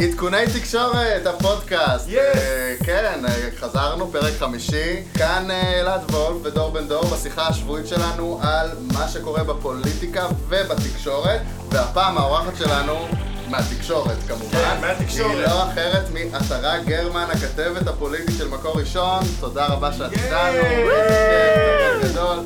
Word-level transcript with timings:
עדכוני 0.00 0.46
תקשורת, 0.60 1.26
הפודקאסט. 1.26 2.08
Yes. 2.08 2.12
אה, 2.36 2.74
כן, 2.84 3.24
אה, 3.28 3.48
חזרנו, 3.60 4.12
פרק 4.12 4.32
חמישי. 4.38 5.02
כאן 5.14 5.50
אה, 5.50 5.80
אלעד 5.80 6.10
וולף 6.10 6.36
ודור 6.42 6.70
בן 6.70 6.88
דור 6.88 7.04
בשיחה 7.04 7.48
השבועית 7.48 7.86
שלנו 7.86 8.40
על 8.42 8.70
מה 8.92 9.08
שקורה 9.08 9.44
בפוליטיקה 9.44 10.26
ובתקשורת. 10.48 11.40
והפעם 11.70 12.18
האורחת 12.18 12.56
שלנו 12.56 13.08
מהתקשורת 13.48 14.16
כמובן. 14.28 14.50
כן, 14.50 14.80
מהתקשורת. 14.80 15.30
היא 15.30 15.40
לא 15.40 15.62
אחרת 15.62 16.04
מעטרה 16.12 16.78
גרמן, 16.78 17.26
הכתבת 17.32 17.86
הפוליטית 17.86 18.34
של 18.38 18.48
מקור 18.48 18.80
ראשון. 18.80 19.22
תודה 19.40 19.66
רבה 19.66 19.92
שאת. 19.92 20.12
איתנו. 20.12 20.62
גדול. 22.02 22.38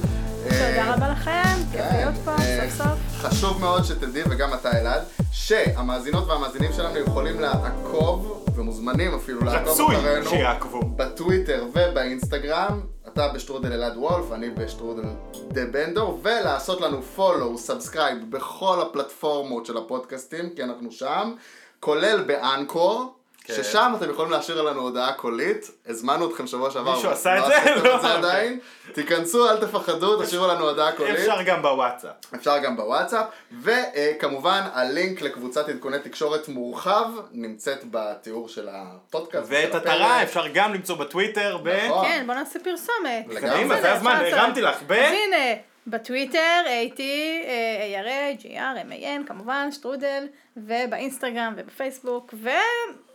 תודה 0.43 0.95
רבה 0.95 1.09
לכם, 1.09 1.63
כיף 1.73 1.81
כן, 1.81 1.97
להיות 1.97 2.15
פה 2.25 2.37
סוף 2.39 2.77
סוף. 2.79 3.23
חשוב 3.23 3.61
מאוד 3.61 3.85
שתדעי, 3.85 4.23
וגם 4.31 4.55
אתה 4.55 4.81
אלעד, 4.81 5.03
שהמאזינות 5.47 6.29
והמאזינים 6.29 6.73
שלנו 6.73 6.99
יכולים 6.99 7.41
לעקוב, 7.41 8.45
ומוזמנים 8.55 9.15
אפילו 9.15 9.45
לעקוב 9.45 9.69
רצוי 9.69 9.97
אחרינו, 9.97 10.31
שיעקבו. 10.31 10.81
בטוויטר 10.97 11.67
ובאינסטגרם. 11.75 12.81
אתה 13.09 13.29
בשטרודל 13.29 13.73
אלעד 13.73 13.97
וולף, 13.97 14.33
אני 14.33 14.51
בשטרודל 14.51 15.03
דה 15.49 15.67
בנדור, 15.67 16.21
ולעשות 16.23 16.81
לנו 16.81 17.01
follow, 17.17 17.57
subscribe 17.57 18.31
בכל 18.31 18.83
הפלטפורמות 18.83 19.67
של 19.67 19.77
הפודקאסטים, 19.77 20.51
כי 20.57 20.63
אנחנו 20.63 20.93
שם, 20.93 21.35
כולל 21.81 22.23
באנקור. 22.23 23.15
כן. 23.45 23.55
ששם 23.55 23.93
אתם 23.97 24.11
יכולים 24.11 24.31
להשאיר 24.31 24.63
לנו 24.63 24.81
הודעה 24.81 25.13
קולית, 25.13 25.71
הזמנו 25.87 26.31
אתכם 26.31 26.47
שבוע 26.47 26.71
שעבר, 26.71 26.95
מישהו 26.95 27.11
עשה 27.11 27.39
את 27.39 27.43
לא 27.43 27.49
זה? 27.49 27.57
עשיתם 27.57 27.85
לא, 27.85 27.97
את 27.97 28.01
זה 28.03 28.07
אוקיי. 28.07 28.13
עדיין, 28.13 28.59
תיכנסו, 28.93 29.51
אל 29.51 29.57
תפחדו, 29.57 30.23
תשאירו 30.23 30.47
לנו 30.47 30.69
הודעה 30.69 30.93
קולית. 30.93 31.19
אפשר 31.19 31.43
גם 31.43 31.63
בוואטסאפ. 31.63 32.15
אפשר 32.35 32.59
גם 32.59 32.77
בוואטסאפ, 32.77 33.27
וכמובן 33.63 34.63
הלינק 34.75 35.23
לקבוצת 35.23 35.69
עדכוני 35.69 35.99
תקשורת 35.99 36.49
מורחב 36.49 37.11
נמצאת 37.33 37.85
בתיאור 37.91 38.49
של 38.49 38.69
הפודקאסט. 38.73 39.47
ואת 39.49 39.75
הפרק. 39.75 40.23
אפשר 40.23 40.45
גם 40.55 40.75
למצוא 40.75 40.97
בטוויטר, 40.97 41.59
ב... 41.63 41.69
נכון. 41.69 42.07
כן, 42.07 42.25
בוא 42.27 42.35
נעשה 42.35 42.59
פרסומת. 42.59 43.27
לגמרי. 43.29 43.81
זה 43.81 43.93
הזמן. 43.93 44.23
הרמתי 44.33 44.61
לך. 44.61 44.83
ב... 44.87 44.93
אז 44.93 45.13
הנה, 45.13 45.61
בטוויטר, 45.87 46.63
הייתי 46.67 47.43
ARA, 47.95 48.43
GR, 48.43 48.91
MAN, 48.91 49.27
כמובן, 49.29 49.73
שטרודל, 49.73 50.27
ובאינסטגרם 50.57 51.55
ובפייסבוק, 51.57 52.35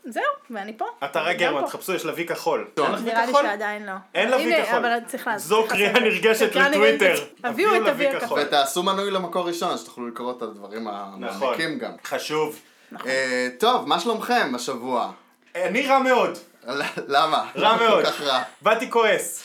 וזהו, 0.08 0.24
ואני 0.50 0.78
פה. 0.78 0.86
גם 1.02 1.24
גרמן, 1.38 1.62
פה. 1.62 1.68
תחפשו, 1.68 1.94
יש 1.94 2.06
לה 2.06 2.14
וי 2.16 2.28
כחול. 2.28 2.68
טוב. 2.74 2.86
אין 2.86 2.94
לך 2.96 3.02
וי 3.02 3.12
נראה 3.12 3.26
לי 3.26 3.32
כחול? 3.32 3.44
שעדיין 3.46 3.86
לא. 3.86 3.92
אין 4.16 4.30
לה 4.30 4.38
וי 4.38 4.56
הנה, 4.56 4.66
כחול. 4.66 4.78
אבל 4.86 4.98
צריך 5.06 5.28
לעשות. 5.28 5.48
זו 5.48 5.66
קריאה. 5.70 6.00
נרגשת. 6.00 6.56
לטוויטר. 6.56 7.16
הביאו 7.44 7.76
את 7.76 7.82
הוי 7.88 8.08
הכחול. 8.08 8.40
ותעשו 8.42 8.84
מנוי 8.84 9.12
למקור 9.12 9.48
ראשון, 9.48 9.78
שתוכלו 9.78 10.08
לקרוא 10.08 10.34
את 10.38 10.42
הדברים 10.42 10.88
נכון. 10.88 11.24
המעמיקים 11.24 11.80
גם. 11.80 11.92
חשוב. 12.04 12.60
אה, 13.06 13.48
טוב, 13.60 13.88
מה 13.88 14.00
שלומכם 14.00 14.52
השבוע? 14.56 15.12
אני 15.56 15.88
רע 15.88 16.00
מאוד. 16.00 16.38
למה? 17.08 17.46
רע 17.56 17.76
מאוד. 17.82 18.06
כל 18.06 18.12
כך 18.12 18.22
רע? 18.22 18.42
באתי 18.62 18.92
כועס. 18.92 19.44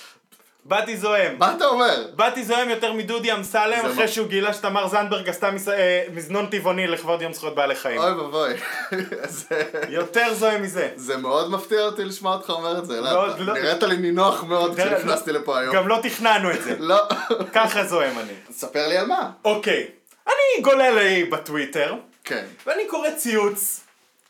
באתי 0.64 0.96
זועם. 0.96 1.38
מה 1.38 1.54
אתה 1.56 1.64
אומר? 1.66 2.06
באתי 2.16 2.44
זועם 2.44 2.68
יותר 2.68 2.92
מדודי 2.92 3.32
אמסלם 3.32 3.86
אחרי 3.86 3.94
מה- 3.94 4.08
שהוא 4.08 4.26
גילה 4.28 4.54
שתמר 4.54 4.88
זנדברג 4.88 5.28
עשתה 5.28 5.50
מס- 5.50 5.68
אה, 5.68 6.04
מזנון 6.12 6.46
טבעוני 6.46 6.86
לכבוד 6.86 7.22
יום 7.22 7.32
זכויות 7.32 7.54
בעלי 7.54 7.74
חיים. 7.74 7.98
אוי 8.00 8.12
ואבוי. 8.12 8.54
זה- 9.24 9.62
יותר 9.88 10.34
זועם 10.34 10.62
מזה. 10.62 10.88
זה 10.96 11.16
מאוד 11.16 11.50
מפתיע 11.50 11.80
אותי 11.80 12.04
לשמוע 12.04 12.34
אותך 12.34 12.50
אומר 12.50 12.78
את 12.78 12.86
זה, 12.86 12.98
אלעד. 12.98 13.12
מאוד, 13.12 13.38
לא- 13.40 13.54
נראית 13.54 13.82
לי 13.82 13.96
נינוח 13.96 14.44
מאוד 14.44 14.74
כשנכנסתי 14.76 15.32
לפה 15.32 15.58
היום. 15.58 15.74
גם 15.74 15.88
לא 15.88 15.98
תכננו 16.02 16.50
את 16.50 16.62
זה. 16.62 16.76
לא. 16.90 16.98
ככה 17.52 17.84
זועם 17.84 18.18
אני. 18.18 18.32
ספר 18.50 18.88
לי 18.88 18.96
על 18.96 19.06
מה. 19.06 19.30
אוקיי. 19.44 19.86
אני 20.26 20.62
גולל 20.62 20.94
לי 20.98 21.24
בטוויטר, 21.24 21.94
כן. 22.24 22.44
ואני 22.66 22.86
קורא 22.88 23.10
ציוץ 23.10 23.80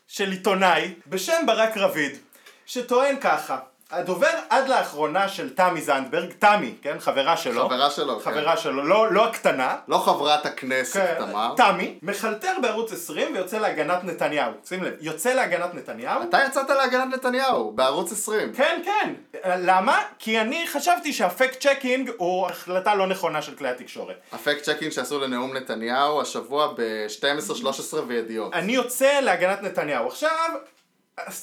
של 0.07 0.31
עיתונאי 0.31 0.93
בשם 1.07 1.45
ברק 1.45 1.77
רביד, 1.77 2.17
שטוען 2.65 3.15
ככה. 3.21 3.57
הדובר 3.93 4.27
עד 4.49 4.67
לאחרונה 4.67 5.27
של 5.27 5.55
תמי 5.55 5.81
זנדברג, 5.81 6.31
תמי, 6.39 6.73
כן? 6.81 6.99
חברה 6.99 7.37
שלו. 7.37 7.69
חברה 7.69 7.89
שלו, 7.89 8.19
כן. 8.19 8.31
חברה 8.31 8.57
שלו, 8.57 8.83
לא, 8.83 9.11
לא 9.11 9.25
הקטנה. 9.25 9.75
לא 9.87 9.97
חברת 9.97 10.45
הכנסת 10.45 10.93
כן, 10.99 11.25
תמר. 11.25 11.53
תמי, 11.57 11.99
מחלטר 12.01 12.51
בערוץ 12.61 12.93
20 12.93 13.35
ויוצא 13.35 13.59
להגנת 13.59 14.03
נתניהו. 14.03 14.51
שים 14.65 14.83
לב, 14.83 14.93
יוצא 15.01 15.33
להגנת 15.33 15.73
נתניהו. 15.73 16.23
אתה 16.23 16.39
יצאת 16.47 16.69
להגנת 16.69 17.13
נתניהו, 17.13 17.71
בערוץ 17.71 18.11
20. 18.11 18.53
כן, 18.53 18.81
כן. 18.85 19.13
למה? 19.45 20.01
כי 20.19 20.41
אני 20.41 20.67
חשבתי 20.67 21.13
שה 21.13 21.36
fact 21.36 21.67
checking 21.67 22.11
הוא 22.17 22.47
החלטה 22.47 22.95
לא 22.95 23.07
נכונה 23.07 23.41
של 23.41 23.55
כלי 23.55 23.69
התקשורת. 23.69 24.15
ה 24.31 24.37
fact 24.37 24.61
checking 24.61 24.91
שעשו 24.91 25.19
לנאום 25.19 25.57
נתניהו 25.57 26.21
השבוע 26.21 26.73
ב-12, 26.77 27.55
13 27.55 28.01
וידיעות. 28.07 28.53
אני 28.53 28.71
יוצא 28.71 29.19
להגנת 29.19 29.63
נתניהו. 29.63 30.07
עכשיו, 30.07 30.49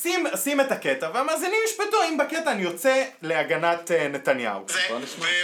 שים, 0.02 0.26
שים 0.44 0.60
את 0.60 0.72
הקטע, 0.72 1.10
והמאזינים 1.14 1.58
ישפטו 1.68 2.02
אם 2.08 2.18
בקטע 2.18 2.52
אני 2.52 2.62
יוצא 2.62 3.04
להגנת 3.22 3.90
אה, 3.90 4.08
נתניהו. 4.08 4.64
זה. 4.68 4.80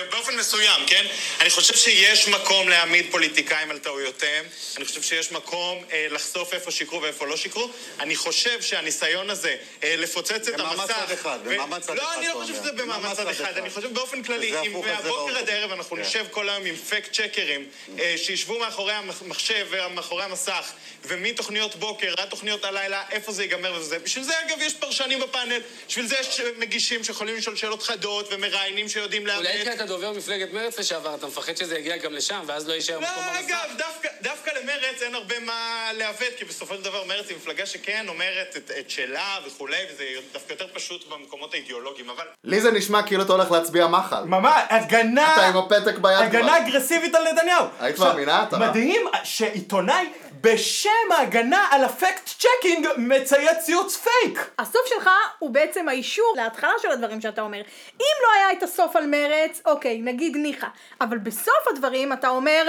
ובאופן 0.09 0.37
מסוים, 0.37 0.87
כן? 0.87 1.07
אני 1.41 1.51
חושב 1.51 1.75
שיש 1.75 2.29
מקום 2.29 2.69
להעמיד 2.69 3.07
פוליטיקאים 3.11 3.71
על 3.71 3.79
טעויותיהם. 3.79 4.45
אני 4.77 4.85
חושב 4.85 5.03
שיש 5.03 5.33
מקום 5.33 5.85
אה, 5.93 6.07
לחשוף 6.11 6.55
איפה 6.55 6.71
שיקרו 6.71 7.03
ואיפה 7.03 7.27
לא 7.27 7.37
שיקרו. 7.37 7.71
אני 8.01 8.17
חושב 8.17 8.63
שהניסיון 8.63 9.31
הזה 9.31 9.57
אה, 9.85 9.95
לפוצץ 9.97 10.49
את 10.49 10.55
במעמד 10.55 10.81
המסך... 10.81 11.05
צד 11.07 11.13
אחד, 11.13 11.39
ו- 11.45 11.55
במעמד 11.55 11.81
צד 11.81 11.97
לא, 11.97 12.03
אחד, 12.03 12.17
אני 12.19 12.29
לא 12.29 12.33
חושב. 12.33 12.55
שזה 12.55 12.73
במעמד 12.73 12.99
במעמד 12.99 13.17
צד 13.17 13.29
אחד. 13.29 13.45
אחד. 13.45 13.59
אני 13.59 13.71
חושב 13.71 13.95
באופן 13.95 14.23
כללי, 14.23 14.67
אם 14.67 14.73
מהבוקר 14.73 15.33
לא. 15.33 15.39
עד 15.39 15.49
הערב 15.49 15.73
אנחנו 15.73 15.97
כן. 15.97 16.03
נשב 16.03 16.27
כל 16.31 16.49
היום 16.49 16.65
עם 16.65 16.77
פקט 16.77 17.13
צ'קרים, 17.13 17.67
אה, 17.99 18.15
שישבו 18.17 18.59
מאחורי 18.59 18.93
המחשב 18.93 19.67
ומאחורי 19.71 20.25
המסך, 20.25 20.73
ומתוכניות 21.05 21.77
בוקר 21.77 22.15
עד 22.17 22.29
תוכניות 22.29 22.65
הלילה, 22.65 23.03
איפה 23.11 23.33
זה 23.33 23.43
ייגמר 23.43 23.75
וזה. 23.75 23.99
בשביל 24.17 24.29
זה, 24.29 24.35
אגב, 24.47 24.63
יש 24.63 24.75
פרשנים 24.75 25.21
בפאנל, 25.21 25.61
בשביל 25.89 26.07
זה 26.07 26.17
יש 26.21 26.41
מגישים 26.59 27.05
שיכולים 27.05 27.37
לשאול 27.37 27.57
שאלות 27.57 27.83
חדות, 27.83 28.29
ומראיינים 28.33 28.89
שיודעים 28.89 29.27
לאמת. 29.27 29.39
אולי 29.39 29.65
כי 29.65 29.73
אתה 29.73 29.87
דובר 29.87 30.13
מפלגת 30.13 30.53
מרצ 30.53 30.79
לשעבר, 30.79 31.15
אתה 31.15 31.27
מפחד 31.27 31.57
שזה 31.57 31.79
יגיע 31.79 31.97
גם 31.97 32.13
לשם, 32.13 32.41
ואז 32.47 32.69
לא 32.69 32.73
יישאר 32.73 33.01
מקום 33.01 33.25
לא, 33.27 33.33
במסך? 33.33 33.51
אגב, 33.51 33.79
דווקא, 33.79 34.09
דווקא 34.23 34.51
למרץ 34.51 35.03
אין 35.03 35.15
הרבה 35.15 35.41
מה 35.41 35.91
לעוות, 35.95 36.29
כי 36.37 36.45
בסופו 36.45 36.75
של 36.75 36.83
דבר 36.83 37.05
מרץ 37.05 37.29
היא 37.29 37.37
מפלגה 37.37 37.67
שכן 37.67 38.09
אומרת 38.09 38.57
את, 38.57 38.71
את 38.81 38.91
שלה 38.91 39.39
וכולי, 39.47 39.83
וזה 39.93 40.05
דווקא 40.33 40.53
יותר 40.53 40.67
פשוט 40.75 41.09
במקומות 41.09 41.55
האידיאולוגיים, 41.55 42.11
אבל... 42.11 42.25
לי 42.45 42.61
זה 42.61 42.71
נשמע 42.71 43.03
כאילו 43.03 43.23
אתה 43.23 43.33
הולך 43.33 43.51
להצביע 43.51 43.87
מחל. 43.87 44.25
ממש, 44.25 44.63
הגנה... 44.71 45.35
אתה 45.35 45.47
עם 45.47 45.57
הפתק 45.57 45.99
ביד 45.99 46.19
הגנה 46.19 46.43
כבר. 46.43 46.57
אגרסיבית 46.57 47.15
על 47.15 47.33
נתניהו. 47.33 47.65
היית 47.81 47.99
מאמינה, 47.99 48.43
אתה? 48.43 48.59
מדהים 48.59 49.07
שעיתונאי 49.25 50.07
בשם 50.47 51.13
ההגנה 51.17 51.67
על 51.71 51.85
ה 51.85 51.93
fact 51.93 52.27
checking 52.39 52.89
מצייץ 52.97 53.59
ציוץ 53.59 53.97
פייק. 53.97 54.51
הסוף 54.59 54.81
שלך 54.89 55.11
הוא 55.39 55.51
בעצם 55.51 55.89
האישור 55.89 56.35
להתחלה 56.37 56.73
של 56.83 56.91
הדברים 56.91 57.21
שאתה 57.21 57.41
אומר. 57.43 57.59
אם 58.01 58.17
לא 58.23 58.29
היה 58.37 58.53
את 58.59 58.63
הסוף 58.63 58.97
על 58.97 59.07
מרץ, 59.07 59.61
אוקיי, 59.67 59.99
נגיד 60.03 60.37
ניחא. 60.37 60.67
אבל 61.01 61.19
בסוף 61.19 61.69
הדברים 61.73 62.13
אתה 62.13 62.29
אומר, 62.29 62.69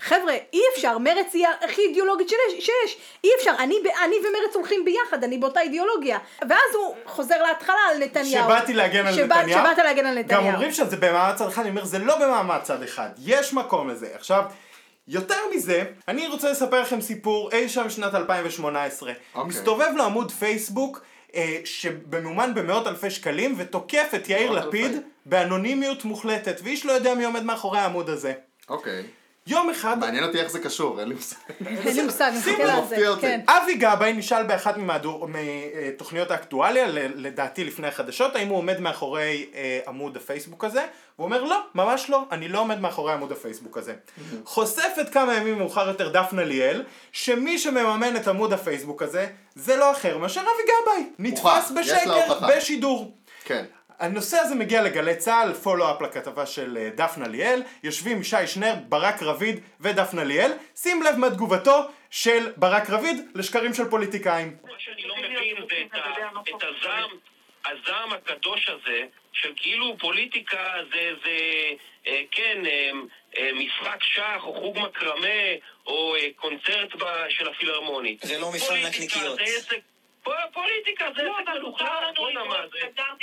חבר'ה, 0.00 0.34
אי 0.52 0.60
אפשר, 0.74 0.98
מרץ 0.98 1.26
היא 1.32 1.46
הכי 1.64 1.82
אידיאולוגית 1.82 2.28
שיש, 2.28 2.64
שיש. 2.66 2.96
אי 3.24 3.30
אפשר, 3.38 3.52
אני, 3.58 3.74
אני 4.04 4.16
ומרץ 4.18 4.54
הולכים 4.54 4.84
ביחד, 4.84 5.24
אני 5.24 5.38
באותה 5.38 5.60
אידיאולוגיה. 5.60 6.18
ואז 6.48 6.74
הוא 6.74 6.96
חוזר 7.06 7.42
להתחלה 7.42 7.80
על 7.90 7.98
נתניהו. 7.98 8.44
שבאתי 8.44 8.74
להגן 8.74 9.06
על 9.06 9.14
שבא- 9.14 9.36
נתניהו. 9.36 9.60
שבאת 9.60 9.78
להגן 9.78 10.06
על 10.06 10.18
נתניהו. 10.18 10.42
גם 10.42 10.54
אומרים 10.54 10.72
שזה 10.72 10.96
במעמד 10.96 11.34
צד 11.36 11.46
אחד, 11.48 11.62
אני 11.62 11.70
אומר, 11.70 11.84
זה 11.84 11.98
לא 11.98 12.16
במעמד 12.18 12.58
צד 12.62 12.82
אחד, 12.82 13.08
יש 13.24 13.52
מקום 13.52 13.88
לזה. 13.88 14.06
עכשיו, 14.14 14.42
יותר 15.08 15.38
מזה, 15.54 15.84
אני 16.08 16.26
רוצה 16.26 16.50
לספר 16.50 16.82
לכם 16.82 17.00
סיפור 17.00 17.50
אי 17.52 17.68
שם 17.68 17.90
שנת 17.90 18.14
2018. 18.14 19.12
אוקיי. 19.34 19.48
מסתובב 19.48 19.88
לו 19.96 20.04
עמוד 20.04 20.32
פייסבוק, 20.32 21.04
אה, 21.34 21.58
שממומן 21.64 22.54
במאות 22.54 22.86
אלפי 22.86 23.10
שקלים, 23.10 23.54
ותוקף 23.56 24.10
את 24.14 24.28
יאיר 24.28 24.50
לפיד 24.50 24.92
אלפי. 24.92 25.06
באנונימיות 25.26 26.04
מוחלטת, 26.04 26.60
ואיש 26.64 26.86
לא 26.86 26.92
יודע 26.92 27.14
מי 27.14 27.24
עומד 27.24 27.42
מאחורי 27.42 27.78
העמוד 27.78 28.10
הזה. 28.10 28.32
אוקיי. 28.68 29.02
יום 29.46 29.70
אחד, 29.70 29.98
מעניין 29.98 30.24
אותי 30.24 30.40
איך 30.40 30.50
זה 30.50 30.58
קשור, 30.58 31.00
אין 31.00 31.08
לי 31.08 31.14
מושג. 31.14 31.36
אין 31.66 31.96
לי 31.96 32.02
מושג, 32.02 32.30
שימו, 32.42 32.52
נסתכל 32.52 32.62
על 32.62 32.86
זה. 32.86 32.94
מפתיע 32.94 33.08
אותי. 33.08 33.20
כן. 33.20 33.40
אבי 33.48 33.74
גבאי 33.74 34.12
נשאל 34.12 34.42
באחת 34.42 34.74
מתוכניות 34.76 36.30
האקטואליה, 36.30 36.86
לדעתי 37.14 37.64
לפני 37.64 37.86
החדשות, 37.86 38.36
האם 38.36 38.48
הוא 38.48 38.58
עומד 38.58 38.80
מאחורי 38.80 39.46
אה, 39.54 39.80
עמוד 39.86 40.16
הפייסבוק 40.16 40.64
הזה, 40.64 40.86
והוא 41.18 41.24
אומר 41.24 41.44
לא, 41.44 41.60
ממש 41.74 42.10
לא, 42.10 42.22
אני 42.32 42.48
לא 42.48 42.60
עומד 42.60 42.80
מאחורי 42.80 43.12
עמוד 43.12 43.32
הפייסבוק 43.32 43.78
הזה. 43.78 43.94
חושפת 44.44 45.08
כמה 45.12 45.34
ימים 45.34 45.58
מאוחר 45.58 45.88
יותר 45.88 46.08
דפנה 46.08 46.44
ליאל, 46.44 46.84
שמי 47.12 47.58
שמממן 47.58 48.16
את 48.16 48.28
עמוד 48.28 48.52
הפייסבוק 48.52 49.02
הזה, 49.02 49.26
זה 49.54 49.76
לא 49.76 49.92
אחר 49.92 50.18
מאשר 50.18 50.40
אבי 50.40 50.72
גבאי. 50.72 51.10
נתפס 51.18 51.72
בשקר. 51.80 52.38
בשידור. 52.48 53.16
כן. 53.44 53.64
הנושא 53.98 54.36
הזה 54.36 54.54
מגיע 54.54 54.82
לגלי 54.82 55.16
צה"ל, 55.16 55.54
פולו-אפ 55.54 56.02
לכתבה 56.02 56.46
של 56.46 56.78
אה, 56.80 56.90
דפנה 56.94 57.28
ליאל, 57.28 57.62
יושבים 57.82 58.20
ישי 58.20 58.46
שנר, 58.46 58.74
ברק 58.88 59.22
רביד 59.22 59.60
ודפנה 59.80 60.24
ליאל, 60.24 60.52
שים 60.76 61.02
לב 61.02 61.16
מה 61.16 61.30
תגובתו 61.30 61.82
של 62.10 62.52
ברק 62.56 62.90
רביד 62.90 63.16
לשקרים 63.34 63.74
של 63.74 63.84
פוליטיקאים. 63.90 64.56
מה 64.62 64.70
שאני 64.78 65.02
לא 65.02 65.14
מבין 65.16 65.56
זה 65.70 65.98
את, 66.56 66.62
הזעם, 66.62 67.10
הזעם 67.66 68.12
הקדוש 68.12 68.68
הזה, 68.68 69.02
של 69.32 69.52
כאילו 69.56 69.96
פוליטיקה 69.98 70.74
זה, 70.92 71.10
זה 71.24 71.38
אה, 72.06 72.22
כן, 72.30 72.66
אה, 72.66 72.90
אה, 73.38 73.50
משחק 73.52 74.02
שח 74.02 74.40
או 74.42 74.54
חוג 74.54 74.78
מקרמה 74.78 75.28
או 75.86 76.14
אה, 76.16 76.28
קונצרט 76.36 76.88
של 77.28 77.48
הפילהרמונית. 77.48 78.20
זה 78.22 78.38
לא 78.38 78.50
מפעל 78.54 78.68
פוליטיקה 78.68 78.88
נקניקיות. 78.88 79.38
פוליטיקה 80.52 81.04
זה 81.16 81.22
לא, 81.22 81.36
עסק 81.38 81.52
מלוכלך, 81.54 81.88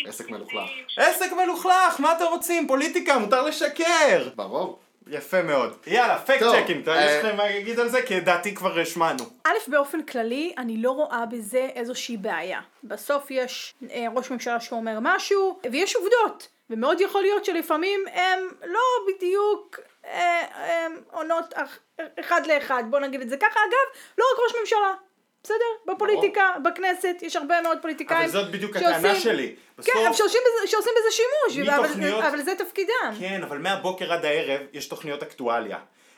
עסק. 0.07 0.29
מלוכלך. 0.29 0.69
עסק 0.97 1.31
מלוכלך, 1.33 1.99
מה 1.99 2.11
אתם 2.11 2.25
רוצים? 2.25 2.67
פוליטיקה, 2.67 3.17
מותר 3.17 3.41
לשקר! 3.41 4.29
ברור. 4.35 4.79
יפה 5.07 5.41
מאוד. 5.41 5.77
יאללה, 5.87 6.19
טוב, 6.39 6.63
checking, 6.63 6.87
יש 6.87 7.11
לכם 7.19 7.37
מה 7.37 7.43
להגיד 7.43 7.79
על 7.79 7.89
זה? 7.89 8.01
כי 8.01 8.15
לדעתי 8.15 8.55
כבר 8.55 8.79
השמענו. 8.79 9.23
א', 9.43 9.51
באופן 9.67 10.03
כללי, 10.03 10.53
אני 10.57 10.81
לא 10.81 10.91
רואה 10.91 11.25
בזה 11.25 11.69
איזושהי 11.75 12.17
בעיה. 12.17 12.61
בסוף 12.83 13.31
יש 13.31 13.73
אה, 13.91 14.05
ראש 14.15 14.31
ממשלה 14.31 14.59
שאומר 14.59 14.97
משהו, 15.01 15.59
ויש 15.71 15.95
עובדות. 15.95 16.47
ומאוד 16.69 17.01
יכול 17.01 17.21
להיות 17.21 17.45
שלפעמים 17.45 17.99
הם 18.13 18.39
לא 18.65 18.81
בדיוק 19.07 19.79
אה, 20.05 20.41
אה, 20.55 20.87
עונות 21.11 21.53
אח, 21.53 21.79
אחד 22.19 22.47
לאחד, 22.47 22.83
בוא 22.89 22.99
נגיד 22.99 23.21
את 23.21 23.29
זה 23.29 23.37
ככה. 23.37 23.59
אגב, 23.59 23.99
לא 24.17 24.25
רק 24.33 24.39
ראש 24.45 24.59
ממשלה. 24.59 24.93
בסדר? 25.43 25.93
בפוליטיקה, 25.93 26.41
בכנסת, 26.63 27.15
יש 27.21 27.35
הרבה 27.35 27.61
מאוד 27.61 27.77
פוליטיקאים 27.81 28.19
אבל 28.19 28.29
זאת 28.29 28.51
בדיוק 28.51 28.75
הטענה 28.75 29.15
שלי. 29.19 29.47
כן, 29.47 29.61
בסוף- 29.77 29.95
אבל 30.07 30.13
שעושים 30.13 30.41
בזה, 30.45 30.71
שעושים 30.71 30.91
בזה 30.99 31.11
שימוש, 31.11 31.69
אבל, 31.69 31.83
מתוכניות- 31.87 32.23
אבל 32.23 32.41
זה 32.41 32.53
תפקידם. 32.57 33.13
כן, 33.19 33.43
אבל 33.43 33.57
מהבוקר 33.57 34.13
עד 34.13 34.25
הערב 34.25 34.61
יש 34.73 34.85
תוכניות 34.87 35.23
אקטואליה. 35.23 35.77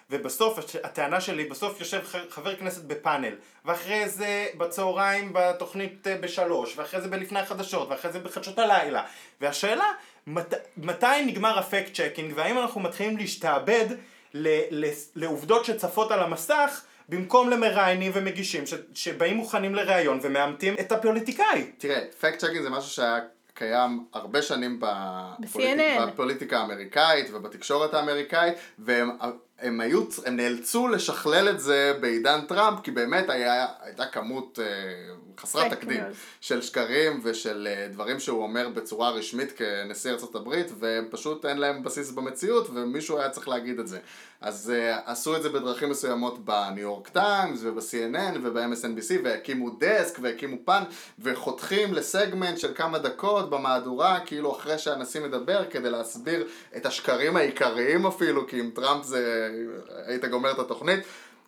ובסוף, 0.09 0.59
הטענה 0.83 1.21
שלי, 1.21 1.45
בסוף 1.45 1.79
יושב 1.79 2.01
חבר 2.29 2.55
כנסת 2.55 2.83
בפאנל, 2.83 3.35
ואחרי 3.65 4.09
זה 4.09 4.47
בצהריים 4.57 5.31
בתוכנית 5.33 6.07
אה, 6.07 6.15
בשלוש, 6.17 6.77
ואחרי 6.77 7.01
זה 7.01 7.07
בלפני 7.07 7.39
החדשות, 7.39 7.89
ואחרי 7.89 8.11
זה 8.11 8.19
בחדשות 8.19 8.59
הלילה. 8.59 9.03
והשאלה, 9.41 9.85
מת, 10.27 10.53
מתי 10.77 11.25
נגמר 11.25 11.59
ה 11.59 11.66
fact 11.66 11.93
checking, 11.93 12.33
והאם 12.35 12.57
אנחנו 12.57 12.81
מתחילים 12.81 13.17
להשתעבד 13.17 13.85
ל, 14.33 14.47
ל, 14.71 14.85
לעובדות 15.15 15.65
שצפות 15.65 16.11
על 16.11 16.19
המסך, 16.19 16.81
במקום 17.09 17.49
למראיינים 17.49 18.11
ומגישים 18.15 18.65
ש, 18.65 18.73
שבאים 18.93 19.37
מוכנים 19.37 19.75
לראיון 19.75 20.19
ומאמתים 20.21 20.75
את 20.79 20.91
הפוליטיקאי. 20.91 21.71
תראה, 21.77 22.01
fact 22.19 22.39
checking 22.39 22.61
זה 22.61 22.69
משהו 22.69 22.89
שהיה 22.91 23.19
קיים 23.53 24.05
הרבה 24.13 24.41
שנים 24.41 24.79
בפוליטיק, 24.79 25.79
ב-CNN. 25.79 26.11
בפוליטיקה 26.11 26.59
האמריקאית 26.59 27.27
ובתקשורת 27.33 27.93
האמריקאית, 27.93 28.53
והם 28.79 29.09
הם 29.59 29.79
היו, 29.79 30.03
הם 30.25 30.35
נאלצו 30.35 30.87
לשכלל 30.87 31.49
את 31.49 31.59
זה 31.59 31.93
בעידן 32.01 32.41
טראמפ, 32.47 32.79
כי 32.83 32.91
באמת 32.91 33.29
היה, 33.29 33.65
הייתה 33.81 34.05
כמות 34.05 34.59
אה, 34.61 34.65
חסרת 35.39 35.73
תקדים. 35.73 36.03
של 36.41 36.61
שקרים 36.61 37.19
ושל 37.23 37.67
אה, 37.71 37.87
דברים 37.91 38.19
שהוא 38.19 38.43
אומר 38.43 38.69
בצורה 38.69 39.09
רשמית 39.09 39.51
כנשיא 39.57 40.11
ארצות 40.11 40.35
הברית, 40.35 40.71
והם 40.79 41.07
פשוט 41.11 41.45
אין 41.45 41.57
להם 41.57 41.83
בסיס 41.83 42.11
במציאות, 42.11 42.69
ומישהו 42.73 43.19
היה 43.19 43.29
צריך 43.29 43.47
להגיד 43.47 43.79
את 43.79 43.87
זה. 43.87 43.99
אז 44.41 44.73
אה, 44.75 44.99
עשו 45.05 45.35
את 45.35 45.43
זה 45.43 45.49
בדרכים 45.49 45.89
מסוימות 45.89 46.45
בניו 46.45 46.79
יורק 46.79 47.07
טיימס 47.07 47.59
וב-CNN 47.63 48.37
וב-MSNBC 48.43 49.11
והקימו 49.23 49.69
דסק 49.79 50.19
והקימו 50.21 50.57
פן 50.65 50.83
וחותכים 51.19 51.93
לסגמנט 51.93 52.57
של 52.57 52.73
כמה 52.75 52.99
דקות 52.99 53.49
במהדורה 53.49 54.19
כאילו 54.25 54.51
אחרי 54.51 54.77
שהנשיא 54.77 55.21
מדבר 55.21 55.65
כדי 55.69 55.89
להסביר 55.89 56.47
את 56.77 56.85
השקרים 56.85 57.37
העיקריים 57.37 58.05
אפילו 58.05 58.47
כי 58.47 58.59
עם 58.59 58.69
טראמפ 58.75 59.03
זה 59.03 59.44
היית 60.05 60.25
גומר 60.25 60.51
את 60.51 60.59
התוכנית 60.59 60.99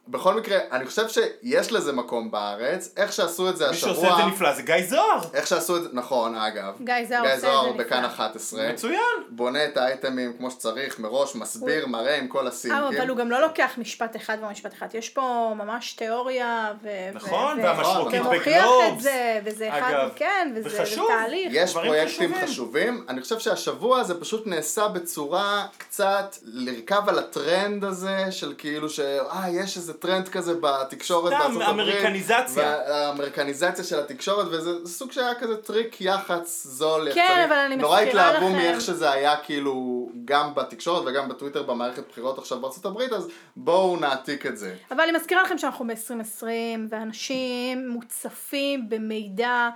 בכל 0.07 0.33
מקרה, 0.33 0.57
אני 0.71 0.85
חושב 0.85 1.05
שיש 1.09 1.71
לזה 1.71 1.93
מקום 1.93 2.31
בארץ, 2.31 2.93
איך 2.97 3.13
שעשו 3.13 3.49
את 3.49 3.57
זה 3.57 3.65
מי 3.65 3.71
השבוע... 3.71 3.93
שעושה 3.93 4.11
את 4.11 4.17
זה 4.17 4.23
נפלא 4.23 4.53
זה 4.53 4.61
גיא 4.61 4.75
זוהר. 4.89 5.19
איך 5.33 5.47
שעשו 5.47 5.77
את 5.77 5.83
זה, 5.83 5.89
נכון 5.93 6.35
אגב. 6.35 6.73
גיא 6.83 6.93
זוהר 7.07 7.21
עושה 7.21 7.35
את 7.35 7.39
זה 7.39 7.47
נפלא. 7.47 7.71
בכאן 7.77 8.05
11. 8.05 8.69
מצוין. 8.69 9.01
בונה 9.29 9.65
את 9.65 9.77
האייטמים 9.77 10.33
כמו 10.37 10.51
שצריך, 10.51 10.99
מראש 10.99 11.35
מסביר, 11.35 11.87
מראה 11.87 12.17
עם 12.17 12.27
כל 12.27 12.43
אה, 12.43 12.47
הסינקים. 12.47 12.97
אבל 12.97 13.09
הוא 13.09 13.17
גם 13.17 13.31
לא 13.31 13.41
לוקח 13.41 13.71
משפט 13.77 14.15
אחד 14.15 14.37
ומשפט 14.41 14.73
אחד, 14.73 14.87
יש 14.93 15.09
פה 15.09 15.53
ממש 15.55 15.93
תיאוריה 15.93 16.73
ו... 16.83 16.89
נכון, 17.13 17.59
ו- 17.59 17.63
והמשרוקית 17.63 18.21
ומוכיח 18.21 18.65
בגלובס. 18.65 18.93
את 18.93 19.01
זה, 19.01 19.39
וזה 19.45 19.69
אחד, 19.69 19.93
אגב, 19.93 20.09
כן, 20.15 20.51
וזה 20.55 20.69
זה 20.69 20.81
וחשוב. 20.81 21.07
תהליך. 21.07 21.51
יש 21.51 21.73
פרויקטים 21.73 22.33
חשובים. 22.35 22.47
חשובים. 22.47 23.05
אני 23.09 23.21
חושב 23.21 23.39
שהשבוע 23.39 24.03
זה 24.03 24.19
פשוט 24.19 24.47
נעשה 24.47 24.87
בצורה 24.87 25.65
קצת 25.77 26.35
לרכב 26.43 27.01
על 27.07 27.19
הטרנד 27.19 27.83
הזה 27.83 28.31
של 28.31 28.53
כאילו 28.57 28.89
ש... 28.89 28.99
אה, 28.99 29.49
יש 29.49 29.77
איזה 29.77 29.93
טרנד 29.99 30.27
כזה 30.27 30.53
בתקשורת 30.61 31.33
סתם, 31.33 31.39
בארצות 31.41 31.61
הברית. 31.61 31.95
אמריקניזציה. 31.95 32.77
והאמריקניזציה 32.87 33.83
של 33.83 33.99
התקשורת, 33.99 34.47
וזה 34.51 34.85
זה 34.85 34.89
סוג 34.93 35.11
שהיה 35.11 35.35
כזה 35.35 35.57
טריק 35.57 36.01
יח"צ 36.01 36.63
זול. 36.67 37.07
כן, 37.13 37.19
יחצני. 37.29 37.45
אבל 37.45 37.53
אני 37.55 37.75
נורא 37.75 38.01
מזכירה 38.01 38.29
התלהבו 38.29 38.47
לכם- 38.49 38.55
מאיך 38.57 38.81
שזה 38.81 39.11
היה 39.11 39.35
כאילו 39.37 39.97
גם 40.25 40.55
בתקשורת 40.55 41.03
וגם 41.05 41.29
בטוויטר 41.29 41.63
במערכת 41.63 42.03
בחירות 42.09 42.37
עכשיו 42.37 42.59
בארצות 42.61 42.85
הברית, 42.85 43.13
אז 43.13 43.27
בואו 43.55 43.97
נעתיק 43.99 44.45
את 44.45 44.57
זה. 44.57 44.75
אבל 44.91 45.01
אני 45.01 45.11
מזכירה 45.11 45.43
לכם 45.43 45.57
שאנחנו 45.57 45.85
ב-2020, 45.87 46.43
ואנשים 46.89 47.89
מוצפים 47.89 48.89
במידע 48.89 49.69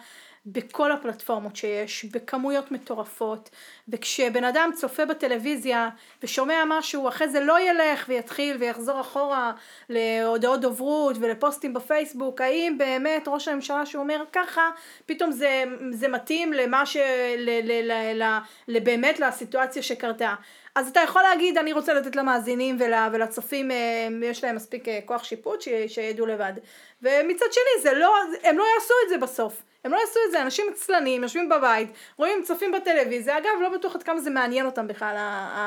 בכל 0.45 0.91
הפלטפורמות 0.91 1.55
שיש, 1.55 2.05
בכמויות 2.05 2.71
מטורפות, 2.71 3.49
וכשבן 3.89 4.43
אדם 4.43 4.69
צופה 4.75 5.05
בטלוויזיה 5.05 5.89
ושומע 6.23 6.63
משהו, 6.67 7.07
אחרי 7.07 7.29
זה 7.29 7.39
לא 7.39 7.59
ילך 7.59 8.05
ויתחיל 8.07 8.57
ויחזור 8.57 9.01
אחורה 9.01 9.51
להודעות 9.89 10.61
דוברות 10.61 11.15
ולפוסטים 11.19 11.73
בפייסבוק, 11.73 12.41
האם 12.41 12.75
באמת 12.77 13.27
ראש 13.27 13.47
הממשלה 13.47 13.85
שאומר 13.85 14.23
ככה, 14.33 14.69
פתאום 15.05 15.31
זה, 15.31 15.63
זה 15.91 16.07
מתאים 16.07 16.53
למה 16.53 16.85
ש... 16.85 16.97
ל, 17.37 17.49
ל, 17.63 17.91
ל, 17.91 18.23
ל, 18.23 18.37
לבאמת 18.67 19.19
לסיטואציה 19.19 19.83
שקרתה. 19.83 20.35
אז 20.75 20.89
אתה 20.89 20.99
יכול 20.99 21.21
להגיד, 21.21 21.57
אני 21.57 21.73
רוצה 21.73 21.93
לתת 21.93 22.15
למאזינים 22.15 22.77
ול, 22.79 22.93
ולצופים, 23.13 23.71
אה, 23.71 24.07
יש 24.21 24.43
להם 24.43 24.55
מספיק 24.55 24.87
אה, 24.87 24.99
כוח 25.05 25.23
שיפוט 25.23 25.61
ש, 25.61 25.69
שידעו 25.87 26.25
לבד. 26.25 26.53
ומצד 27.01 27.45
שני, 27.51 27.81
זה 27.81 27.93
לא, 27.93 28.13
הם 28.43 28.57
לא 28.57 28.63
יעשו 28.75 28.93
את 29.03 29.09
זה 29.09 29.17
בסוף. 29.17 29.63
הם 29.85 29.91
לא 29.91 29.97
יעשו 29.97 30.19
את 30.27 30.31
זה, 30.31 30.41
אנשים 30.41 30.65
עצלנים, 30.73 31.23
יושבים 31.23 31.49
בבית, 31.49 31.87
רואים, 32.17 32.43
צופים 32.47 32.71
בטלוויזיה, 32.71 33.37
אגב, 33.37 33.49
לא 33.61 33.69
בטוח 33.69 33.95
עד 33.95 34.03
כמה 34.03 34.19
זה 34.19 34.29
מעניין 34.29 34.65
אותם 34.65 34.87
בכלל, 34.87 35.15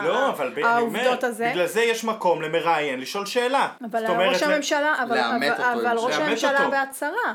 לא, 0.04 0.26
ה- 0.26 0.28
אבל 0.30 0.48
ב- 0.48 0.52
אני 0.58 0.62
אומר, 0.62 0.68
העובדות 1.00 1.24
הזה. 1.24 1.48
בגלל 1.50 1.66
זה 1.66 1.82
יש 1.82 2.04
מקום 2.04 2.42
למראיין 2.42 3.00
לשאול 3.00 3.26
שאלה. 3.26 3.68
אבל 3.90 4.06
ראש 4.06 4.42
הממשלה, 4.42 4.94
אבל, 5.02 5.16
לאמת 5.16 5.52
אבל, 5.52 5.64
אותו, 5.78 5.88
אבל 5.88 5.98
ראש 5.98 6.14
הממשלה. 6.14 6.68
בהצהרה. 6.68 7.34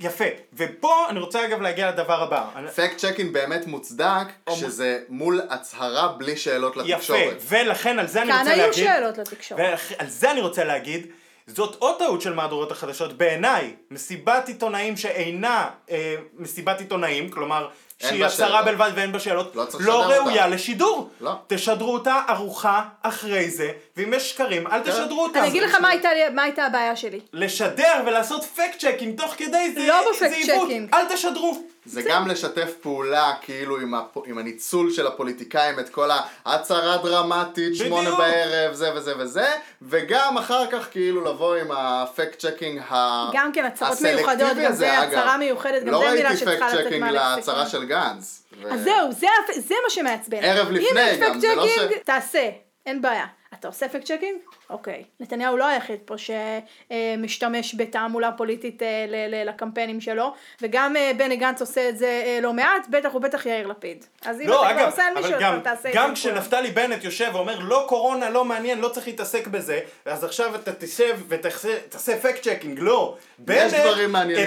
יפה, 0.00 0.24
ופה 0.56 1.06
אני 1.08 1.20
רוצה 1.20 1.44
אגב 1.44 1.60
להגיע 1.62 1.90
לדבר 1.90 2.22
הבא. 2.22 2.44
fact 2.76 2.96
checking 2.96 3.32
באמת 3.32 3.66
מוצדק, 3.66 4.26
כשזה 4.46 4.98
מול 5.08 5.40
הצהרה 5.50 6.08
בלי 6.08 6.36
שאלות 6.36 6.72
יפה, 6.76 6.82
לתקשורת. 6.94 7.36
ולכן 7.48 7.98
על 7.98 8.06
זה 8.06 8.22
אני 8.22 8.32
כאן 8.32 8.38
רוצה 8.38 8.50
היו 8.50 8.58
להגיד, 8.66 8.84
שאלות 8.84 9.18
לתקשורת. 9.18 9.60
ועל 9.60 10.06
זה 10.08 10.30
אני 10.30 10.40
רוצה 10.40 10.64
להגיד, 10.64 11.06
זאת 11.54 11.76
עוד 11.78 11.98
טעות 11.98 12.22
של 12.22 12.34
מהדורות 12.34 12.72
החדשות 12.72 13.12
בעיניי, 13.12 13.74
מסיבת 13.90 14.48
עיתונאים 14.48 14.96
שאינה 14.96 15.68
אה, 15.90 16.14
מסיבת 16.38 16.80
עיתונאים, 16.80 17.28
כלומר 17.30 17.68
שהיא 18.02 18.24
הצהרה. 18.24 18.62
בלבד 18.62 18.90
ואין 18.94 19.12
בה 19.12 19.18
שאלות, 19.20 19.56
לא 19.56 19.66
לא 19.80 19.92
ראויה 20.02 20.20
אותה. 20.44 20.46
לשידור. 20.54 21.10
לא. 21.20 21.32
תשדרו 21.46 21.92
אותה 21.94 22.22
ערוכה 22.28 22.82
אחרי 23.02 23.50
זה, 23.50 23.70
ואם 23.96 24.14
יש 24.14 24.30
שקרים 24.30 24.66
אל 24.66 24.80
תשדרו 24.80 25.22
אותה. 25.24 25.40
אני 25.40 25.48
אגיד 25.48 25.62
לך 25.62 25.74
מה 25.74 25.88
הייתה 25.88 26.08
לי- 26.14 26.28
מה 26.34 26.42
הייתה 26.42 26.64
הבעיה 26.64 26.96
שלי. 26.96 27.20
לשדר 27.32 28.02
ולעשות 28.06 28.44
fact 28.44 28.78
checking 28.78 29.20
תוך 29.20 29.34
כדי 29.38 29.72
זה, 29.74 29.86
לא 29.86 30.00
זה 30.18 30.26
ב 30.26 30.28
fact 30.28 30.36
עיוות. 30.36 30.66
checking. 30.68 30.94
אל 30.94 31.14
תשדרו. 31.14 31.62
זה 31.84 32.02
גם 32.02 32.28
לשתף 32.28 32.72
פעולה 32.80 33.32
כאילו 33.40 33.80
עם, 33.80 33.94
הפ... 33.94 34.16
עם 34.26 34.38
הניצול 34.38 34.92
של 34.92 35.06
הפוליטיקאים 35.06 35.78
את 35.78 35.88
כל 35.88 36.10
ההצהרה 36.44 36.96
דרמטית, 36.96 37.76
שמונה. 37.76 38.10
בערב, 38.16 38.74
זה 38.74 38.90
וזה 38.94 39.14
וזה, 39.18 39.46
וגם 39.82 40.38
אחר 40.38 40.70
כך 40.70 40.88
כאילו 40.90 41.24
לבוא 41.24 41.54
עם 41.56 41.70
ה 41.70 41.84
fact 41.84 42.38
checking 42.38 42.80
ה... 42.90 43.30
גם 43.32 43.52
כן, 43.52 43.64
הצהרות 43.64 44.00
מיוחדות, 44.00 44.56
גם 44.64 44.72
זה. 44.72 44.98
הצהרה 44.98 45.36
מיוחדת, 45.36 45.82
גם 45.82 45.92
לא 45.92 45.98
זה 46.00 46.10
מילה 46.10 46.28
ראיתי 46.28 46.40
שצריכה 46.40 46.66
fact 46.66 46.74
לצאת 46.74 46.86
checking 46.86 47.00
מהלקסיקון. 47.04 47.36
להצהרה 47.36 47.66
של 47.68 47.84
גנץ. 47.84 48.42
ו- 48.62 48.72
אז 48.72 48.80
זהו, 48.82 49.12
זה, 49.12 49.26
זה 49.56 49.74
מה 49.84 49.90
שמעצבן. 49.90 50.38
ערב 50.40 50.70
לפני 50.70 50.90
אם 50.90 50.96
יש 51.12 51.18
גם, 51.18 51.30
fact 51.32 51.40
זה 51.40 51.54
לא 51.56 51.66
checking, 51.76 51.90
ש- 51.92 52.04
תעשה, 52.04 52.48
אין 52.86 53.02
בעיה. 53.02 53.26
אתה 53.54 53.68
עושה 53.68 53.88
fact 53.88 54.04
checking? 54.04 54.38
אוקיי. 54.70 55.04
נתניהו 55.20 55.56
לא 55.56 55.66
היחיד 55.66 55.98
פה 56.04 56.14
שמשתמש 56.18 57.74
בתעמולה 57.74 58.32
פוליטית 58.32 58.82
אה, 58.82 59.06
לקמפיינים 59.44 60.00
שלו, 60.00 60.34
וגם 60.62 60.96
אה, 60.96 61.10
בני 61.16 61.36
גנץ 61.36 61.60
עושה 61.60 61.88
את 61.88 61.98
זה 61.98 62.22
אה, 62.26 62.38
לא 62.42 62.52
מעט, 62.52 62.86
בטח 62.90 63.14
ובטח 63.14 63.46
יאיר 63.46 63.66
לפיד. 63.66 64.04
אז 64.24 64.40
אם 64.40 64.46
לא, 64.48 64.62
אתה 64.66 64.72
כבר 64.72 64.82
אגב, 64.82 64.90
עושה 64.90 65.06
על 65.06 65.14
מישהו, 65.14 65.32
גם, 65.40 65.58
אתה 65.58 65.70
תעשה 65.70 65.88
את 65.88 65.94
גם 65.94 66.00
זה 66.00 66.00
כולם. 66.00 66.14
כשנפתלי 66.14 66.70
בנט 66.70 67.04
יושב 67.04 67.30
ואומר 67.34 67.58
לא 67.58 67.84
קורונה, 67.88 68.30
לא 68.30 68.44
מעניין, 68.44 68.78
לא 68.78 68.88
צריך 68.88 69.06
להתעסק 69.06 69.46
בזה, 69.46 69.80
אז 70.04 70.24
עכשיו 70.24 70.54
אתה 70.54 70.72
תשב 70.72 71.18
ותעשה 71.28 72.20
fact 72.22 72.42
checking, 72.42 72.78
לא. 72.80 73.16
בנט. 73.38 73.74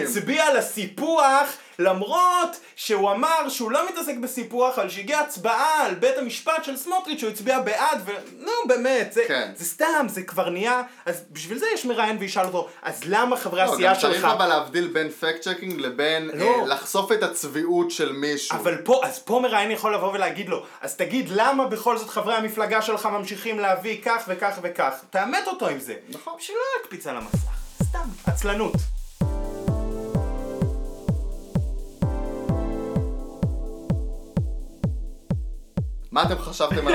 הצביע 0.04 0.46
על 0.46 0.58
הסיפוח 0.58 1.58
למרות 1.80 2.60
שהוא 2.76 3.12
אמר 3.12 3.50
שהוא 3.50 3.72
לא 3.72 3.90
מתעסק 3.90 4.16
בסיפוח, 4.18 4.80
אבל 4.80 4.90
שהגיעה 4.90 5.22
הצבעה 5.22 5.86
על 5.86 5.94
בית 5.94 6.18
המשפט 6.18 6.64
של 6.64 6.78
סמוטריץ' 6.78 7.20
שהוא 7.20 7.32
הצביע 7.32 7.60
בעד, 7.60 8.02
ונו 8.06 8.52
באמת, 8.68 9.14
זה, 9.14 9.24
כן. 9.28 9.52
זה 9.56 9.66
סתם, 9.66 10.06
זה 10.14 10.24
כבר 10.24 10.50
נהיה, 10.50 10.82
אז 11.06 11.24
בשביל 11.32 11.58
זה 11.58 11.66
יש 11.74 11.86
מראיין 11.86 12.18
וישאל 12.20 12.46
אותו, 12.46 12.70
אז 12.82 13.02
למה 13.06 13.38
חברי 13.38 13.66
לא, 13.66 13.74
הסיעה 13.74 13.94
גם 13.94 14.00
צריך 14.00 14.16
שלך... 14.16 14.26
אבל 14.26 14.48
להבדיל 14.48 14.88
בין 14.88 15.10
fact 15.10 15.42
checking 15.42 15.80
לבין 15.80 16.30
לא. 16.34 16.46
אה, 16.46 16.66
לחשוף 16.66 17.12
את 17.12 17.24
הצביעות 17.24 17.92
של 17.92 18.12
מישהו. 18.12 18.58
אבל 18.58 18.78
פה, 18.78 19.02
אז 19.04 19.20
פה 19.20 19.40
מראיין 19.44 19.72
יכול 19.72 19.96
לבוא 19.96 20.14
ולהגיד 20.14 20.50
לו, 20.50 20.64
אז 20.82 20.96
תגיד 20.96 21.30
למה 21.30 21.68
בכל 21.68 21.98
זאת 21.98 22.10
חברי 22.10 22.36
המפלגה 22.36 22.82
שלך 22.82 23.06
ממשיכים 23.06 23.60
להביא 23.60 24.02
כך 24.06 24.24
וכך 24.28 24.60
וכך, 24.62 24.94
תאמת 25.10 25.48
אותו 25.48 25.68
עם 25.68 25.80
זה. 25.80 25.96
נכון. 26.10 26.34
בשביל 26.40 26.58
לא 26.58 26.82
להקפיץ 26.82 27.08
על 27.08 27.18
המסך, 27.18 27.84
סתם, 27.84 28.08
עצלנות. 28.26 28.74
מה 36.14 36.24
אתם 36.24 36.38
חשבתם 36.38 36.88
על, 36.88 36.94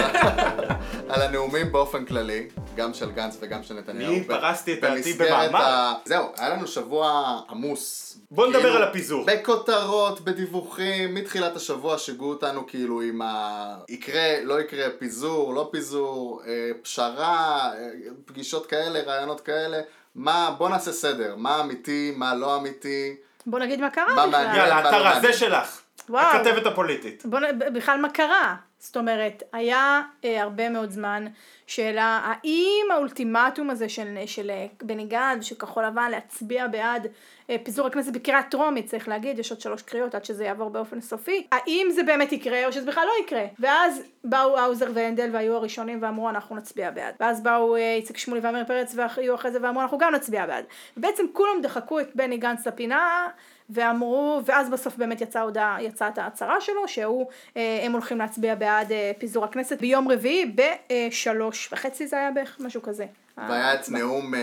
על 1.10 1.22
הנאומים 1.22 1.72
באופן 1.72 2.04
כללי, 2.04 2.48
גם 2.76 2.94
של 2.94 3.10
גנץ 3.10 3.36
וגם 3.40 3.62
של 3.62 3.74
נתניהו? 3.74 4.12
אני 4.12 4.24
פרסתי 4.24 4.72
את 4.72 4.80
דעתי 4.80 5.12
במאמר. 5.12 5.62
ה- 5.62 5.94
זהו, 6.04 6.32
היה 6.38 6.48
לנו 6.48 6.66
שבוע 6.66 7.40
עמוס. 7.50 8.18
בוא 8.30 8.46
נדבר 8.46 8.60
כאילו, 8.62 8.76
על 8.76 8.82
הפיזור. 8.82 9.26
בכותרות, 9.26 10.20
בדיווחים, 10.20 11.14
מתחילת 11.14 11.56
השבוע 11.56 11.98
שיגעו 11.98 12.28
אותנו 12.28 12.66
כאילו 12.66 13.00
עם 13.00 13.22
ה... 13.22 13.76
יקרה, 13.88 14.40
לא 14.44 14.60
יקרה, 14.60 14.86
פיזור, 14.98 15.54
לא 15.54 15.68
פיזור, 15.72 16.42
אה, 16.46 16.70
פשרה, 16.82 17.70
אה, 17.74 17.88
פגישות 18.24 18.66
כאלה, 18.66 19.00
רעיונות 19.06 19.40
כאלה. 19.40 19.80
מה, 20.14 20.54
בוא 20.58 20.68
נעשה 20.68 20.92
סדר, 20.92 21.34
מה 21.36 21.60
אמיתי, 21.60 22.12
מה 22.16 22.34
לא 22.34 22.56
אמיתי. 22.56 23.16
בוא 23.46 23.58
נגיד 23.58 23.80
מה 23.80 23.90
קרה 23.90 24.06
בכלל. 24.12 24.32
יאללה, 24.56 24.82
לא 24.82 24.88
עטרה, 24.88 24.98
זה 25.14 25.18
מעניין? 25.18 25.32
שלך. 25.32 25.80
וואו. 26.08 26.36
הכתבת 26.36 26.66
הפוליטית. 26.66 27.22
בוא 27.26 27.40
נ... 27.40 27.44
בכלל 27.74 28.00
מה 28.00 28.08
קרה? 28.10 28.56
זאת 28.78 28.96
אומרת, 28.96 29.42
היה 29.52 30.02
אה, 30.24 30.42
הרבה 30.42 30.68
מאוד 30.68 30.90
זמן 30.90 31.26
שאלה 31.66 32.20
האם 32.24 32.86
האולטימטום 32.90 33.70
הזה 33.70 33.88
של, 33.88 34.18
של 34.26 34.50
אה, 34.50 34.66
בני 34.82 35.04
גנץ, 35.04 35.44
של 35.44 35.54
כחול 35.54 35.84
לבן, 35.84 36.10
להצביע 36.10 36.66
בעד 36.66 37.06
אה, 37.50 37.56
פיזור 37.64 37.86
הכנסת 37.86 38.12
בקריאה 38.12 38.42
טרומית, 38.42 38.86
צריך 38.86 39.08
להגיד, 39.08 39.38
יש 39.38 39.50
עוד 39.50 39.60
שלוש 39.60 39.82
קריאות 39.82 40.14
עד 40.14 40.24
שזה 40.24 40.44
יעבור 40.44 40.70
באופן 40.70 41.00
סופי, 41.00 41.46
האם 41.52 41.86
זה 41.90 42.02
באמת 42.02 42.32
יקרה 42.32 42.66
או 42.66 42.72
שזה 42.72 42.86
בכלל 42.86 43.04
לא 43.06 43.24
יקרה? 43.24 43.44
ואז 43.58 44.02
באו 44.24 44.58
האוזר 44.58 44.90
והנדל 44.94 45.30
והיו 45.32 45.54
הראשונים 45.54 45.98
ואמרו 46.02 46.28
אנחנו 46.28 46.56
נצביע 46.56 46.90
בעד. 46.90 47.14
ואז 47.20 47.42
באו 47.42 47.76
אה, 47.76 47.94
איציק 47.94 48.16
שמולי 48.18 48.40
ועמיר 48.40 48.64
פרץ 48.64 48.94
והיו 48.96 49.34
אחרי 49.34 49.52
זה 49.52 49.58
ואמרו 49.62 49.82
אנחנו 49.82 49.98
גם 49.98 50.14
נצביע 50.14 50.46
בעד. 50.46 50.64
ובעצם 50.96 51.24
כולם 51.32 51.62
דחקו 51.62 52.00
את 52.00 52.10
בני 52.14 52.36
גנץ 52.36 52.66
לפינה 52.66 53.28
ואמרו, 53.70 54.40
ואז 54.44 54.70
בסוף 54.70 54.96
באמת 54.96 55.20
יצאה 55.20 55.42
הודעה, 55.42 55.82
יצאה 55.82 56.08
את 56.08 56.18
ההצהרה 56.18 56.60
שלו, 56.60 56.88
שהוא, 56.88 57.26
אה, 57.56 57.80
הם 57.82 57.92
הולכים 57.92 58.18
להצביע 58.18 58.54
בעד 58.54 58.92
אה, 58.92 59.12
פיזור 59.18 59.44
הכנסת 59.44 59.80
ביום 59.80 60.08
רביעי 60.08 60.54
בשלוש 60.54 61.72
וחצי 61.72 62.06
זה 62.06 62.16
היה 62.16 62.30
בערך, 62.30 62.56
משהו 62.60 62.82
כזה. 62.82 63.06
והיה 63.48 63.74
את 63.74 63.88
נאום 63.88 64.34
אה, 64.34 64.40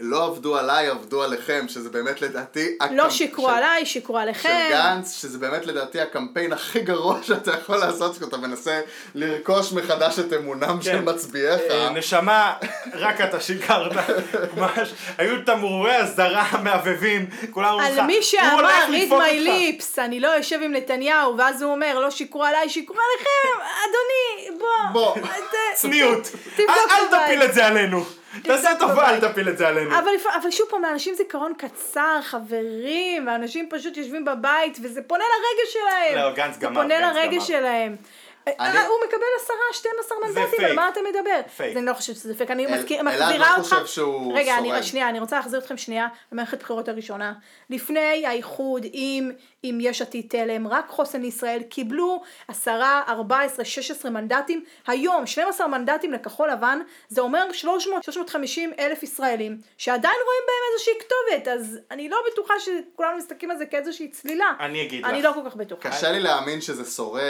לא 0.00 0.24
עבדו 0.24 0.56
עליי, 0.56 0.88
עבדו 0.88 1.22
עליכם, 1.22 1.64
שזה 1.68 1.90
באמת 1.90 2.22
לדעתי... 2.22 2.78
לא 2.90 3.10
שיקרו 3.10 3.48
של- 3.48 3.54
עליי, 3.54 3.86
שיקרו 3.86 4.14
של 4.16 4.20
עליכם. 4.20 4.68
גנץ, 4.70 5.20
שזה 5.22 5.38
באמת 5.38 5.66
לדעתי 5.66 6.00
הקמפיין 6.00 6.52
הכי 6.52 6.80
גרוע 6.80 7.18
שאתה 7.26 7.50
יכול 7.52 7.76
לעשות, 7.76 8.16
כשאתה 8.16 8.36
מנסה 8.36 8.80
לרכוש 9.14 9.72
מחדש 9.72 10.18
את 10.18 10.32
אמונם 10.32 10.78
של 10.82 10.90
כן. 10.92 11.02
מצביעיך. 11.04 11.60
אה, 11.70 11.90
נשמה, 11.90 12.54
רק 12.94 13.20
אתה 13.20 13.40
שיקרת, 13.40 13.92
ממש, 14.56 14.88
היו 15.18 15.44
תמרורי 15.44 15.96
אזהרה 15.96 16.48
מהבהבים, 16.62 17.26
כולם 17.50 17.68
אמרו 17.68 17.80
לך, 17.80 17.98
על 17.98 18.06
מי 18.06 18.22
שאמר 18.22 18.68
read 18.88 19.10
my 19.10 19.12
אותך." 19.12 19.24
lips, 19.46 19.98
אני 19.98 20.20
לא 20.20 20.28
יושב 20.28 20.58
עם 20.62 20.72
נתניהו, 20.72 21.36
ואז 21.38 21.62
הוא 21.62 21.72
אומר 21.72 21.98
לא 21.98 22.10
שיקרו 22.10 22.44
עליי, 22.44 22.68
שיקרו 22.68 22.96
עליכם, 22.96 23.64
אדוני, 23.64 24.58
בוא. 24.92 24.92
בוא. 24.92 25.28
צניעות, 25.74 26.28
אל-. 26.58 26.64
תפיל 27.24 27.42
את 27.42 27.54
זה 27.54 27.66
עלינו, 27.66 28.04
תעשה 28.42 28.70
טובה, 28.78 29.10
אל. 29.10 29.20
תפיל 29.20 29.48
את 29.48 29.58
זה 29.58 29.68
עלינו. 29.68 29.98
אבל, 29.98 30.10
אבל 30.42 30.50
שוב 30.50 30.66
פעם, 30.70 30.82
לאנשים 30.82 31.14
זיכרון 31.14 31.52
קצר, 31.58 32.18
חברים, 32.22 33.26
ואנשים 33.26 33.68
פשוט 33.70 33.96
יושבים 33.96 34.24
בבית, 34.24 34.78
וזה 34.82 35.02
פונה 35.02 35.24
לרגש 35.24 35.72
שלהם. 35.72 36.24
לא, 36.24 36.34
גנץ 36.34 36.54
זה 36.54 36.60
גמר, 36.60 36.82
פונה 36.82 37.00
גנץ 37.00 37.16
לרגש 37.16 37.34
גמר. 37.34 37.44
שלהם. 37.44 37.96
אני- 38.60 38.78
אה, 38.78 38.86
הוא 38.86 38.96
מקבל 39.08 39.22
עשרה, 39.42 39.56
12 39.72 40.18
מנדטים. 40.24 40.64
על 40.64 40.72
מה 40.76 40.88
אתה 40.88 41.00
מדבר? 41.08 41.40
פייק. 41.56 41.72
זה 41.72 41.78
אני 41.78 41.86
לא 41.86 41.92
חושבת 41.94 42.16
שזה 42.16 42.34
פייק, 42.34 42.50
אני 42.50 42.66
אל- 42.66 42.78
מזכיר- 42.78 43.00
אלעד 43.00 43.14
מחזירה 43.14 43.38
לא 43.50 43.56
אותך. 43.62 43.68
חושב 43.74 43.86
שהוא 43.86 44.38
רגע, 44.38 44.58
אני, 44.58 44.68
שורד. 44.68 44.82
שנייה, 44.82 45.08
אני 45.08 45.18
רוצה 45.20 45.36
להחזיר 45.36 45.58
אתכם 45.60 45.76
שנייה 45.76 46.06
למערכת 46.32 46.60
בחירות 46.62 46.88
הראשונה. 46.88 47.32
לפני 47.70 48.26
האיחוד 48.26 48.86
עם, 48.92 49.30
עם 49.62 49.78
יש 49.80 50.02
עתיד 50.02 50.26
תלם, 50.30 50.68
רק 50.68 50.88
חוסן 50.88 51.20
לישראל 51.22 51.62
קיבלו 51.62 52.22
10, 52.48 52.80
14, 53.08 53.64
16 53.64 54.10
מנדטים. 54.10 54.64
היום 54.86 55.26
12 55.26 55.66
מנדטים 55.68 56.12
לכחול 56.12 56.50
לבן, 56.50 56.78
זה 57.08 57.20
אומר 57.20 57.52
300, 57.52 58.04
350 58.04 58.72
אלף 58.78 59.02
ישראלים, 59.02 59.58
שעדיין 59.78 60.14
רואים 60.24 60.42
בהם 60.46 60.72
איזושהי 60.72 60.92
כתובת, 61.00 61.58
אז 61.58 61.78
אני 61.90 62.08
לא 62.08 62.18
בטוחה 62.32 62.54
שכולנו 62.60 63.16
מסתכלים 63.16 63.50
על 63.50 63.58
זה 63.58 63.66
כאיזושהי 63.66 64.08
צלילה. 64.08 64.52
אני 64.60 64.82
אגיד 64.82 65.04
אני 65.04 65.18
לך. 65.18 65.24
לא 65.24 65.42
כל 65.42 65.50
כך 65.50 65.56
בטוחה. 65.56 65.90
קשה 65.90 66.12
לי 66.12 66.20
להאמין 66.20 66.60
שזה 66.60 66.90
שורד 66.90 67.20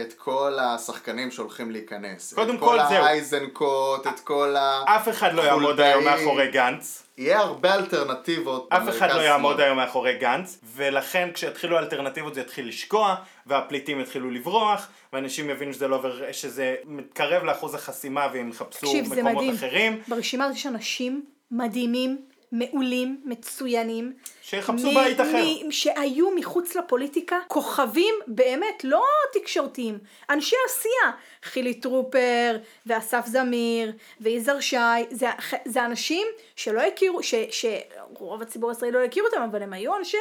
את 0.00 0.12
כל 0.12 0.58
השחקנים 0.64 1.30
שהולכים 1.30 1.70
להיכנס. 1.70 2.34
קודם 2.34 2.54
את 2.54 2.60
כל, 2.60 2.66
כל 2.66 2.78
זהו. 2.88 3.04
האייזנקוט, 3.04 4.06
את 4.06 4.20
כל 4.20 4.56
ה... 4.56 4.84
אף 4.86 5.08
אחד 5.08 5.34
לא 5.34 5.42
יעמוד. 5.42 5.80
היום 5.80 6.04
מאחורי 6.04 6.50
גנץ. 6.50 7.02
יהיה 7.18 7.38
הרבה 7.38 7.74
אלטרנטיבות. 7.74 8.68
אף 8.72 8.88
אחד 8.88 9.10
לא 9.10 9.20
יעמוד. 9.20 9.60
היום 9.60 9.76
מאחורי 9.76 10.18
גנץ, 10.18 10.58
ולכן 10.76 11.28
כשיתחילו 11.34 11.76
האלטרנטיבות 11.76 12.34
זה 12.34 12.40
יתחיל 12.40 12.68
לשקוע, 12.68 13.14
והפליטים 13.46 14.00
יתחילו 14.00 14.30
לברוח, 14.30 14.88
ואנשים 15.12 15.50
יבינו 15.50 15.72
שזה 15.72 15.88
לא 15.88 15.96
עובר, 15.96 16.32
שזה 16.32 16.74
מתקרב 16.84 17.44
לאחוז 17.44 17.74
החסימה 17.74 18.28
והם 18.32 18.48
יחפשו 18.48 18.86
תקשיב, 18.86 19.04
זה 19.04 19.14
מקומות 19.14 19.34
מדהים. 19.34 19.54
אחרים, 19.54 20.00
ברשימה 20.08 20.44
הזאת 20.44 20.56
יש 20.56 20.66
אנשים 20.66 21.24
מדהימים, 21.50 22.18
מעולים, 22.52 23.20
מצוינים. 23.24 24.12
שיחפשו 24.46 24.90
מ- 24.90 24.94
בית 24.94 25.20
אחר. 25.20 25.44
מ- 25.66 25.72
שהיו 25.72 26.30
מחוץ 26.30 26.76
לפוליטיקה, 26.76 27.38
כוכבים 27.48 28.14
באמת, 28.26 28.84
לא 28.84 29.04
תקשורתיים, 29.32 29.98
אנשי 30.30 30.56
עשייה. 30.66 31.12
חילי 31.44 31.74
טרופר, 31.74 32.56
ואסף 32.86 33.26
זמיר, 33.26 33.92
ויזהר 34.20 34.60
שי, 34.60 34.76
זה, 35.10 35.26
זה 35.64 35.84
אנשים 35.84 36.26
שלא 36.56 36.80
הכירו, 36.80 37.22
ש, 37.22 37.34
שרוב 37.50 38.42
הציבור 38.42 38.70
הישראלי 38.70 38.92
לא 38.92 39.04
הכיר 39.04 39.24
אותם, 39.24 39.42
אבל 39.42 39.62
הם 39.62 39.72
היו 39.72 39.96
אנשי, 39.96 40.16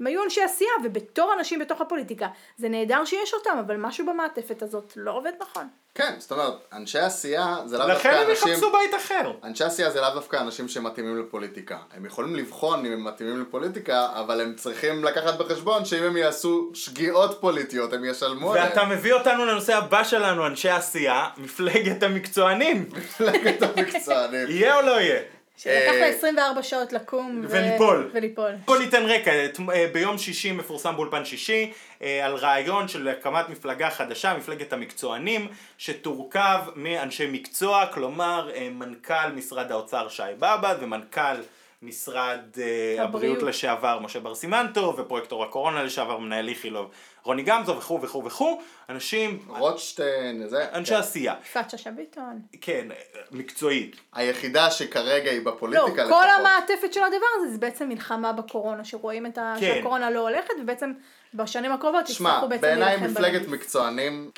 הם 0.00 0.06
היו 0.06 0.24
אנשי 0.24 0.42
עשייה, 0.42 0.70
ובתור 0.84 1.32
אנשים 1.38 1.58
בתוך 1.58 1.80
הפוליטיקה, 1.80 2.28
זה 2.58 2.68
נהדר 2.68 3.04
שיש 3.04 3.34
אותם, 3.34 3.58
אבל 3.66 3.76
משהו 3.76 4.06
במעטפת 4.06 4.62
הזאת 4.62 4.92
לא 4.96 5.12
עובד 5.12 5.32
נכון. 5.40 5.68
כן, 5.94 6.14
זאת 6.18 6.32
אומרת, 6.32 6.54
אנשי 6.72 6.98
עשייה 6.98 7.56
זה 7.66 7.78
לאו 7.78 7.86
דווקא 7.86 8.08
לכן 8.08 8.16
הם 8.18 8.30
אנשים... 8.30 8.52
יחפשו 8.52 8.72
בית 8.72 8.94
אחר. 8.94 9.32
אנשי 9.44 9.64
עשייה 9.64 9.90
זה 9.90 10.00
לאו 10.00 10.14
דווקא 10.14 10.36
אנשים 10.36 10.68
שמתאימים 10.68 11.18
לפוליטיקה. 11.18 11.78
הם 11.92 12.06
יכולים 12.06 12.36
לבחון 12.36 12.86
אם 12.86 12.92
הם 12.92 13.04
מתאימים 13.04 13.40
לפוליטיקה, 13.40 13.63
אבל 13.92 14.40
הם 14.40 14.54
צריכים 14.56 15.04
לקחת 15.04 15.38
בחשבון 15.38 15.84
שאם 15.84 16.02
הם 16.02 16.16
יעשו 16.16 16.70
שגיאות 16.74 17.38
פוליטיות, 17.40 17.92
הם 17.92 18.04
ישלמו 18.04 18.52
עליהן. 18.52 18.68
ואתה 18.68 18.84
מביא 18.84 19.12
אותנו 19.12 19.44
לנושא 19.44 19.76
הבא 19.76 20.04
שלנו, 20.04 20.46
אנשי 20.46 20.68
עשייה, 20.68 21.28
מפלגת 21.36 22.02
המקצוענים. 22.02 22.88
מפלגת 22.96 23.62
המקצוענים. 23.62 24.50
יהיה 24.50 24.76
או 24.76 24.82
לא 24.82 25.00
יהיה? 25.00 25.20
שלקח 25.56 25.92
אה, 25.92 26.00
לה 26.00 26.06
24 26.06 26.62
שעות 26.62 26.92
לקום 26.92 27.44
וליפול. 27.48 28.10
וליפול. 28.14 28.50
בוא 28.64 28.78
ניתן 28.78 29.02
רקע, 29.06 29.30
אה, 29.72 29.86
ביום 29.92 30.18
שישי 30.18 30.52
מפורסם 30.52 30.96
באולפן 30.96 31.24
שישי 31.24 31.72
אה, 32.02 32.26
על 32.26 32.34
רעיון 32.34 32.88
של 32.88 33.08
הקמת 33.08 33.48
מפלגה 33.48 33.90
חדשה, 33.90 34.34
מפלגת 34.34 34.72
המקצוענים, 34.72 35.48
שתורכב 35.78 36.60
מאנשי 36.76 37.28
מקצוע, 37.32 37.86
כלומר 37.86 38.50
אה, 38.54 38.68
מנכ"ל 38.70 39.32
משרד 39.34 39.72
האוצר 39.72 40.08
שי 40.08 40.22
באב"ד 40.38 40.76
ומנכ"ל 40.80 41.36
משרד 41.84 42.40
אה, 42.58 42.92
הבריאות 42.92 43.08
הבריאות. 43.08 43.42
לשעבר 43.42 43.98
משה 43.98 44.20
בר 44.20 44.34
סימנטו 44.34 44.94
ופרויקטור 44.98 45.44
הקורונה 45.44 45.82
לשעבר 45.82 46.18
מנהל 46.18 46.48
איכילוב 46.48 46.90
רוני 47.24 47.42
גמזו 47.42 47.76
וכו' 47.76 48.02
וכו' 48.02 48.24
וכו', 48.24 48.60
אנשים, 48.88 49.38
רוטשטיין, 49.48 50.48
זה. 50.48 50.66
אנשי 50.72 50.94
כן. 50.94 51.00
עשייה, 51.00 51.34
יפעת 51.42 51.70
שאשא 51.70 51.90
ביטון. 51.90 52.40
כן, 52.60 52.88
מקצועית. 53.30 53.96
היחידה 54.12 54.70
שכרגע 54.70 55.30
היא 55.30 55.44
לא, 55.44 55.52
בפוליטיקה 55.52 55.94
כל 55.94 56.02
לפחות. 56.02 56.26
המעטפת 56.38 56.92
של 56.92 57.02
הדבר 57.02 57.26
הזה 57.36 57.52
זה 57.52 57.58
בעצם 57.58 57.88
מלחמה 57.88 58.32
בקורונה, 58.32 58.84
שרואים 58.84 59.26
את 59.26 59.38
ה... 59.38 59.54
כן. 59.60 59.74
שהקורונה 59.74 60.10
לא 60.10 60.20
הולכת, 60.20 60.54
ובעצם 60.62 60.92
בשנים 61.34 61.72
הקרובות 61.72 62.06
שמע, 62.06 62.28
יצטרכו 62.28 62.48
בעצם 62.48 62.62
בעיניי 62.62 62.96
להילחם 62.96 63.10
מפלגת 63.10 63.32
בנגיף. 63.32 63.48
מקצוענים 63.48 64.30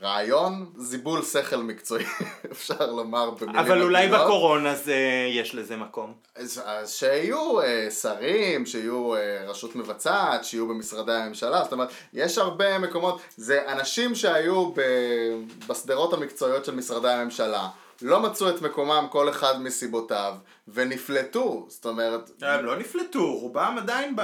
כרעיון, 0.00 0.72
זיבול 0.76 1.22
שכל 1.22 1.56
מקצועי, 1.56 2.04
אפשר 2.52 2.86
לומר 2.86 3.30
במילים 3.30 3.56
אבל 3.56 3.82
אולי 3.82 4.02
עדינות. 4.02 4.26
בקורונה 4.26 4.74
זה, 4.74 4.96
יש 5.30 5.54
לזה 5.54 5.76
מקום. 5.76 6.12
אז, 6.36 6.62
אז 6.64 6.92
שיהיו 6.92 7.60
אה, 7.60 7.90
שרים, 7.90 8.66
שיהיו 8.66 9.14
אה, 9.14 9.44
רשות 9.46 9.76
מבצעת, 9.76 10.44
שיהיו 10.44 10.68
במשרדי 10.68 11.12
הממשלה, 11.12 11.64
זאת 11.64 11.72
אומרת, 11.72 11.88
יש 12.12 12.38
הרבה 12.38 12.78
מקומות, 12.78 13.20
זה 13.36 13.72
אנשים 13.72 14.14
שהיו 14.14 14.70
ב, 14.70 14.80
בשדרות 15.68 16.12
המקצועיות 16.12 16.64
של 16.64 16.74
משרדי 16.74 17.10
הממשלה, 17.10 17.68
לא 18.02 18.20
מצאו 18.20 18.48
את 18.48 18.62
מקומם 18.62 19.06
כל 19.10 19.28
אחד 19.28 19.62
מסיבותיו, 19.62 20.34
ונפלטו, 20.68 21.66
זאת 21.68 21.86
אומרת, 21.86 22.30
הם 22.42 22.64
לא 22.64 22.76
נפלטו, 22.76 23.32
רובם 23.32 23.76
עדיין 23.78 24.16
ב... 24.16 24.22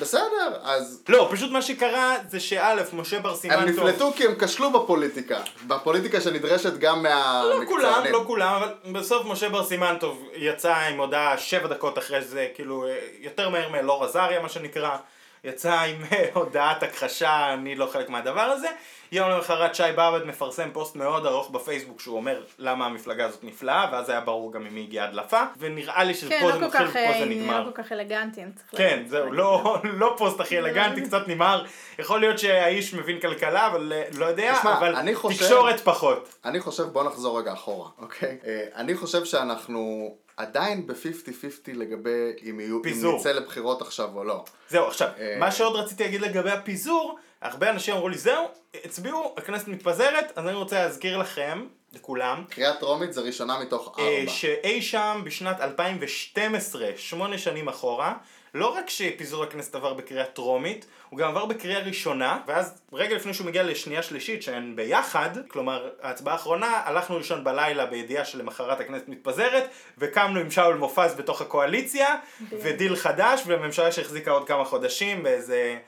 בסדר, 0.00 0.58
אז 0.62 1.02
לא, 1.08 1.28
פשוט 1.32 1.50
מה 1.50 1.62
שקרה 1.62 2.16
זה 2.28 2.40
שא', 2.40 2.82
משה 2.92 3.20
בר 3.20 3.36
סימן 3.36 3.54
הם 3.54 3.76
טוב... 3.76 3.86
נפלטו 3.86 4.12
כי 4.16 4.26
הם 4.26 4.34
כשלו 4.38 4.72
בפוליטיקה, 4.72 5.40
בפוליטיקה 5.66 6.20
שנדרשת 6.20 6.78
גם 6.78 6.96
לא 6.96 7.02
מהמקצוענים. 7.02 7.68
כולם, 7.68 8.04
לא 8.12 8.24
כולם, 8.26 8.62
אבל 8.62 8.92
בסוף 8.92 9.26
משה 9.26 9.48
בר 9.48 9.64
סימן 9.64 9.96
טוב 10.00 10.28
יצא 10.34 10.74
עם 10.74 11.00
הודעה 11.00 11.38
שבע 11.38 11.68
דקות 11.68 11.98
אחרי 11.98 12.22
זה, 12.22 12.48
כאילו, 12.54 12.86
אה, 12.86 12.98
יותר 13.18 13.48
מהר 13.48 13.68
מאלאור 13.68 14.04
עזריה, 14.04 14.42
מה 14.42 14.48
שנקרא, 14.48 14.96
יצא 15.44 15.80
עם 15.80 15.96
אה, 16.12 16.28
הודעת 16.34 16.82
הכחשה, 16.82 17.54
אני 17.54 17.74
לא 17.74 17.88
חלק 17.92 18.08
מהדבר 18.08 18.40
הזה. 18.40 18.68
יום 19.12 19.30
למחרת 19.30 19.74
שי 19.74 19.82
באב"ד 19.96 20.24
מפרסם 20.24 20.68
פוסט 20.72 20.96
מאוד 20.96 21.26
ארוך 21.26 21.50
בפייסבוק 21.50 22.00
שהוא 22.00 22.16
אומר 22.16 22.42
למה 22.58 22.86
המפלגה 22.86 23.24
הזאת 23.26 23.44
נפלאה, 23.44 23.88
ואז 23.92 24.10
היה 24.10 24.20
ברור 24.20 24.52
גם 24.52 24.64
ממי 24.64 24.80
הגיעה 24.80 25.08
הדלפה, 25.08 25.40
ונראה 25.58 26.04
לי 26.04 26.14
כן, 26.14 26.20
שפה 26.20 26.34
לא 26.48 26.52
זה 26.52 26.58
כל 26.58 26.64
מתחיל, 26.66 26.86
כך, 26.86 26.92
פה 26.92 27.12
זה 27.12 27.18
אה, 27.18 27.24
נגמר. 27.24 27.60
לא 27.60 27.70
כל 27.74 27.82
כך 27.82 27.92
אלגנטי, 27.92 28.42
אני 28.42 28.52
צריך 28.52 28.66
כן, 28.76 28.84
להגיד. 28.96 29.08
זהו, 29.08 29.32
לא, 29.32 29.76
לא 29.84 30.14
פוסט 30.18 30.40
הכי 30.40 30.58
אלגנטי, 30.58 31.02
קצת 31.06 31.28
נמהר. 31.28 31.64
יכול 31.98 32.20
להיות 32.20 32.38
שהאיש 32.38 32.94
מבין 32.94 33.20
כלכלה, 33.20 33.66
אבל 33.66 33.92
אה, 33.92 34.04
לא 34.18 34.26
יודע, 34.26 34.54
תשמע, 34.58 34.78
אבל 34.78 34.96
אני 34.96 35.14
חושב- 35.14 35.44
תקשורת 35.44 35.80
פחות. 35.80 36.34
אני 36.44 36.60
חושב, 36.60 36.82
בוא 36.82 37.04
נחזור 37.04 37.38
רגע 37.38 37.52
אחורה, 37.52 37.88
אוקיי? 37.98 38.38
אה, 38.46 38.64
אני 38.74 38.94
חושב 38.94 39.24
שאנחנו 39.24 40.10
עדיין 40.36 40.86
ב-50-50 40.86 41.34
לגבי 41.74 42.10
אם 42.50 42.60
יהיו, 42.60 42.76
אם 42.76 42.82
פיזור. 42.82 43.16
נצא 43.20 43.32
לבחירות 43.32 43.82
עכשיו 43.82 44.08
או 44.14 44.24
לא. 44.24 44.44
זהו, 44.68 44.86
עכשיו, 44.86 45.08
אה, 45.20 45.36
מה 45.38 45.50
שעוד 45.52 45.76
רציתי 45.76 46.02
להגיד 46.04 46.20
לגבי 46.20 46.50
הפיזור, 46.50 47.18
הרבה 47.42 47.70
אנשים 47.70 47.94
אמרו 47.94 48.08
לי, 48.08 48.18
זהו, 48.18 48.48
הצביעו, 48.84 49.34
הכנסת 49.36 49.68
מתפזרת, 49.68 50.32
אז 50.36 50.46
אני 50.46 50.54
רוצה 50.54 50.82
להזכיר 50.82 51.16
לכם, 51.16 51.66
לכולם, 51.92 52.44
קריאה 52.50 52.74
טרומית 52.74 53.12
זה 53.12 53.20
ראשונה 53.20 53.58
מתוך 53.58 53.98
אה, 53.98 54.04
ארבע. 54.04 54.30
שאי 54.30 54.82
שם 54.82 55.20
בשנת 55.24 55.60
2012, 55.60 56.86
שמונה 56.96 57.38
שנים 57.38 57.68
אחורה, 57.68 58.14
לא 58.54 58.66
רק 58.66 58.90
שפיזור 58.90 59.42
הכנסת 59.42 59.74
עבר 59.74 59.94
בקריאה 59.94 60.24
טרומית, 60.24 60.86
הוא 61.10 61.18
גם 61.18 61.28
עבר 61.28 61.44
בקריאה 61.44 61.80
ראשונה, 61.80 62.38
ואז 62.46 62.82
רגע 62.92 63.16
לפני 63.16 63.34
שהוא 63.34 63.46
מגיע 63.46 63.62
לשנייה 63.62 64.02
שלישית 64.02 64.42
שהן 64.42 64.76
ביחד, 64.76 65.30
כלומר 65.48 65.90
ההצבעה 66.02 66.34
האחרונה, 66.34 66.82
הלכנו 66.84 67.18
לישון 67.18 67.44
בלילה 67.44 67.86
בידיעה 67.86 68.24
שלמחרת 68.24 68.80
הכנסת 68.80 69.08
מתפזרת, 69.08 69.68
וקמנו 69.98 70.40
עם 70.40 70.50
שאול 70.50 70.76
מופז 70.76 71.14
בתוך 71.14 71.40
הקואליציה, 71.40 72.16
ודיל 72.50 72.96
חדש, 72.96 73.42
וממשלה 73.46 73.92
שהחזיקה 73.92 74.30
עוד 74.30 74.48
כמה 74.48 74.64
חודשים 74.64 75.22
באיזה 75.22 75.78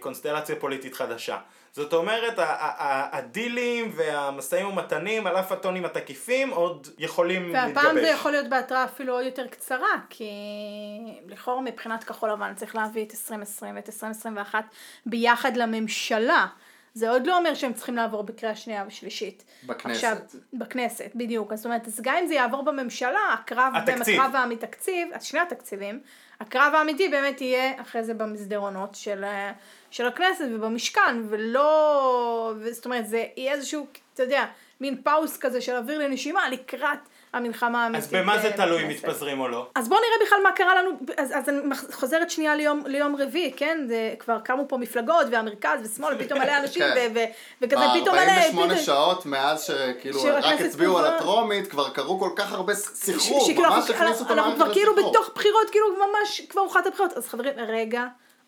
קונסטלציה 0.00 0.56
פוליטית 0.56 0.94
חדשה. 0.94 1.38
זאת 1.72 1.92
אומרת, 1.92 2.34
הדילים 2.38 3.92
והמשאים 3.96 4.66
ומתנים 4.66 5.26
על 5.26 5.36
אף 5.36 5.52
הטונים 5.52 5.84
התקיפים 5.84 6.50
עוד 6.50 6.88
יכולים 6.98 7.52
להתגבש. 7.52 7.76
והפעם 7.76 8.00
זה 8.00 8.08
יכול 8.08 8.32
להיות 8.32 8.48
בהתראה 8.48 8.84
אפילו 8.84 9.14
עוד 9.14 9.24
יותר 9.24 9.46
קצרה, 9.46 9.88
כי 10.10 10.30
לכאורה 11.26 11.60
מבחינת 11.60 12.04
כחול 12.04 12.30
לבן 12.30 12.54
צריך 12.54 12.76
להביא 12.76 13.04
את 13.04 13.10
2020 13.10 13.76
ואת 13.76 13.88
2021 13.88 14.64
ביחד 15.06 15.56
לממשלה. 15.56 16.46
זה 16.94 17.10
עוד 17.10 17.26
לא 17.26 17.38
אומר 17.38 17.54
שהם 17.54 17.72
צריכים 17.72 17.96
לעבור 17.96 18.22
בקריאה 18.22 18.56
שנייה 18.56 18.84
ושלישית. 18.86 19.44
בכנסת. 19.66 19.94
עכשיו, 19.94 20.16
בכנסת, 20.52 21.10
בדיוק. 21.14 21.52
אז 21.52 21.58
זאת 21.58 21.66
אומרת, 21.66 21.86
אז 21.86 22.00
גם 22.02 22.14
אם 22.20 22.26
זה 22.26 22.34
יעבור 22.34 22.62
בממשלה, 22.62 23.32
הקרב 23.34 23.72
בין 23.86 23.94
התקציב. 23.94 24.20
הקרב 24.20 24.36
האמיתי, 24.36 24.66
תקציב, 24.66 25.08
אז 25.12 25.24
שני 25.24 25.40
התקציבים, 25.40 26.00
הקרב 26.40 26.72
האמיתי 26.74 27.08
באמת 27.08 27.40
יהיה 27.40 27.82
אחרי 27.82 28.04
זה 28.04 28.14
במסדרונות 28.14 28.94
של, 28.94 29.24
אה, 29.24 29.52
של 29.90 30.06
הכנסת 30.06 30.44
ובמשכן, 30.52 31.22
ולא, 31.28 32.52
זאת 32.70 32.84
אומרת, 32.84 33.06
זה 33.06 33.24
יהיה 33.36 33.52
איזשהו, 33.52 33.86
אתה 34.14 34.22
יודע, 34.22 34.44
מין 34.80 35.02
פאוס 35.02 35.36
כזה 35.36 35.60
של 35.60 35.76
אוויר 35.76 35.98
לנשימה 35.98 36.48
לקראת 36.50 36.98
המלחמה 37.32 37.84
האמיתית. 37.84 38.04
אז 38.04 38.12
במה 38.12 38.38
זה 38.38 38.46
אה, 38.48 38.52
תלוי 38.56 38.82
אם. 38.82 38.88
מתפזרים 38.88 39.40
או 39.40 39.48
לא? 39.48 39.66
אז 39.74 39.88
בואו 39.88 40.00
נראה 40.00 40.26
בכלל 40.26 40.38
מה 40.42 40.52
קרה 40.52 40.82
לנו, 40.82 40.90
אז, 41.16 41.32
אז 41.38 41.48
אני 41.48 41.58
חוזרת 41.92 42.30
שנייה 42.30 42.54
ליום, 42.54 42.82
ליום 42.86 43.16
רביעי, 43.16 43.52
כן? 43.56 43.84
זה 43.88 44.14
כבר 44.18 44.38
קמו 44.44 44.64
פה 44.68 44.76
מפלגות 44.76 45.26
והמרכז 45.30 45.78
ושמאל 45.82 46.14
ופתאום 46.18 46.38
מלא 46.40 46.56
אנשים 46.58 46.82
כן. 46.82 47.10
ו- 47.14 47.18
ו- 47.18 47.24
וכזה 47.62 47.84
פתאום 48.02 48.16
מלא... 48.16 48.24
ב-48 48.26 48.52
פתאום- 48.52 48.76
שעות 48.76 49.26
מאז 49.26 49.62
שכאילו 49.62 50.20
רק 50.42 50.60
הצביעו 50.60 50.98
על. 50.98 51.06
הטרומית, 51.06 51.66
כבר 51.66 51.88
קרו 51.88 52.20
כל 52.20 52.30
כך 52.36 52.52
הרבה 52.52 52.74
סחרור, 52.74 53.48
ממש 53.56 53.58
אנחנו- 53.90 53.94
הכניסו 53.94 54.24
את 54.24 54.30
אנחנו 54.30 54.42
המערכת 54.42 54.56
כבר 54.64 54.72
כאילו 54.72 54.92
לסחרור. 54.92 55.10
בתוך 55.12 55.30
בחירות, 55.34 55.70
כאילו 55.70 55.86
ממש 55.96 56.40
כבר 56.48 56.62
אוכלת 56.62 56.86
הבחירות. 56.86 57.12
אז 57.12 57.28
חברים, 57.28 57.52
רגע, 57.68 58.04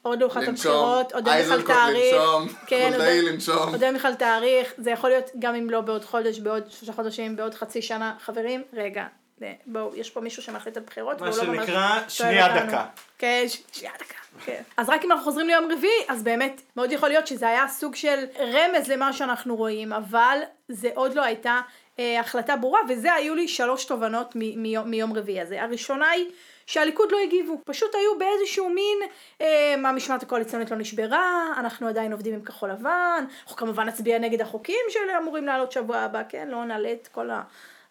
עוד 0.08 0.20
לא 0.20 0.26
לנשום, 0.26 0.48
הבחירות, 0.48 1.12
עוד 1.12 1.28
אין 1.28 1.44
בכלל 1.44 1.62
תאריך. 1.62 2.14
לנשום, 2.14 2.48
כן, 2.66 2.82
עוד 2.84 2.92
חולדאי 2.92 3.16
אין- 3.16 3.24
לנשום. 3.24 3.68
עוד 3.72 3.82
אין 3.84 3.94
בכלל 3.94 4.14
תאריך, 4.14 4.74
זה 4.78 4.90
יכול 4.90 5.10
להיות 5.10 5.30
גם 5.38 5.54
אם 5.54 5.70
לא 5.70 5.80
בעוד 5.80 6.04
חודש, 6.04 6.38
בעוד 6.38 6.62
שלושה 6.70 6.92
חודשים, 6.92 7.36
בעוד 7.36 7.54
חצי 7.54 7.82
שנה. 7.82 8.14
חברים, 8.20 8.62
רגע. 8.72 9.04
אה, 9.42 9.52
בואו, 9.66 9.96
יש 9.96 10.10
פה 10.10 10.20
מישהו 10.20 10.42
שמחליט 10.42 10.76
על 10.76 10.82
בחירות, 10.86 11.20
מה 11.20 11.28
והוא 11.30 11.44
לא 11.44 11.52
ממש 11.52 11.66
שנקרא, 11.66 11.98
שנייה. 12.08 12.66
דקה. 12.66 12.84
כן, 13.18 13.44
שנייה 13.72 13.92
דקה. 13.98 14.14
כן. 14.44 14.62
אז 14.76 14.88
רק 14.88 15.04
אם 15.04 15.12
אנחנו 15.12 15.24
חוזרים 15.24 15.48
ליום 15.48 15.72
רביעי, 15.72 16.04
אז 16.08 16.22
באמת 16.22 16.60
מאוד 16.76 16.92
יכול 16.92 17.08
להיות 17.08 17.26
שזה 17.26 17.48
היה 17.48 17.68
סוג 17.68 17.94
של 17.94 18.18
רמז 18.40 18.88
למה 18.88 19.12
שאנחנו 19.12 19.56
רואים, 19.56 19.92
אבל 19.92 20.38
זה 20.68 20.88
עוד 20.94 21.14
לא 21.14 21.22
הייתה 21.24 21.60
אה, 21.98 22.20
החלטה 22.20 22.56
ברורה, 22.56 22.80
וזה 22.88 23.12
היו 23.14 23.34
לי 23.34 23.48
שלוש 23.48 23.84
תובנות 23.84 24.32
מ- 24.34 24.62
מיום, 24.62 24.90
מיום 24.90 25.12
רביעי 25.16 25.40
הזה. 25.40 25.62
הראשונה 25.62 26.10
היא 26.10 26.26
שהליכוד 26.68 27.12
לא 27.12 27.18
הגיבו, 27.24 27.60
פשוט 27.64 27.94
היו 27.94 28.18
באיזשהו 28.18 28.68
מין, 28.70 28.98
אה, 29.40 29.74
המשמעת 29.88 30.22
הקואליציונית 30.22 30.70
לא 30.70 30.76
נשברה, 30.76 31.46
אנחנו 31.58 31.88
עדיין 31.88 32.12
עובדים 32.12 32.34
עם 32.34 32.40
כחול 32.42 32.70
לבן, 32.70 33.24
אנחנו 33.42 33.56
כמובן 33.56 33.86
נצביע 33.88 34.18
נגד 34.18 34.40
החוקים 34.40 34.76
שאמורים 34.88 35.46
לעלות 35.46 35.72
שבוע 35.72 35.96
הבא, 35.98 36.22
כן? 36.28 36.48
לא 36.50 36.64
נעלה 36.64 36.92
את 36.92 37.08
כל 37.12 37.30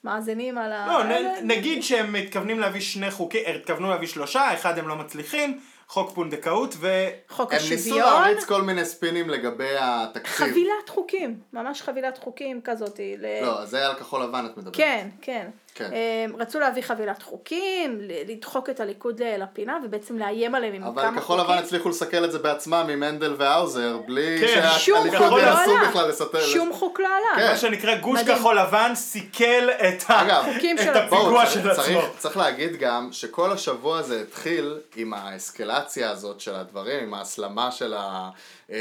המאזינים 0.03 0.57
על 0.57 0.71
ה... 0.71 0.87
לא, 0.87 1.03
נ- 1.03 1.47
נגיד 1.51 1.83
שהם 1.83 2.13
מתכוונים 2.13 2.59
להביא 2.59 2.81
שני 2.81 3.11
חוקים, 3.11 3.41
אה, 3.45 3.55
התכוונו 3.55 3.89
להביא 3.89 4.07
שלושה, 4.07 4.53
אחד 4.53 4.77
הם 4.79 4.87
לא 4.87 4.95
מצליחים, 4.95 5.59
חוק 5.87 6.11
פונדקאות 6.15 6.73
ו... 6.79 6.87
חוק 7.29 7.53
הם 7.53 7.59
ניסו 7.59 7.73
השוויון. 7.75 7.99
להריץ 8.21 8.45
כל 8.45 8.61
מיני 8.61 8.85
ספינים 8.85 9.29
לגבי 9.29 9.75
התקציב. 9.79 10.33
חבילת 10.47 10.89
חוקים, 10.89 11.39
ממש 11.53 11.81
חבילת 11.81 12.17
חוקים 12.17 12.61
כזאתי. 12.63 13.15
ל- 13.17 13.41
לא, 13.45 13.65
זה 13.65 13.87
על 13.87 13.93
כחול 13.95 14.23
לבן 14.23 14.45
את 14.45 14.57
מדברת. 14.57 14.75
כן, 14.75 15.07
כן. 15.21 15.47
כן. 15.77 15.89
הם 16.25 16.35
רצו 16.41 16.59
להביא 16.59 16.81
חבילת 16.83 17.21
חוקים, 17.23 17.97
לדחוק 18.27 18.69
את 18.69 18.79
הליכוד 18.79 19.21
לפינה 19.39 19.77
ובעצם 19.85 20.17
לאיים 20.17 20.55
עליהם 20.55 20.73
עם 20.73 20.83
אבל 20.83 21.01
כמה 21.01 21.21
כחול 21.21 21.37
חוקים. 21.39 21.53
לבן 21.53 21.63
הצליחו 21.63 21.89
לסכל 21.89 22.25
את 22.25 22.31
זה 22.31 22.39
בעצמם 22.39 22.87
עם 22.91 23.03
הנדל 23.03 23.35
והאוזר, 23.37 23.97
בלי 24.05 24.37
כן, 24.41 24.65
שהליכוד 24.77 25.31
לא 25.31 25.41
ינסו 25.41 25.71
עלה. 25.77 25.89
בכלל 25.89 26.09
לסתר. 26.09 26.41
שום 26.41 26.73
חוק 26.73 26.99
לא 26.99 27.07
עלה. 27.07 27.43
כן. 27.45 27.51
מה 27.51 27.57
שנקרא 27.57 27.95
גוש 27.95 28.19
מדהים. 28.19 28.37
כחול 28.37 28.59
לבן 28.59 28.91
סיכל 28.95 29.69
את 29.69 30.09
ה- 30.09 30.21
אגב, 30.21 30.45
את 30.81 30.95
הפיגוע 30.95 31.45
צריך- 31.45 31.53
של 31.63 31.69
עצמו. 31.69 31.83
צריך, 31.83 32.05
צריך 32.17 32.37
להגיד 32.37 32.75
גם 32.75 33.09
שכל 33.11 33.51
השבוע 33.51 33.99
הזה 33.99 34.21
התחיל 34.21 34.77
עם 34.95 35.13
האסקלציה 35.13 36.09
הזאת 36.11 36.39
של 36.39 36.55
הדברים, 36.55 37.03
עם 37.03 37.13
ההסלמה 37.13 37.71
של, 37.71 37.93
ה, 37.97 38.29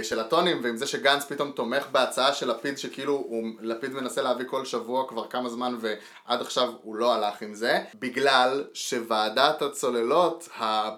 של 0.03 0.20
הטונים, 0.20 0.61
ועם 0.62 0.77
זה 0.77 0.87
שגנץ 0.87 1.25
פתאום 1.25 1.51
תומך 1.51 1.87
בהצעה 1.92 2.35
של 2.35 2.51
לפיד, 2.51 2.79
שכאילו 2.79 3.12
הוא, 3.12 3.44
לפיד 3.61 3.92
מנסה 3.92 4.22
להביא 4.22 4.44
כל 4.49 4.64
שבוע 4.64 5.09
כבר 5.09 5.29
כמה 5.29 5.49
זמן, 5.49 5.77
ועד 5.81 6.40
עכשיו 6.40 6.72
הוא 6.83 6.96
לא 6.96 7.14
הלך 7.14 7.42
עם 7.42 7.55
זה, 7.55 7.85
בגלל 7.94 8.64
שוועדת 8.75 9.62
הצוללות, 9.62 10.49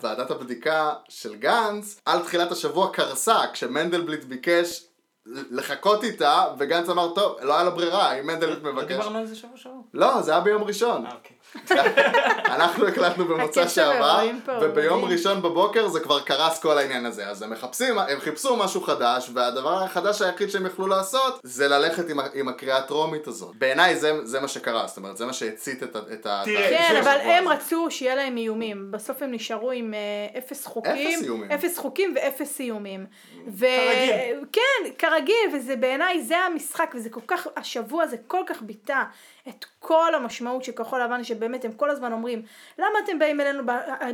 ועדת 0.02 0.30
הבדיקה 0.30 0.94
של 1.08 1.34
גנץ, 1.34 2.00
על 2.04 2.22
תחילת 2.22 2.52
השבוע 2.52 2.92
קרסה, 2.92 3.38
כשמנדלבליט 3.52 4.24
ביקש 4.24 4.84
לחכות 5.26 6.04
איתה, 6.04 6.44
וגנץ 6.58 6.88
אמר, 6.88 7.14
טוב, 7.14 7.36
לא 7.42 7.54
היה 7.54 7.64
לו 7.64 7.72
ברירה, 7.74 8.12
אם 8.12 8.26
מנדלבליט 8.26 8.62
לא 8.62 8.72
מבקש... 8.72 8.88
דיברנו 8.88 9.18
על 9.18 9.26
זה 9.26 9.36
שבוע 9.36 9.56
שעבר? 9.56 9.74
לא, 9.94 10.22
זה 10.22 10.30
היה 10.30 10.40
ביום 10.40 10.62
ראשון. 10.62 11.06
אה, 11.06 11.12
אוקיי. 11.12 11.36
אנחנו 12.56 12.86
הקלטנו 12.86 13.24
במוצא 13.24 13.68
שעבר, 13.68 14.26
וביום. 14.60 15.04
ראשון 15.04 15.42
בבוקר 15.42 15.88
זה 15.88 16.00
כבר 16.00 16.20
קרס 16.20 16.60
כל 16.60 16.78
העניין 16.78 17.06
הזה. 17.06 17.28
אז 17.28 17.42
הם 17.42 17.50
מחפשים, 17.50 17.98
הם 17.98 18.20
חיפשו 18.20 18.56
משהו 18.56 18.80
חדש, 18.80 19.30
והדבר 19.34 19.82
החדש 19.82 20.22
היחיד 20.22 20.50
שהם 20.50 20.66
יכלו 20.66 20.86
לעשות, 20.86 21.40
זה 21.42 21.68
ללכת 21.68 22.10
עם, 22.10 22.18
עם 22.34 22.48
הקריאה 22.48 22.78
הטרומית 22.78 23.26
הזאת. 23.26 23.56
בעיניי 23.56 23.96
זה, 23.96 24.12
זה 24.24 24.40
מה 24.40 24.48
שקרה, 24.48 24.86
זאת 24.86 24.96
אומרת, 24.96 25.16
זה 25.16 25.26
מה 25.26 25.32
שהצית 25.32 25.82
את, 25.82 25.96
ה- 25.96 26.12
את 26.12 26.26
ה... 26.26 26.42
כן, 26.44 26.96
אבל 27.02 27.10
הזה. 27.10 27.36
הם 27.36 27.48
רצו 27.48 27.86
שיהיה 27.90 28.14
להם 28.14 28.36
איומים. 28.36 28.90
בסוף 28.90 29.22
הם 29.22 29.32
נשארו 29.32 29.70
עם 29.70 29.94
אה, 29.94 30.38
אפס 30.38 30.66
חוקים. 30.66 30.92
אפס 30.92 31.22
איומים. 31.22 31.52
אפס 31.52 31.78
חוקים 31.78 32.14
ואפס 32.16 32.60
איומים. 32.60 33.06
ו... 33.48 33.66
כרגיל. 33.66 34.44
כן, 34.52 34.90
כרגיל, 34.98 35.34
וזה 35.54 35.76
בעיניי, 35.76 36.22
זה 36.22 36.38
המשחק, 36.38 36.92
וזה 36.94 37.10
כל 37.10 37.20
כך, 37.26 37.46
השבוע 37.56 38.06
זה 38.06 38.16
כל 38.26 38.42
כך 38.46 38.62
ביטא 38.62 39.02
את 39.48 39.64
כל 39.78 40.14
המשמעות 40.14 40.64
של 40.64 40.72
כחול 40.72 41.02
לבן, 41.02 41.24
שבאמת 41.24 41.64
הם 41.64 41.72
כל 41.72 41.90
הזמן 41.90 42.12
אומרים, 42.12 42.42
למה 42.78 42.98
אתם 43.04 43.18
באים 43.18 43.40
אלינו, 43.40 43.62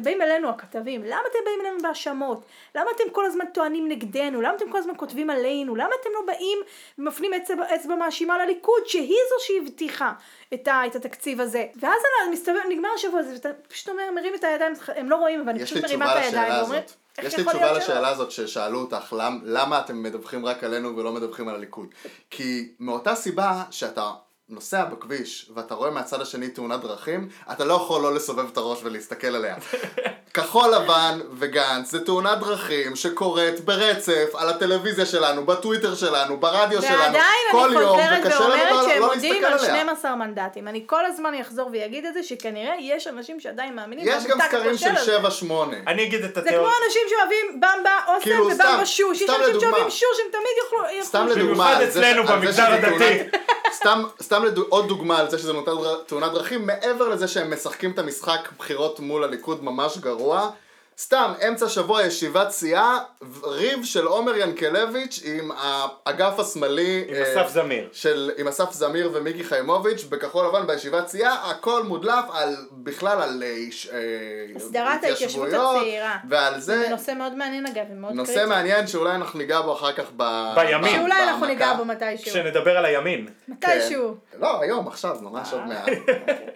באים 0.03 0.23
אלינו 0.23 0.49
הכתבים, 0.49 1.05
למה 1.05 1.23
אתם 1.31 1.39
באים 1.45 1.61
אלינו 1.61 1.83
בהאשמות? 1.83 2.45
למה 2.75 2.91
אתם 2.97 3.05
כל 3.13 3.27
הזמן 3.27 3.45
טוענים 3.55 3.89
נגדנו? 3.89 4.41
למה 4.41 4.55
אתם 4.57 4.71
כל 4.71 4.79
הזמן 4.79 4.95
כותבים 4.97 5.31
עלינו? 5.31 5.77
למה 5.77 5.91
אתם 6.01 6.11
לא 6.15 6.21
באים 6.27 6.59
ומפנים 6.99 7.35
אצבע, 7.35 7.75
אצבע 7.75 7.95
מאשימה 7.95 8.39
לליכוד, 8.45 8.83
שהיא 8.87 9.19
זו 9.29 9.45
שהבטיחה 9.45 10.13
את, 10.55 10.69
ה, 10.69 10.87
את 10.87 10.97
התקציב 10.97 11.41
הזה? 11.41 11.67
ואז 11.81 12.03
מסתבר, 12.33 12.61
נגמר 12.69 12.89
השבוע 12.95 13.21
הזה, 13.21 13.33
ואתה 13.33 13.49
פשוט 13.69 13.89
אומר, 13.89 14.11
מרים 14.15 14.35
את 14.35 14.45
הידיים, 14.45 14.73
הם 14.97 15.11
לא 15.11 15.17
רואים, 15.17 15.41
אבל 15.41 15.51
אני 15.51 15.65
פשוט 15.65 15.85
מרימה 15.85 16.13
את 16.13 16.25
הידיים, 16.25 16.53
ואומרת, 16.63 16.93
יש 17.23 17.39
לי 17.39 17.45
תשובה 17.45 17.53
להיות 17.53 17.83
שלא?" 17.83 17.95
לשאלה 17.95 18.09
הזאת 18.09 18.31
ששאלו 18.31 18.81
אותך, 18.81 19.13
למ, 19.19 19.41
למה 19.45 19.81
אתם 19.81 20.03
מדווחים 20.03 20.47
רק 20.47 20.65
עלינו 20.65 20.97
ולא 20.97 21.13
מדווחים 21.13 21.49
על 21.49 21.55
הליכוד? 21.55 21.87
כי 22.31 22.73
מאותה 22.81 23.15
סיבה 23.15 23.65
שאתה 23.71 24.11
נוסע 24.49 24.85
בכביש 24.85 25.51
ואתה 25.55 25.75
רואה 25.75 25.91
מהצד 25.91 26.21
השני 26.21 26.49
תאונת 26.49 26.81
דרכים, 26.81 27.29
אתה 27.53 27.65
לא 27.65 27.75
יכול 27.75 28.03
לא 28.03 28.15
לסובב 28.15 28.49
את 28.53 28.57
הראש 28.57 28.79
ולהסתכל 28.83 29.27
עליה. 29.27 29.57
כחול 30.35 30.75
לבן 30.75 31.21
וגנץ 31.39 31.91
זה 31.91 32.05
תאונת 32.05 32.39
דרכים 32.39 32.97
שקורית 32.97 33.61
ברצף 33.61 34.35
על 34.35 34.49
הטלוויזיה 34.49 35.07
שלנו, 35.07 35.47
בטוויטר 35.47 35.95
שלנו, 35.95 36.37
ברדיו 36.37 36.83
שלנו, 36.83 36.99
ועדיין 36.99 37.25
כל 37.53 37.65
אני 37.65 37.81
יום, 37.81 37.91
חוזרת 37.91 38.27
וקשה 38.27 38.41
לנו 38.41 38.49
ואומרת 38.49 38.71
לא, 38.71 38.89
שהם 38.89 39.01
לא 39.01 39.13
עומדים 39.13 39.33
להסתכל 39.33 39.47
על 39.47 39.59
עליה. 39.59 39.85
12 39.85 40.17
מנדטים. 40.17 40.69
אני 40.69 40.83
כל 40.87 41.07
הזמן 41.07 41.35
אחזור 41.41 41.69
ויגיד 41.73 42.05
את 42.07 42.15
זה, 42.15 42.23
שכנראה 42.23 42.75
יש 42.81 43.07
אנשים 43.07 43.41
שעדיין 43.41 43.77
מאמינים 43.77 44.05
יש 44.09 44.25
גם 44.27 44.39
סקרים 44.41 44.77
של 44.77 44.91
הכושל 44.91 45.27
הזה. 45.27 45.45
7-8. 45.49 45.53
אני 45.87 46.05
אגיד 46.05 46.25
את 46.25 46.35
זה 46.35 46.41
כמו. 46.43 46.69
אנשים 46.87 47.03
שאוהבים 47.09 47.61
במבה 47.61 47.91
אוסם 48.09 48.25
כאילו, 48.25 48.47
ובמבה 48.47 48.87
שוש. 48.87 49.21
יש 49.21 49.31
אנשים. 49.31 49.61
שאוהבים 49.61 49.91
שוש, 49.91 50.21
הם 50.25 50.31
תמיד 50.33 50.55
יוכלו... 50.65 51.03
סתם. 51.03 51.27
לדוגמה, 51.27 51.45
במיוחד 51.55 51.83
על 51.83 51.89
אצלנו 51.89 52.23
על 52.23 52.37
במגזר 52.37 52.67
הדתי. 52.73 53.39
סתם, 53.75 54.03
סתם 54.35 54.45
לדו, 54.45 54.65
עוד 54.69 54.89
דוגמה 54.89 55.19
על 55.19 55.31
זה 55.31 55.39
שזה 55.39 55.53
נותן 55.53 55.73
תאונת 56.07 56.33
דרכים, 56.33 56.67
מעבר 56.67 57.09
לזה 57.09 57.29
שהם 57.29 57.53
משחקים 57.53 57.91
את 57.91 57.99
המשחק 57.99 58.49
בחירות 58.59 59.01
מול 59.01 59.25
הליכוד 59.25 59.65
ממש 59.65 59.99
גרוע, 59.99 60.51
סתם, 60.99 61.33
אמצע 61.49 61.69
שבוע 61.69 62.03
ישיבת 62.03 62.51
סיעה, 62.51 62.99
ריב 63.45 63.85
של 63.85 64.07
עומר 64.07 64.37
ינקלביץ' 64.37 65.21
עם 65.25 65.51
האגף 65.57 66.39
השמאלי, 66.39 67.05
עם 67.09 67.15
אה, 67.15 67.23
אסף 67.23 67.49
זמיר. 67.53 67.89
של, 67.93 68.31
עם 68.37 68.49
אסף 68.49 68.73
זמיר 68.73 69.11
ומיקי 69.15 69.45
חיימוביץ' 69.45 70.05
בכחול 70.05 70.47
לבן 70.47 70.67
בישיבת 70.67 71.09
סיעה, 71.09 71.51
הכל 71.51 71.83
מודלף 71.83 72.25
על, 72.33 72.57
בכלל 72.73 73.23
על 73.23 73.43
אה, 73.43 73.49
אה, 73.93 74.57
הסדרת 74.57 75.05
ההתיישבות 75.05 75.49
הצעירה. 75.49 76.17
ועל 76.29 76.61
זה, 76.61 76.83
זה 76.83 76.89
נושא 76.89 77.13
מאוד 77.19 77.35
מעניין 77.35 77.67
אגב, 77.67 77.85
ומאוד 77.91 78.13
נושא 78.15 78.33
קריטי. 78.35 78.49
מעניין 78.49 78.87
שאולי 78.87 79.15
אנחנו 79.15 79.39
ניגע 79.39 79.61
בו 79.61 79.73
אחר 79.73 79.93
כך 79.93 80.05
ב... 80.17 80.53
בימין. 80.55 80.83
ב- 80.83 80.97
שאולי 80.97 81.23
אנחנו. 81.23 81.47
ניגע 81.47 81.75
בו 81.75 81.85
מתישהו. 81.85 82.31
כשנדבר 82.31 82.79
על 82.79 82.85
הימין. 82.85 83.29
מתישהו. 83.49 84.17
כן. 84.33 84.39
לא, 84.41 84.61
היום, 84.61 84.89
עכשיו, 84.89 85.17
ממש 85.21 85.53
עוד 85.53 85.67
מעט. 85.67 85.87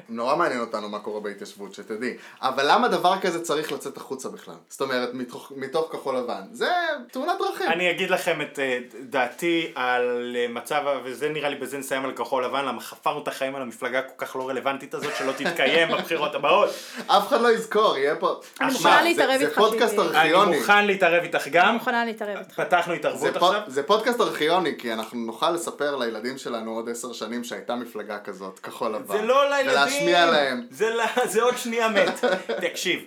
נורא 0.09 0.37
מעניין 0.37 0.61
אותנו 0.61 0.89
מה 0.89 0.99
קורה 0.99 1.21
בהתיישבות, 1.21 1.75
שתדעי. 1.75 2.17
אבל 2.43 2.73
למה 2.73 2.89
דבר 2.89 3.15
כזה 3.21 3.45
צריך 3.45 3.73
לצאת 3.73 3.97
החוצה 3.97 4.28
בכלל? 4.29 4.55
זאת 4.69 4.81
אומרת, 4.81 5.15
מתוך, 5.15 5.53
מתוך 5.57 5.89
כחול 5.93 6.17
לבן. 6.17 6.43
זה 6.53 6.69
תאונת 7.13 7.39
דרכים. 7.39 7.69
אני 7.69 7.91
אגיד 7.91 8.11
לכם 8.11 8.41
את 8.43 8.59
אה, 8.59 8.79
דעתי 9.01 9.73
על 9.75 10.37
אה, 10.39 10.47
מצב, 10.49 10.83
וזה 11.05 11.29
נראה 11.29 11.49
לי 11.49 11.57
בזה 11.57 11.79
נסיים 11.79 12.05
על 12.05 12.13
כחול 12.13 12.45
לבן, 12.45 12.65
למה 12.65 12.81
חפרנו 12.81 13.23
את 13.23 13.29
החיים 13.29 13.57
על 13.57 13.63
המפלגה 13.63 14.03
כל 14.03 14.27
כך 14.27 14.37
לא 14.37 14.49
רלוונטית 14.49 14.95
הזאת 14.95 15.17
שלא 15.19 15.33
תתקיים 15.33 15.89
בבחירות 15.89 16.35
הבאות. 16.35 16.69
אף 17.07 17.29
אחד 17.29 17.41
לא 17.41 17.53
יזכור, 17.53 17.97
יהיה 17.97 18.17
פה... 18.17 18.41
אני 18.61 18.73
מוכנה 18.73 18.97
זה- 18.99 19.03
להתערב 19.05 19.39
זה 19.39 19.45
איתך, 19.47 19.59
פודקאסט 19.59 19.95
טיבי. 19.95 20.09
אני 20.09 20.19
ארכיוני. 20.33 20.59
מוכן 20.59 20.87
להתערב 20.87 21.23
איתך 21.23 21.49
גם. 21.49 21.67
אני 21.69 21.75
מוכנה 21.75 22.05
להתערב 22.05 22.37
איתך. 22.39 22.61
פתחנו 22.61 22.93
זה, 22.93 22.99
התערבות 22.99 23.37
עכשיו. 23.37 23.61
זה 23.67 23.83
פודקאסט 23.83 24.21
ארכיוני, 24.21 24.75
כי 24.79 24.93
אנחנו 24.93 25.19
נוכל 25.19 25.51
לספר 25.51 25.97
לילדים 25.97 26.39
שלנו 26.39 26.75
עוד 26.75 26.89
עשר 26.89 27.13
שנים 27.13 27.45
שהייתה 27.45 27.75
מפלגה 27.75 28.19
כזאת, 28.19 28.59
כחול 28.59 28.95
לבן. 28.95 29.17
זה 29.19 29.23
לא 29.23 29.51
לילדים. 29.51 29.71
ולהשמיע 29.73 30.27
להם. 30.27 30.67
זה, 30.71 30.91
זה 31.25 31.43
עוד 31.43 31.57
שנייה 31.57 31.89
מת. 31.89 32.25
תקשיב, 32.71 33.03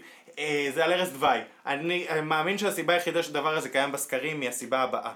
זה 0.73 0.85
על 0.85 0.93
ערש 0.93 1.09
דווי. 1.09 1.37
אני 1.65 2.07
מאמין 2.23 2.57
שהסיבה 2.57 2.93
היחידה 2.93 3.23
שהדבר 3.23 3.57
הזה 3.57 3.69
קיים 3.69 3.91
בסקרים 3.91 4.41
היא 4.41 4.49
הסיבה 4.49 4.79
הבאה. 4.79 5.11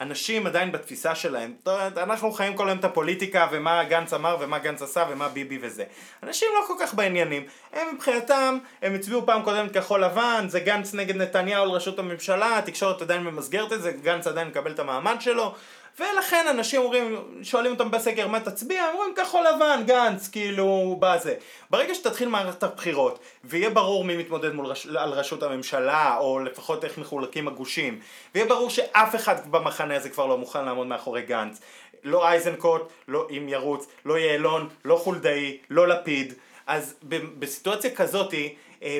אנשים 0.00 0.46
עדיין 0.46 0.72
בתפיסה 0.72 1.14
שלהם, 1.14 1.54
אנחנו 1.96 2.32
חיים 2.32 2.56
כל 2.56 2.68
היום 2.68 2.78
את 2.78 2.84
הפוליטיקה 2.84 3.46
ומה 3.50 3.84
גנץ 3.84 4.12
אמר 4.12 4.36
ומה 4.40 4.58
גנץ 4.58 4.82
עשה 4.82 5.04
ומה 5.10 5.28
ביבי 5.28 5.58
וזה. 5.62 5.84
אנשים 6.22 6.48
לא 6.54 6.66
כל 6.66 6.74
כך 6.80 6.94
בעניינים. 6.94 7.46
הם 7.72 7.94
מבחינתם, 7.94 8.58
הם 8.82 8.94
הצביעו 8.94 9.26
פעם 9.26 9.42
קודמת 9.42 9.72
כחול 9.74 10.04
לבן, 10.04 10.44
זה 10.48 10.60
גנץ 10.60 10.94
נגד 10.94 11.16
נתניהו 11.16 11.62
על 11.62 11.68
ראשות 11.68 11.98
הממשלה, 11.98 12.58
התקשורת 12.58 13.02
עדיין 13.02 13.22
ממסגרת 13.22 13.72
את 13.72 13.82
זה, 13.82 13.92
גנץ 13.92 14.26
עדיין 14.26 14.48
מקבל 14.48 14.70
את 14.70 14.78
המעמד 14.78 15.16
שלו. 15.20 15.54
ולכן 16.00 16.46
אנשים 16.50 16.80
אומרים, 16.80 17.16
שואלים 17.42 17.72
אותם 17.72 17.90
בסקר 17.90 18.28
מה 18.28 18.40
תצביע, 18.40 18.82
הם 18.82 18.94
אומרים 18.94 19.14
כחול 19.14 19.46
לבן, 19.54 19.82
גנץ, 19.86 20.28
כאילו, 20.28 20.96
בזה. 21.00 21.34
ברגע 21.70 21.94
שתתחיל 21.94 22.28
מערכת 22.28 22.62
הבחירות, 22.62 23.18
ויהיה 23.44 23.70
ברור 23.70 24.04
מי 24.04 24.16
מתמודד 24.16 24.54
מול 24.54 24.66
רש... 24.66 24.86
על 24.86 25.12
ראשות 25.12 25.42
הממשלה, 25.42 26.16
או 26.18 26.38
לפחות 26.38 26.84
איך 26.84 26.98
מחולקים 26.98 27.48
הגושים, 27.48 28.00
ויהיה 28.34 28.48
ברור 28.48 28.70
שאף 28.70 29.14
אחד 29.14 29.50
במחנה 29.50 29.96
הזה 29.96 30.08
כבר 30.08 30.26
לא 30.26 30.38
מוכן 30.38 30.64
לעמוד 30.64 30.86
מאחורי 30.86 31.22
גנץ. 31.22 31.60
לא 32.04 32.32
איזנקוט, 32.32 32.82
לא 33.08 33.26
אם 33.30 33.48
ירוץ, 33.48 33.86
לא 34.04 34.18
יעלון, 34.18 34.68
לא 34.84 34.96
חולדאי, 34.96 35.58
לא 35.70 35.88
לפיד. 35.88 36.34
אז 36.66 36.94
בסיטואציה 37.38 37.90
כזאתי, 37.94 38.54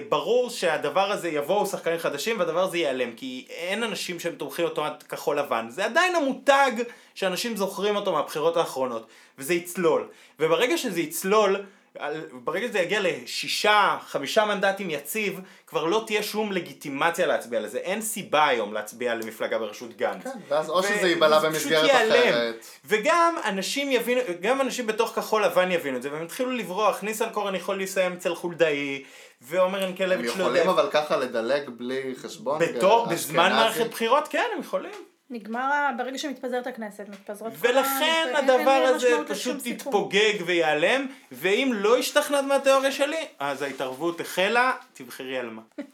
ברור 0.09 0.51
שהדבר 0.51 1.13
הזה 1.13 1.29
יבואו 1.29 1.67
שחקנים 1.67 1.99
חדשים 1.99 2.39
והדבר 2.39 2.63
הזה 2.63 2.79
ייעלם 2.79 3.13
כי 3.13 3.47
אין 3.51 3.83
אנשים 3.83 4.21
שהם 4.21 4.35
תומכים 4.35 4.65
אוטומט 4.65 5.05
כחול 5.09 5.39
לבן 5.39 5.67
זה 5.71 5.85
עדיין 5.85 6.15
המותג 6.17 6.73
שאנשים 7.15 7.57
זוכרים 7.57 7.97
אותו 7.97 8.13
מהבחירות 8.13 8.57
האחרונות 8.57 9.07
וזה 9.39 9.55
יצלול 9.55 10.09
וברגע 10.41 10.79
שזה 10.79 11.01
יצלול 11.01 11.57
על- 11.99 12.25
ברגע 12.33 12.69
שזה 12.69 12.79
יגיע 12.79 13.01
לשישה, 13.03 13.97
חמישה 14.07 14.45
מנדטים 14.45 14.91
יציב, 14.91 15.41
כבר 15.67 15.85
לא 15.85 16.03
תהיה 16.07 16.23
שום 16.23 16.53
לגיטימציה 16.53 17.27
להצביע 17.27 17.61
לזה. 17.61 17.79
אין 17.79 18.03
סיבה 18.03 18.47
היום 18.49 18.73
להצביע 18.73 19.15
למפלגה 19.15 19.59
בראשות 19.59 19.97
גנץ. 19.97 20.25
כן, 20.25 20.31
ואז 20.49 20.71
או 20.71 20.83
שזה 20.83 21.09
ייבלע 21.09 21.39
במסגרת. 21.39 21.91
אחרת. 21.91 22.67
וגם 22.85 23.35
אנשים 23.45 23.93
יבינו, 23.93 24.21
גם 24.41 24.61
אנשים 24.61 24.87
בתוך 24.87 25.11
כחול 25.15 25.45
לבן 25.45 25.71
יבינו 25.71 25.97
את 25.97 26.03
זה, 26.03 26.13
והם 26.13 26.23
התחילו 26.23 26.51
לברוח. 26.51 27.03
ניסנקורן 27.03 27.55
יכול 27.55 27.77
להסתיים 27.79 28.13
אצל 28.13 28.35
חולדאי, 28.35 29.03
ועומר 29.49 29.83
הם 29.83 29.89
ינקלביץ' 29.89 30.27
לא 30.27 30.31
יודע. 30.31 30.43
יכולים 30.43 30.69
אבל 30.69 30.89
ככה 30.91 31.17
לדלג 31.17 31.71
בלי 31.71 32.15
חשבון? 32.17 32.59
בתור, 32.59 33.05
כאלה, 33.05 33.17
בזמן? 33.17 33.53
מערכת 33.53 33.91
בחירות, 33.91 34.29
כן, 34.29 34.45
הם 34.55 34.61
יכולים. 34.61 34.93
נגמר, 35.31 35.71
ברגע 35.99 36.19
שמתפזרת 36.19 36.67
הכנסת, 36.67 37.05
מתפזרות 37.09 37.53
ולכן 37.59 38.33
הדבר 38.37 38.71
הזה 38.71 39.17
פשוט. 39.29 39.67
יתפוגג 39.67 40.35
וייעלם, 40.47 41.07
ואם 41.33 41.71
לא 41.75 41.97
השתכנעת 41.99 42.45
מהתיאוריה 42.45 42.93
שלי, 42.93 43.27
אז 43.39 43.63
ההתערבות 43.63 44.21
החלה, 44.21 44.73
תבחרי 44.93 45.39
על 45.39 45.51
מה. 45.51 45.63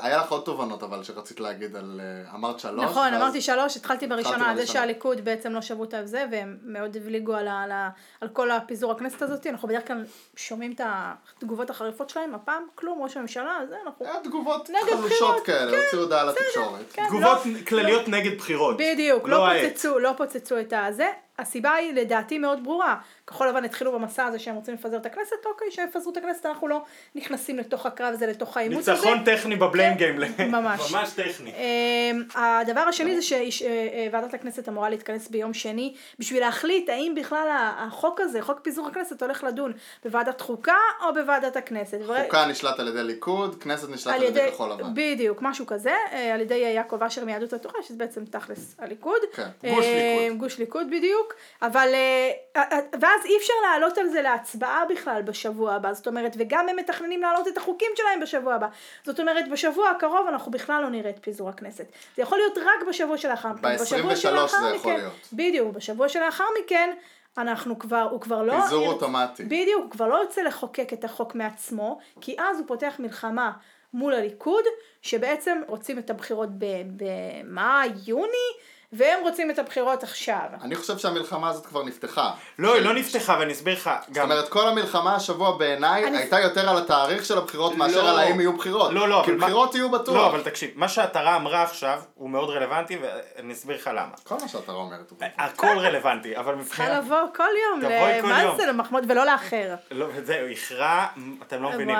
היה 0.00 0.18
לך 0.18 0.30
עוד 0.32 0.42
תובנות 0.44 0.82
אבל 0.82 1.02
שרצית 1.02 1.40
להגיד 1.40 1.76
על... 1.76 2.00
אה, 2.04 2.34
אמרת 2.34 2.60
שלוש? 2.60 2.84
נכון, 2.84 3.12
ואז- 3.12 3.22
אמרתי 3.22 3.40
שלוש, 3.40 3.76
התחלתי 3.76 4.06
בראשונה 4.06 4.50
על 4.50 4.56
זה. 4.56 4.66
שהליכוד 4.66 5.20
בעצם 5.20 5.52
לא 5.52 5.60
שבו 5.60 5.84
את 5.84 5.94
זה, 6.04 6.24
והם 6.32 6.56
מאוד 6.62 6.96
הבליגו 6.96 7.34
על, 7.34 7.48
ה- 7.48 7.62
על, 7.62 7.72
ה- 7.72 7.88
על 8.20 8.28
כל 8.28 8.50
הפיזור 8.50 8.92
הכנסת 8.92 9.22
הזאת, 9.22 9.46
אנחנו 9.46 9.68
בדרך 9.68 9.86
כלל 9.86 10.04
שומעים 10.36 10.72
את 10.72 10.80
התגובות 10.84 11.70
החריפות 11.70 12.10
שלהם, 12.10 12.34
הפעם 12.34 12.62
כלום, 12.74 13.02
ראש 13.02 13.16
הממשלה, 13.16 13.58
זה 13.68 13.76
אנחנו... 13.86 14.06
היה 14.06 14.14
תגובות 14.24 14.70
נגד 14.70 14.92
חלושות 14.96 15.06
בחירות, 15.10 15.44
כאלה, 15.46 15.70
כן, 15.72 15.78
הוציאו 15.84 16.02
הודעה 16.02 16.26
בסדר, 16.26 16.40
לתקשורת. 16.46 16.92
כן, 16.92 17.06
תגובות 17.08 17.38
לא- 17.46 17.60
כלליות 17.68 18.08
נגד 18.08 18.38
בחירות. 18.38 18.76
בדיוק, 18.78 19.28
לא 19.28 19.46
העט. 19.46 19.70
פוצצו, 19.70 19.98
לא 19.98 20.10
פוצצו 20.16 20.60
את 20.60 20.72
הזה. 20.76 21.08
הסיבה 21.40 21.72
היא 21.72 21.92
לדעתי 21.92 22.38
מאוד 22.38 22.64
ברורה. 22.64 22.96
כחול 23.26 23.48
לבן 23.48 23.64
התחילו 23.64 23.92
במסע 23.92 24.24
הזה 24.24 24.38
שהם 24.38 24.54
רוצים 24.54 24.74
לפזר 24.74 24.96
את 24.96 25.06
הכנסת, 25.06 25.46
אוקיי, 25.46 25.70
שיפזרו 25.70 26.12
את 26.12 26.16
הכנסת, 26.16 26.46
אנחנו 26.46 26.68
לא 26.68 26.82
נכנסים 27.14 27.58
לתוך 27.58 27.86
הקרב 27.86 28.12
הזה, 28.14 28.26
לתוך 28.26 28.56
העימות 28.56 28.78
הזה. 28.78 28.92
ניצחון 28.92 29.24
טכני 29.24 29.56
בבליין 29.56 29.98
כן, 29.98 30.16
גיים. 30.18 30.50
ממש. 30.52 30.92
ממש 30.92 31.10
טכני. 31.10 31.52
אמ, 31.52 32.22
הדבר 32.34 32.80
השני 32.80 33.20
זה 33.20 33.50
שוועדת 33.50 34.34
הכנסת 34.34 34.68
אמורה 34.68 34.90
להתכנס 34.90 35.28
ביום 35.28 35.54
שני 35.54 35.94
בשביל 36.18 36.40
להחליט 36.40 36.88
האם 36.88 37.14
בכלל 37.16 37.48
החוק 37.78 38.20
הזה, 38.20 38.42
חוק 38.42 38.60
פיזור 38.62 38.86
הכנסת, 38.86 39.22
הולך 39.22 39.44
לדון 39.44 39.72
בוועדת 40.04 40.40
חוקה 40.40 40.76
או 41.06 41.14
בוועדת 41.14 41.56
הכנסת. 41.56 41.98
חוקה 42.24 42.46
נשלט 42.46 42.80
על 42.80 42.88
ידי 42.88 43.02
ליכוד, 43.02 43.62
כנסת 43.62 43.88
נשלט 43.88 44.14
על 44.14 44.22
ידי, 44.22 44.46
כחול 44.52 44.70
לבן. 44.70 44.94
בדיוק, 44.94 45.38
משהו 45.42 45.66
כזה, 45.66 45.94
אה, 46.12 46.34
על 46.34 46.40
ידי 46.40 46.54
יעקב 46.54 47.02
אשר 47.02 47.24
מיהדות 47.24 47.52
התורה, 47.52 47.82
שזה 47.82 47.98
בעצם 47.98 48.24
תכלס 48.24 48.76
הליכוד. 48.78 49.20
כן, 49.32 49.48
אה, 49.64 49.74
גוש 49.74 49.86
ליכוד. 49.86 50.38
גוש 50.38 50.58
ליכוד 50.58 50.86
בדיוק, 50.86 51.29
אבל, 51.62 51.88
אה, 51.94 52.30
אה, 52.56 52.78
ואז 53.00 53.24
אי 53.24 53.36
אפשר 53.38 53.52
להעלות 53.62 53.98
על 53.98 54.08
זה 54.08 54.22
להצבעה 54.22 54.84
בכלל 54.88 55.22
בשבוע 55.22 55.74
הבא, 55.74 55.92
זאת 55.92 56.06
אומרת, 56.06 56.32
וגם 56.38 56.68
הם 56.68 56.76
מתכננים 56.76 57.20
להעלות 57.22 57.48
את 57.48 57.56
החוקים 57.58 57.90
שלהם 57.96 58.20
בשבוע 58.20 58.54
הבא. 58.54 58.66
זאת 59.04 59.20
אומרת, 59.20 59.48
בשבוע 59.50 59.88
הקרוב 59.90 60.26
אנחנו 60.28 60.50
בכלל 60.52 60.82
לא 60.82 60.88
נראה 60.90 61.10
את 61.10 61.18
פיזור 61.20 61.48
הכנסת. 61.48 61.84
זה 62.16 62.22
יכול 62.22 62.38
להיות 62.38 62.58
רק 62.58 62.88
בשבוע 62.88 63.18
שלאחר 63.18 63.48
מכן. 63.48 63.74
בשבוע 63.74 64.12
23 64.12 64.22
שלאחר 64.22 64.68
זה 64.70 64.76
יכול 64.76 64.92
מכן- 64.92 65.00
להיות. 65.00 65.12
בדיוק, 65.32 65.74
בשבוע 65.74 66.08
שלאחר 66.08 66.44
מכן. 66.64 66.90
אנחנו 67.38 67.78
כבר, 67.78 68.08
הוא 68.10 68.20
כבר 68.20 68.42
לא... 68.42 68.60
פיזור 68.62 68.86
אוטומטי. 68.88 69.44
בדיוק, 69.44 69.82
הוא 69.82 69.90
כבר 69.90 70.06
לא 70.08 70.14
יוצא 70.16 70.42
לחוקק 70.42 70.92
את 70.92 71.04
החוק 71.04 71.34
מעצמו, 71.34 71.98
כי 72.20 72.36
אז 72.38 72.58
הוא 72.58 72.66
פותח 72.66 72.94
מלחמה 72.98 73.52
מול 73.94 74.14
הליכוד, 74.14 74.64
שבעצם 75.02 75.60
רוצים 75.68 75.98
את 75.98 76.10
הבחירות 76.10 76.48
במאי, 76.96 77.90
יוני, 78.06 78.48
והם 78.92 79.18
רוצים 79.22 79.50
את 79.50 79.58
הבחירות 79.58 80.02
עכשיו. 80.02 80.36
אני 80.62 80.74
חושב 80.74 80.98
שהמלחמה 80.98 81.48
הזאת 81.48 81.66
כבר 81.66 81.82
נפתחה. 81.82 82.30
לא, 82.58 82.74
היא 82.74 82.82
לא 82.82 82.94
נפתחה, 82.94 83.36
ואני 83.40 83.52
אסביר 83.52 83.74
לך. 83.74 83.90
זאת 84.06 84.14
גם... 84.16 84.24
אומרת, 84.24 84.48
כל 84.48 84.68
המלחמה 84.68 85.14
השבוע 85.14 85.56
בעיניי 85.58 86.04
הייתה 86.04 86.40
יותר 86.40 86.68
על 86.70 86.78
התאריך 86.78 87.24
של 87.24 87.38
הבחירות 87.38 87.74
מאשר 87.76 88.02
לא. 88.02 88.10
על 88.10 88.18
האם 88.18 88.40
יהיו 88.40 88.52
בחירות. 88.56 88.92
לא, 88.92 89.08
לא, 89.08 89.22
כי 89.24 89.32
בחירות 89.32 89.74
יהיו 89.74 89.90
בטוח. 89.90 90.14
לא, 90.16 90.26
אבל 90.26 90.42
תקשיב, 90.42 90.70
מה 90.74 90.88
שהתרה 90.88 91.36
אמרה 91.36 91.62
עכשיו 91.62 92.00
הוא 92.14 92.30
מאוד 92.30 92.50
רלוונטי, 92.50 92.98
ואני 93.02 93.52
אסביר 93.52 93.76
לך 93.76 93.86
למה. 93.86 94.12
כל 94.24 94.34
מה 94.40 94.48
שאתה 94.48 94.72
אומרת. 94.72 95.10
הוא- 95.10 95.18
הכל 95.38 95.78
רלוונטי, 95.78 96.36
אבל 96.36 96.54
צריכה 96.64 96.82
מבחינת... 96.82 97.04
לבוא 97.04 97.16
כל 97.36 97.42
יום, 97.70 97.92
מה 98.30 98.42
יום. 98.42 98.56
זה 98.56 98.66
למחמוד 98.66 99.04
ולא 99.08 99.24
לאחר. 99.26 99.74
לא, 99.90 100.06
זהו, 100.24 100.46
הכרעה, 100.48 101.06
אתם 101.42 101.62
לא 101.62 101.70
מבינים. 101.70 101.96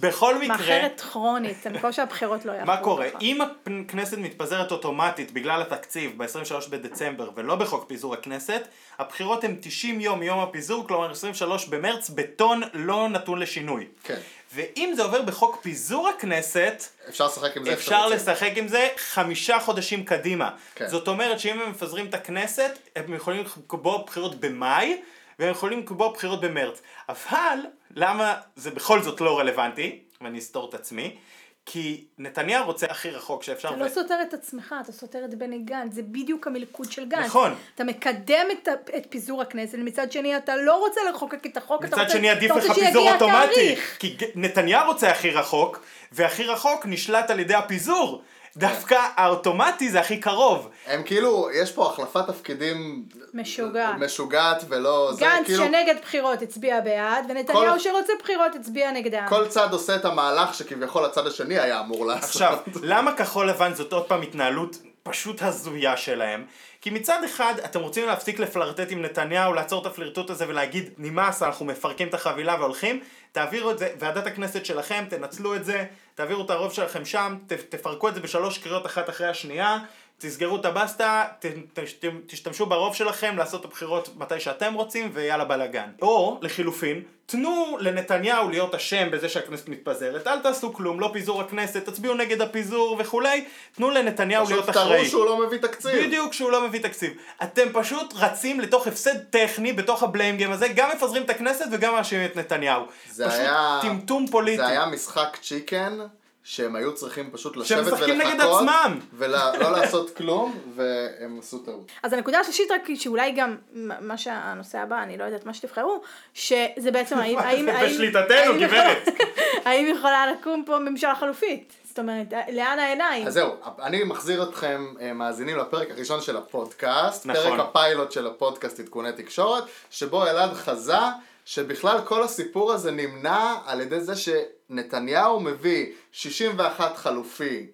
בכל 0.00 0.34
מקרה... 0.38 0.48
מאחרת 0.56 1.00
כרונית, 1.00 1.66
אני 1.66 1.78
מקווה 1.78 1.92
שהבחירות 1.92 2.44
לא 2.44 2.52
יעברו. 2.52 2.66
מה 2.66 2.76
קורה? 2.76 3.06
אם 3.20 3.38
הכנסת 3.66 4.18
מתפזרת 4.18 4.72
אוטומטית 4.72 5.32
בגלל 5.32 5.62
התקציב 5.62 6.18
ב-23 6.26 6.68
בדצמבר 6.70 7.30
ולא 7.34 7.54
בחוק 7.54 7.84
פיזור 7.88 8.14
הכנסת, 8.14 8.68
הבחירות 8.98 9.44
הן 9.44 9.56
90 9.60 10.00
יום 10.00 10.20
מיום 10.20 10.38
הפיזור, 10.38 10.88
כלומר 10.88 11.10
23 11.10 11.66
במרץ, 11.66 12.10
בטון 12.10 12.62
לא 12.74 13.08
נתון 13.08 13.38
לשינוי. 13.38 13.86
כן. 14.04 14.18
ואם 14.54 14.92
זה 14.96 15.02
עובר 15.02 15.22
בחוק 15.22 15.58
פיזור 15.62 16.08
הכנסת, 16.08 16.88
אפשר 17.08 17.26
לשחק 17.26 17.56
עם 17.56 17.64
זה 17.64 17.72
אפשר. 17.72 18.08
לשחק 18.08 18.50
עם 18.56 18.68
זה 18.68 18.88
חמישה 18.96 19.60
חודשים 19.60 20.04
קדימה. 20.04 20.50
כן. 20.74 20.88
זאת 20.88 21.08
אומרת 21.08 21.40
שאם 21.40 21.60
הם 21.60 21.70
מפזרים 21.70 22.06
את 22.06 22.14
הכנסת, 22.14 22.78
הם 22.96 23.14
יכולים 23.14 23.44
לקבוע 23.56 24.02
בחירות 24.06 24.40
במאי, 24.40 25.00
והם 25.38 25.50
יכולים 25.50 25.78
לקבוע 25.78 26.12
בחירות 26.12 26.40
במרץ. 26.40 26.82
אבל, 27.08 27.58
למה 27.96 28.34
זה 28.56 28.70
בכל 28.70 29.02
זאת 29.02 29.20
לא 29.20 29.38
רלוונטי, 29.38 29.98
ואני 30.20 30.38
אסתור 30.38 30.68
את 30.68 30.74
עצמי, 30.74 31.16
כי 31.66 32.04
נתניהו 32.18 32.64
רוצה 32.66 32.86
הכי 32.90 33.10
רחוק 33.10 33.42
שאפשר. 33.42 33.68
אתה 33.68 33.76
ו- 33.76 33.84
לא 33.84 33.88
סותר 33.88 34.22
את 34.28 34.34
עצמך, 34.34 34.74
אתה 34.84 34.92
סותר 34.92 35.24
את 35.24 35.34
בני 35.34 35.58
גנץ, 35.58 35.94
זה 35.94 36.02
בדיוק 36.02 36.46
המלכוד 36.46 36.92
של 36.92 37.04
גנץ. 37.04 37.26
נכון. 37.26 37.54
אתה 37.74 37.84
מקדם 37.84 38.46
את, 38.52 38.68
את 38.96 39.06
פיזור 39.08 39.42
הכנסת, 39.42 39.78
מצד 39.78 40.12
שני 40.12 40.36
אתה 40.36 40.56
לא 40.56 40.78
רוצה 40.78 41.00
לחוקק 41.10 41.46
את 41.46 41.56
החוק, 41.56 41.84
אתה 41.84 41.96
מצד 41.96 42.02
רוצה, 42.02 42.12
שני 42.12 42.30
עדיף 42.30 42.50
לך 42.50 42.72
פיזור 42.72 43.12
אוטומטי. 43.12 43.76
כי 43.98 44.16
נתניהו 44.34 44.86
רוצה 44.86 45.10
הכי 45.10 45.30
רחוק, 45.30 45.84
והכי 46.12 46.44
רחוק 46.44 46.86
נשלט 46.86 47.30
על 47.30 47.40
ידי 47.40 47.54
הפיזור. 47.54 48.22
דווקא 48.56 49.06
האוטומטי 49.16 49.90
זה 49.90 50.00
הכי 50.00 50.20
קרוב. 50.20 50.68
הם 50.86 51.02
כאילו, 51.02 51.48
יש 51.54 51.72
פה 51.72 51.86
החלפת 51.86 52.26
תפקידים... 52.26 53.04
משוגעת. 53.34 53.98
משוגעת 53.98 54.64
ולא... 54.68 55.12
גנץ 55.18 55.46
כאילו... 55.46 55.64
שנגד 55.64 55.94
בחירות 56.02 56.42
הצביע 56.42 56.80
בעד, 56.80 57.24
ונתניהו 57.28 57.72
כל- 57.72 57.78
שרוצה 57.78 58.12
בחירות 58.22 58.54
הצביע 58.54 58.90
נגדם. 58.90 59.26
כל 59.28 59.48
צד 59.48 59.72
עושה 59.72 59.96
את 59.96 60.04
המהלך 60.04 60.54
שכביכול 60.54 61.04
הצד 61.04 61.26
השני 61.26 61.58
היה 61.58 61.80
אמור 61.80 62.06
לעשות. 62.06 62.30
עכשיו, 62.30 62.58
למה 62.82 63.12
כחול 63.12 63.48
לבן 63.48 63.74
זאת 63.74 63.92
עוד 63.92 64.04
פעם 64.04 64.22
התנהלות 64.22 64.76
פשוט 65.02 65.42
הזויה 65.42 65.96
שלהם? 65.96 66.44
כי 66.80 66.90
מצד 66.90 67.24
אחד 67.24 67.54
אתם 67.64 67.80
רוצים 67.80 68.06
להפסיק 68.06 68.38
לפלרטט 68.38 68.86
עם 68.90 69.02
נתניהו, 69.02 69.52
לעצור 69.52 69.82
את 69.82 69.86
הפלירטוט 69.86 70.30
הזה 70.30 70.48
ולהגיד 70.48 70.90
נמאס, 70.98 71.42
אנחנו 71.42 71.66
מפרקים 71.66 72.08
את 72.08 72.14
החבילה 72.14 72.54
והולכים, 72.58 73.00
תעבירו 73.34 73.70
את 73.70 73.78
זה, 73.78 73.88
ועדת 73.98 74.26
הכנסת 74.26 74.66
שלכם, 74.66 75.04
תנצלו 75.10 75.56
את 75.56 75.64
זה, 75.64 75.84
תעבירו 76.14 76.44
את 76.44 76.50
הרוב 76.50 76.72
שלכם 76.72 77.04
שם, 77.04 77.36
תפרקו 77.68 78.08
את 78.08 78.14
זה 78.14 78.20
בשלוש 78.20 78.58
קריאות 78.58 78.86
אחת 78.86 79.08
אחרי 79.08 79.26
השנייה, 79.26 79.78
תסגרו 80.18 80.56
את 80.56 80.64
הבסטה, 80.64 81.24
ת, 81.38 81.46
ת, 81.46 81.78
ת, 81.78 82.04
תשתמשו 82.26 82.66
ברוב 82.66 82.94
שלכם 82.94 83.36
לעשות 83.36 83.60
את 83.60 83.64
הבחירות 83.64 84.08
מתי 84.16 84.40
שאתם 84.40 84.74
רוצים 84.74 85.10
ויאללה 85.14 85.44
בלאגן. 85.44 85.88
או 86.02 86.38
לחילופין, 86.42 87.02
תנו 87.26 87.76
לנתניהו 87.80 88.48
להיות 88.48 88.74
אשם 88.74 89.10
בזה 89.10 89.28
שהכנסת 89.28 89.68
מתפזרת, 89.68 90.26
אל 90.26 90.38
תעשו 90.38 90.72
כלום, 90.72 91.00
לא 91.00 91.10
פיזור 91.12 91.40
הכנסת, 91.40 91.88
תצביעו 91.88 92.14
נגד 92.14 92.40
הפיזור 92.40 92.96
וכולי, 92.98 93.44
תנו 93.74 93.90
לנתניהו 93.90 94.46
להיות 94.48 94.62
פשוט 94.62 94.76
אחראי. 94.76 94.98
תראו 94.98 95.10
שהוא 95.10 95.26
לא 95.26 95.46
מביא 95.46 95.58
תקציב. 95.58 96.06
בדיוק 96.06 96.32
שהוא 96.32 96.50
לא 96.50 96.68
מביא 96.68 96.82
תקציב. 96.82 97.12
אתם 97.42 97.68
פשוט 97.72 98.14
רצים 98.16 98.60
לתוך 98.60 98.86
הפסד 98.86 99.18
טכני 99.30 99.72
בתוך 99.72 100.02
הבליים 100.02 100.36
גיים 100.36 100.52
הזה, 100.52 100.68
גם 100.68 100.90
מפזרים 100.96 101.22
את 101.22 101.30
הכנסת 101.30 101.64
וגם 101.72 101.94
מאשימים 101.94 102.26
את 102.26 102.36
נתניהו. 102.36 102.82
זה 103.10 103.28
פשוט 103.28 103.40
היה... 103.40 103.78
טמטום 103.82 104.26
פוליטי. 104.26 104.56
זה 104.56 104.66
היה 104.66 104.86
משחק 104.86 105.38
צ'יקן, 105.42 105.98
שהם 106.44 106.76
היו 106.76 106.94
צריכים 106.94 107.30
פשוט 107.30 107.56
לשבת 107.56 107.78
ולחכות. 107.78 107.98
משחקים 107.98 108.18
נגד 108.18 108.40
עצמם. 108.40 108.98
ולא 109.12 109.72
לעשות 109.72 110.16
כלום, 110.16 110.58
והם 110.74 111.38
עשו 111.38 111.58
טעות. 111.58 111.92
אז 112.02 112.12
הנקודה 112.12 112.38
השלישית 112.38 112.70
רק 112.70 112.86
היא 112.86 112.96
שאולי 112.96 113.32
גם, 113.32 113.56
מה 114.00 114.18
שהנושא 114.18 114.78
הבא, 114.78 115.02
אני 115.02 115.18
לא 115.18 115.24
יודעת 115.24 115.46
מה 115.46 115.54
שתבחרו, 115.54 116.00
שזה 116.34 116.90
בעצם 116.92 117.18
האם, 117.18 117.38
האם, 117.46 117.68
בשליטתנו, 117.84 118.54
גברת. 118.60 119.08
האם 119.66 119.86
יכולה 119.86 120.32
לקום 120.32 120.62
פה 120.66 120.78
ממשלה 120.78 121.14
חלופית? 121.14 121.72
זאת 121.84 121.98
אומרת, 121.98 122.26
לאן 122.52 122.78
העיניים? 122.78 123.26
אז 123.26 123.34
זהו, 123.34 123.52
אני 123.82 124.04
מחזיר 124.04 124.42
אתכם 124.42 124.94
אה, 125.00 125.12
מאזינים 125.12 125.56
לפרק 125.56 125.90
הראשון 125.90 126.20
של 126.20 126.36
הפודקאסט, 126.36 127.26
נכון. 127.26 127.42
פרק 127.42 127.60
הפיילוט 127.60 128.12
של 128.12 128.26
הפודקאסט 128.26 128.80
עדכוני 128.80 129.12
תקשורת, 129.12 129.64
שבו 129.90 130.26
אלעד 130.26 130.52
חזה 130.52 130.98
שבכלל 131.44 132.00
כל 132.04 132.22
הסיפור 132.22 132.72
הזה 132.72 132.90
נמנע 132.90 133.54
על 133.66 133.80
ידי 133.80 134.00
זה 134.00 134.12
שנתניהו 134.16 135.40
מביא 135.40 135.92
61 136.12 136.96
חלופי 136.96 137.66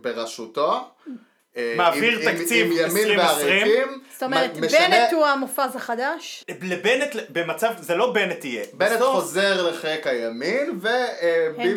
בראשותו. 0.00 0.90
אה, 1.56 1.74
מעביר 1.76 2.18
עם- 2.18 2.32
תקציב 2.32 2.66
עם 2.66 2.72
ימין 2.72 3.10
2020. 3.10 3.48
והריקים, 3.62 4.00
זאת 4.12 4.22
אומרת, 4.22 4.56
משנה- 4.56 4.78
בנט 4.88 5.12
הוא 5.12 5.26
המופז 5.26 5.76
החדש, 5.76 6.44
לבנט, 6.62 7.16
במצב, 7.30 7.70
זה 7.80 7.94
לא 7.94 8.12
בנט 8.12 8.44
יהיה. 8.44 8.64
בנט 8.72 8.92
בסוף- 8.92 9.14
חוזר 9.14 9.70
לחיק 9.70 10.06
הימין, 10.06 10.70
וביבי 10.80 11.00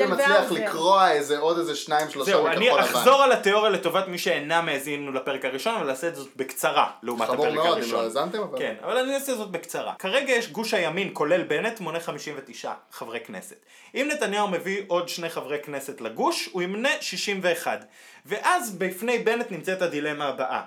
הנדל 0.04 0.06
מצליח. 0.08 0.52
לקרוע 0.52 1.12
איזה 1.12 1.38
עוד 1.38 1.58
איזה 1.58 1.76
שניים 1.76 2.10
שלושה 2.10 2.32
זהו, 2.32 2.44
מכחול 2.44 2.58
אני 2.58 2.70
לבן. 2.70 2.80
אחזור 2.80 3.24
על 3.24 3.32
התיאוריה 3.32 3.70
לטובת 3.70 4.08
מי 4.08 4.18
שאינם 4.18 4.70
האזינו 4.70 5.12
לפרק 5.12 5.46
הראשון, 5.46 5.76
אבל 5.76 5.90
אעשה 5.90 6.08
את 6.08 6.16
זאת 6.16 6.28
בקצרה, 6.36 6.88
לעומת 7.04 7.28
חמור 7.28 7.46
הפרק 7.46 7.56
מאוד, 7.56 7.68
אם 7.68 7.74
הראשון. 7.74 8.00
לא 8.00 8.04
האזנתם, 8.04 8.40
אבל... 8.42 8.60
כן, 8.60 8.74
אבל 8.84 8.98
אני 8.98 9.16
אעשה 9.16 9.36
זאת 9.36 9.52
בקצרה. 9.52 9.94
כרגע 10.00 10.34
יש 10.34 10.52
גוש 10.52 10.74
הימין, 10.74 11.10
כולל 11.14 11.44
בנט, 11.44 11.80
מונה 11.80 12.00
59 12.00 12.72
חברי 12.92 13.20
כנסת. 13.20 13.56
אם 13.96 14.10
נתניהו 14.14 14.48
מביא 14.48 14.82
עוד 14.88 15.10
שני 15.10 15.30
חברי 15.30 15.58
כנסת 15.64 16.02
לגוש, 16.02 16.50
הוא 16.52 16.62
ימנה 16.62 16.90
61. 17.02 17.86
ואז 18.28 18.76
בפני 18.76 19.18
בנט 19.18 19.52
נמצאת 19.52 19.82
הדילמה 19.82 20.26
הבאה. 20.26 20.62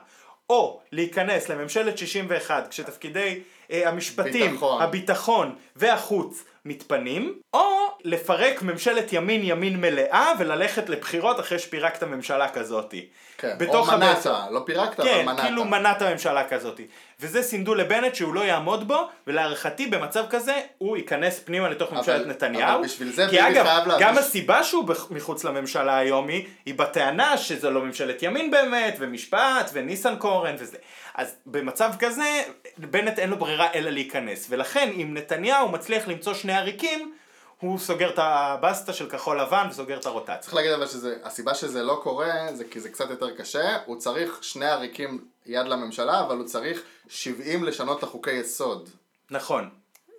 או 0.50 0.80
להיכנס 0.92 1.48
לממשלת 1.48 1.98
61 1.98 2.68
כשתפקידי 2.68 3.40
אה, 3.70 3.88
המשפטים, 3.88 4.50
ביטחון. 4.50 4.82
הביטחון 4.82 5.54
והחוץ 5.76 6.44
מתפנים, 6.64 7.38
או 7.54 7.70
לפרק 8.04 8.62
ממשלת 8.62 9.12
ימין 9.12 9.40
ימין 9.44 9.80
מלאה 9.80 10.32
וללכת 10.38 10.88
לבחירות 10.88 11.40
אחרי 11.40 11.58
שפירקת 11.58 12.02
ממשלה 12.02 12.48
כזאתי. 12.48 13.08
כן, 13.38 13.56
או 13.68 13.84
מנעת, 13.86 14.26
הבעצם. 14.26 14.30
לא 14.50 14.62
פירקת, 14.66 15.00
אבל 15.00 15.08
כן, 15.08 15.26
מנעת. 15.26 15.40
כאילו 15.40 15.64
מנעת 15.64 16.02
ממשלה 16.02 16.48
כזאת. 16.48 16.80
וזה 17.20 17.42
סינדו 17.42 17.74
לבנט 17.74 18.14
שהוא 18.14 18.34
לא 18.34 18.40
יעמוד 18.40 18.88
בו, 18.88 19.08
ולהערכתי 19.26 19.86
במצב 19.86 20.24
כזה 20.30 20.60
הוא 20.78 20.96
ייכנס 20.96 21.40
פנימה 21.44 21.68
לתוך 21.68 21.92
ממשלת 21.92 22.26
נתניהו. 22.26 22.74
אבל 22.74 22.84
בשביל 22.84 23.12
זה 23.12 23.26
כי 23.30 23.36
ביבי 23.36 23.48
אגב, 23.48 23.64
חייב 23.64 23.88
להבין 23.88 24.06
גם 24.06 24.14
ש- 24.14 24.18
הסיבה 24.18 24.64
שהוא 24.64 24.84
מחוץ 25.10 25.44
לממשלה 25.44 25.98
היום 25.98 26.28
היא, 26.28 26.46
היא 26.66 26.74
בטענה 26.74 27.38
שזה 27.38 27.70
לא 27.70 27.82
ממשלת 27.82 28.22
ימין 28.22 28.50
באמת, 28.50 28.96
ומשפט, 28.98 29.70
וניסנקורן 29.72 30.54
וזה. 30.58 30.76
אז 31.14 31.36
במצב 31.46 31.90
כזה, 31.98 32.42
בנט 32.78 33.18
אין 33.18 33.30
לו 33.30 33.36
ברירה 33.36 33.68
אלא 33.74 33.90
להיכנס. 33.90 34.46
ולכן, 34.50 34.90
אם 34.96 35.14
נתניהו 35.14 35.68
מצליח 35.68 36.08
למצוא 36.08 36.34
שני 36.34 36.52
עריקים, 36.52 37.12
הוא 37.60 37.78
סוגר 37.78 38.10
את 38.10 38.18
הבסטה 38.18 38.92
של 38.92 39.10
כחול 39.10 39.40
לבן 39.40 39.66
וסוגר 39.70 39.96
את 39.96 40.06
הרוטציה. 40.06 40.36
צריך 40.36 40.54
להגיד 40.54 40.72
אבל 40.72 40.86
שהסיבה 40.86 41.54
שזה 41.54 41.82
לא 41.82 42.00
קורה 42.02 42.32
זה 42.54 42.64
כי 42.70 42.80
זה 42.80 42.88
קצת 42.88 43.10
יותר 43.10 43.36
קשה, 43.36 43.76
הוא 43.86 43.96
צריך 43.96 44.38
שני 44.42 44.66
עריקים 44.66 45.24
יד 45.46 45.66
לממשלה, 45.66 46.20
אבל 46.20 46.36
הוא 46.36 46.44
צריך 46.46 46.82
70 47.08 47.64
לשנות 47.64 47.98
את 47.98 48.02
החוקי 48.02 48.30
יסוד. 48.32 48.90
נכון. 49.30 49.70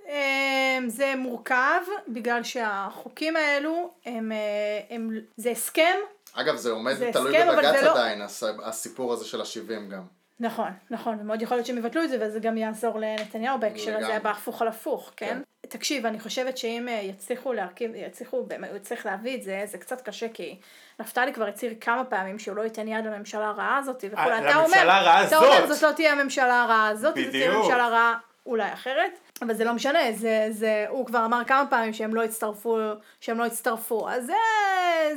אמ, 0.09 0.13
זה 0.89 1.13
מורכב, 1.17 1.79
בגלל 2.07 2.43
שהחוקים 2.43 3.35
האלו, 3.35 3.91
הם, 4.05 4.31
אה, 4.31 4.37
הם, 4.95 5.09
זה 5.37 5.49
הסכם, 5.49 5.95
אגב, 6.33 6.55
זה 6.55 6.71
עומד 6.71 6.93
זה 6.93 7.09
תלוי 7.13 7.37
הסכם, 7.37 7.51
בבג"ץ 7.51 7.79
זה 7.79 7.85
לא- 7.85 7.91
עדיין, 7.91 8.21
הס- 8.21 8.43
הסיפור 8.63 9.13
הזה 9.13 9.25
של 9.25 9.41
ה-70 9.41 9.91
גם. 9.91 10.03
נכון, 10.39 10.69
נכון, 10.89 11.17
ומאוד 11.21 11.41
יכול 11.41 11.57
להיות 11.57 11.67
שהם 11.67 11.77
יבטלו 11.77 12.03
את 12.03 12.09
זה, 12.09 12.17
וזה 12.21 12.39
גם 12.39 12.57
יעזור 12.57 12.99
לנתניהו 12.99 13.59
בהקשר. 13.59 13.97
הזה, 13.97 14.19
בהפוך 14.23 14.61
על 14.61 14.67
הפוך, 14.67 15.11
כן? 15.17 15.41
תקשיב, 15.71 16.05
אני 16.05 16.19
חושבת 16.19 16.57
שאם 16.57 16.87
אה, 16.87 16.93
יצליחו 16.93 17.53
להרכיב, 17.53 17.91
יצליחו, 17.95 18.37
הוא 18.37 18.77
יצליח 18.77 19.05
להביא 19.05 19.35
את 19.35 19.43
זה, 19.43 19.63
זה 19.65 19.77
קצת 19.77 20.01
קשה, 20.01 20.27
כי 20.33 20.55
נפתלי 20.99 21.33
כבר 21.33 21.47
הצהיר 21.47 21.73
כמה 21.81 22.03
פעמים 22.03 22.39
שהוא 22.39 22.55
לא 22.55 22.61
ייתן 22.61 22.87
יד 22.87 23.05
לממשלה 23.05 23.47
הרעה 23.47 23.77
הזאת, 23.77 24.03
וכולי, 24.11 24.31
אה, 24.31 24.49
אתה 24.49 24.55
אומר, 24.55 24.63
לממשלה 24.63 24.97
הרעה 24.97 25.27
אתה 25.27 25.37
אומר. 25.37 25.73
זאת 25.73 25.81
לא 25.81 25.91
תהיה 25.91 26.11
הממשלה 26.11 26.63
הרעה 26.63 26.87
הזאת, 26.87 27.15
זאת 27.15 27.29
תהיה. 27.31 27.57
ממשלה 27.57 27.87
רעה 27.87 28.17
אולי 28.45 28.73
אחרת, 28.73 29.19
אבל 29.41 29.53
זה 29.53 29.63
לא 29.63 29.73
משנה, 29.73 29.99
זה, 30.11 30.47
זה, 30.49 30.85
הוא 30.89 31.05
כבר 31.05 31.25
אמר 31.25 31.41
כמה 31.47 31.65
פעמים 31.69 31.93
שהם 31.93 32.15
לא 32.15 32.21
יצטרפו, 32.21 32.77
שהם 33.21 33.39
לא 33.39 33.45
יצטרפו, 33.45 34.09
אז 34.09 34.25
זה, 34.25 34.33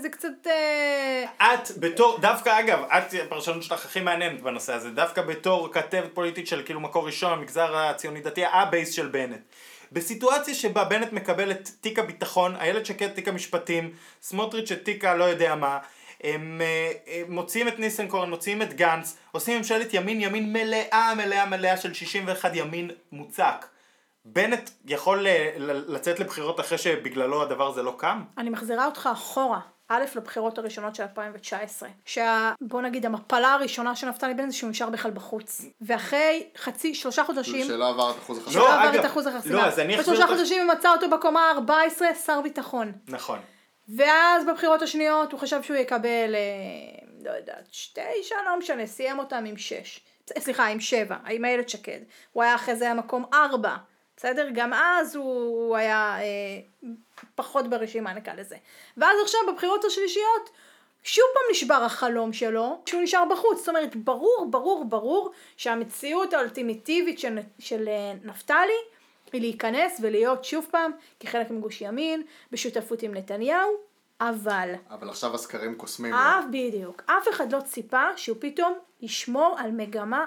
זה 0.03 0.09
קצת, 0.09 0.47
אה, 0.47 1.55
את 1.55 1.79
בתור, 1.79 2.19
דווקא 2.21 2.61
אגב, 2.61 2.83
את 2.83 3.15
הפרשנות 3.27 3.63
שלך 3.63 3.85
הכי 3.85 4.01
מעניינת 4.01 4.41
בנושא 4.43 4.73
הזה, 4.73 4.91
דווקא 4.91 5.23
בתור 5.23 5.73
כתבת 5.73 6.15
פוליטית 6.15 6.47
של 6.47 6.63
כאילו 6.65 6.81
מקור 6.81 7.07
ראשון, 7.07 7.33
המגזר 7.33 7.77
הציוני 7.77 8.21
דתי, 8.21 8.45
הבייס 8.53 8.93
של 8.93 9.07
בנט. 9.07 9.41
בסיטואציה 9.95 10.55
שבה 10.55 10.85
בנט 10.85 11.13
מקבל 11.13 11.51
את 11.51 11.71
תיק 11.81 11.99
הביטחון, 11.99 12.57
איילת 12.57 12.87
שקד 12.87 13.09
תיק 13.09 13.29
המשפטים, 13.29 13.93
סמוטריץ' 14.23 14.73
את 14.73 14.85
תיק 14.85 15.05
הלא 15.05 15.25
יודע 15.25 15.55
מה, 15.55 15.79
הם 16.23 16.61
אה, 16.61 16.93
אה, 17.09 17.23
מוציאים 17.29 17.69
את 17.69 17.79
ניסנקורן, 17.79 18.31
מוציאים 18.31 18.63
את 18.63 18.75
גנץ, 18.75 19.17
עושים 19.33 19.59
ממשלת 19.59 19.95
ימין 19.95 20.21
ימין 20.21 20.53
מלאה 20.53 21.15
מלאה 21.15 21.47
מלאה 21.47 21.77
של 21.77 21.95
61 21.95 22.51
ימין 22.55 22.91
מוצק. 23.13 23.67
בנט 24.25 24.71
יכול 24.85 25.27
אה, 25.27 25.51
לצאת 25.59 26.21
לבחירות 26.21 26.61
אחרי 26.61 26.79
שבגללו 26.79 27.43
הדבר 27.43 27.69
הזה 27.69 27.83
לא 27.83 27.95
קם? 27.99 28.23
אני 28.39 28.51
מחזירה 28.51 28.87
אותך 28.87 29.09
אחורה. 29.13 29.61
א', 29.89 30.05
לבחירות 30.17 30.59
הראשונות 30.59 30.95
של 30.95 31.03
2019, 31.03 31.89
שבוא 32.05 32.83
נגיד 32.83 33.07
המפלה 33.07 33.53
הראשונה 33.53 33.97
של 33.97 34.09
נפתלי 34.09 34.35
בנט 34.35 34.51
זה 34.51 34.57
שהוא 34.57 34.71
נשאר 34.71 34.91
בכלל 34.91 35.11
בחוץ. 35.11 35.65
ואחרי 35.81 36.49
חצי, 36.57 36.95
שלושה 36.95 37.25
חודשים, 37.25 37.67
שלא 37.67 37.89
עבר 37.89 38.11
את 38.11 38.17
אחוז 38.17 38.39
החסימה. 38.39 38.63
לא, 38.63 38.69
שלא 38.69 38.75
עבר 38.75 38.91
אגב, 38.91 39.01
את 39.01 39.07
אחוז 39.07 39.27
החסימה. 39.27 39.55
לא, 39.55 39.67
אז 39.67 39.79
אני 39.79 40.01
אחזיר 40.01 40.15
בשלושה 40.15 40.35
חודשים 40.35 40.63
הוא 40.63 40.75
מצא 40.75 40.93
אותו 40.93 41.11
בקומה 41.11 41.51
ה-14, 41.51 42.15
שר 42.27 42.41
ביטחון. 42.41 42.93
נכון. 43.09 43.39
ואז 43.89 44.45
בבחירות 44.47 44.83
השניות 44.83 45.33
הוא 45.33 45.41
חשב 45.41 45.63
שהוא 45.63 45.77
יקבל, 45.77 46.35
אה, 46.35 46.41
לא 47.25 47.31
יודעת, 47.31 47.69
תשע, 47.69 48.37
לא 48.47 48.59
משנה, 48.59 48.87
סיים 48.87 49.19
אותם 49.19 49.45
עם 49.47 49.57
שש. 49.57 50.01
סליחה, 50.39 50.67
עם 50.67 50.81
שבע, 50.81 51.17
עם 51.31 51.45
איילת 51.45 51.69
שקד. 51.69 51.99
הוא 52.33 52.43
היה 52.43 52.55
אחרי 52.55 52.77
זה 52.77 52.91
המקום 52.91 53.25
ארבע. 53.33 53.77
בסדר? 54.17 54.49
גם 54.55 54.73
אז 54.73 55.17
הוא, 55.17 55.67
הוא 55.67 55.77
היה 55.77 56.17
אה, 56.21 56.89
פחות 57.35 57.71
ברשימה 57.71 58.15
נקרא 58.15 58.35
לזה. 58.35 58.57
ואז 58.97 59.17
עכשיו 59.23 59.41
בבחירות 59.49 59.85
השלישיות 59.85 60.51
שוב 61.03 61.25
פעם 61.35 61.43
נשבר 61.51 61.75
החלום 61.75 62.33
שלו 62.33 62.83
שהוא 62.87 63.03
נשאר 63.03 63.25
בחוץ. 63.31 63.59
זאת 63.59 63.69
אומרת, 63.69 63.97
ברור, 63.97 64.47
ברור, 64.51 64.85
ברור 64.85 65.31
שהמציאות 65.57 66.33
האולטימיטיבית 66.33 67.19
של, 67.19 67.39
של 67.59 67.89
אה, 67.89 68.13
נפתלי 68.25 68.73
היא 69.33 69.41
להיכנס 69.41 70.01
ולהיות 70.03 70.45
שוב 70.45 70.67
פעם 70.71 70.91
כחלק 71.21 71.51
מגוש 71.51 71.81
ימין 71.81 72.23
בשותפות 72.53 73.03
עם 73.03 73.15
נתניהו, 73.15 73.77
אבל 74.21 74.75
אבל 74.91 75.09
עכשיו 75.09 75.35
הסקרים 75.35 75.75
קוסמים. 75.75 76.15
אף 76.15 76.45
בדיוק, 76.51 77.03
אף 77.07 77.29
אחד 77.31 77.53
לא 77.53 77.61
ציפה 77.61 78.05
שהוא 78.17 78.37
פתאום 78.41 78.79
ישמור 79.03 79.57
על 79.59 79.71
מגמה 79.71 80.25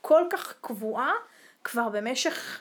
כל 0.00 0.22
כך 0.30 0.54
קבועה 0.60 1.12
כבר 1.64 1.88
במשך 1.88 2.60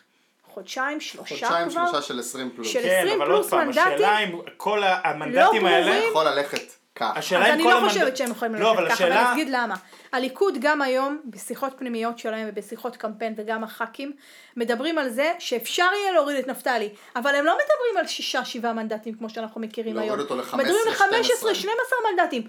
חודשיים, 0.60 1.00
שלושה 1.02 1.30
חודשיים 1.36 1.69
כבר. 1.69 1.86
שלושה 1.91 2.02
של 2.02 2.19
20 2.19 2.50
פלוס. 2.56 2.67
של- 2.67 2.82
כן, 2.82 3.00
20 3.02 3.22
אבל 3.22 3.32
עוד 3.32 3.39
פלוס 3.41 3.50
פעם, 3.50 3.65
מנדטים 3.67 3.84
השאלה 3.93 4.19
אם 4.19 4.39
כל 4.58 4.82
המנדטים 5.04 5.36
לא 5.65 5.69
האלה... 5.69 5.86
ברורים. 5.91 6.10
יכול 6.10 6.26
ללכת 6.26 6.62
כך. 6.95 7.12
השאלה 7.15 7.48
אז 7.48 7.54
אני 7.54 7.63
לא 7.63 7.78
המנד- 7.78 7.88
חושבת 7.89 8.17
שהם 8.17 8.32
יכולים 8.32 8.56
לא, 8.56 8.60
ללכת 8.60 8.78
אבל 8.80 8.86
ככה, 8.86 8.93
השאלה... 8.93 9.15
ואני 9.15 9.34
אגיד 9.34 9.48
למה. 9.52 9.76
הליכוד 10.13 10.54
גם 10.62 10.82
היום, 10.82 11.19
בשיחות 11.26 11.74
פנימיות 11.78 12.19
שלהם 12.19 12.48
ובשיחות 12.52 12.98
קמפיין 12.98 13.34
וגם 13.38 13.63
הח"כים, 13.63 14.12
מדברים 14.58 14.98
על 14.98 15.10
זה 15.10 15.34
שאפשר 15.39 15.88
יהיה 16.02 16.12
להוריד 16.12 16.38
את 16.38 16.48
נפתלי, 16.48 16.89
אבל 17.15 17.36
הם 17.36 17.45
לא 17.45 17.54
מדברים 17.54 17.98
על 18.00 18.08
שישה, 18.08 18.45
שבעה 18.45 18.74
מנדטים 18.74 19.13
כמו 19.13 19.30
שאנחנו 19.30 19.62
מכירים 19.62 19.93
להוריד 19.95 20.12
היום. 20.12 20.22
אותו 20.22 20.36
ל-15, 20.36 20.58
מדברים 20.58 20.82
על 20.88 20.93
15, 20.93 21.22
12. 21.36 21.56
12 21.56 21.74
מנדטים. 22.12 22.43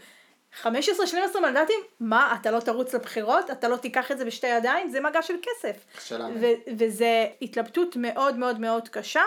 15, 0.55 1.07
12 1.07 1.41
מנדטים? 1.43 1.81
מה, 2.01 2.37
אתה 2.41 2.51
לא 2.51 2.61
תרוץ 2.61 2.95
לבחירות? 2.95 3.51
אתה 3.51 3.69
לא 3.69 3.77
תיקח 3.77 4.11
את 4.11 4.19
זה 4.19 4.25
בשתי 4.25 4.47
ידיים? 4.47 4.89
זה 4.91 5.01
מגע 5.01 5.23
של 5.23 5.35
כסף. 5.43 5.77
ו- 6.41 6.47
וזה 6.79 7.07
התלבטות 7.43 7.97
מאוד 7.97 8.37
מאוד 8.37 8.61
מאוד 8.61 8.89
קשה. 8.89 9.23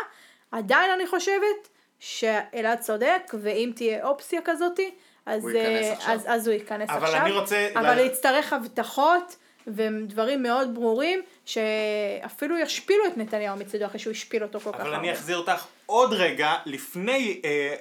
עדיין 0.52 0.92
אני 0.92 1.08
חושבת 1.08 1.70
שאלעד 2.00 2.80
צודק, 2.80 3.22
ואם 3.42 3.72
תהיה 3.76 4.08
אופציה 4.08 4.42
כזאתי, 4.46 4.92
אז 5.26 5.44
הוא 5.44 5.52
ייכנס 5.52 5.86
אה, 5.86 5.94
עכשיו. 5.94 6.14
אז, 6.14 6.24
אז 6.28 6.48
הוא 6.48 6.54
ייכנס 6.54 6.90
אבל 6.90 7.04
עכשיו. 7.06 7.22
אני 7.22 7.32
רוצה 7.32 7.68
אבל 7.76 7.96
לה- 7.96 8.02
יצטרך 8.02 8.54
הבטחות 8.54 9.36
ודברים 9.68 10.44
מאוד 10.44 10.76
ברורים, 10.76 11.22
שאפילו 11.46 12.58
ישפילו 12.58 13.08
את 13.08 13.18
נתניהו 13.18 13.58
מצידו 13.58 13.86
אחרי 13.86 14.00
שהוא 14.00 14.12
השפיל 14.12 14.44
אותו 14.44 14.60
כל 14.60 14.72
כך 14.72 14.80
הרבה. 14.80 14.90
אבל 14.90 15.00
אני 15.00 15.12
אחזיר 15.12 15.38
אותך 15.38 15.66
עוד 15.86 16.14
רגע 16.14 16.54
לפני 16.66 17.42
אה, 17.46 17.76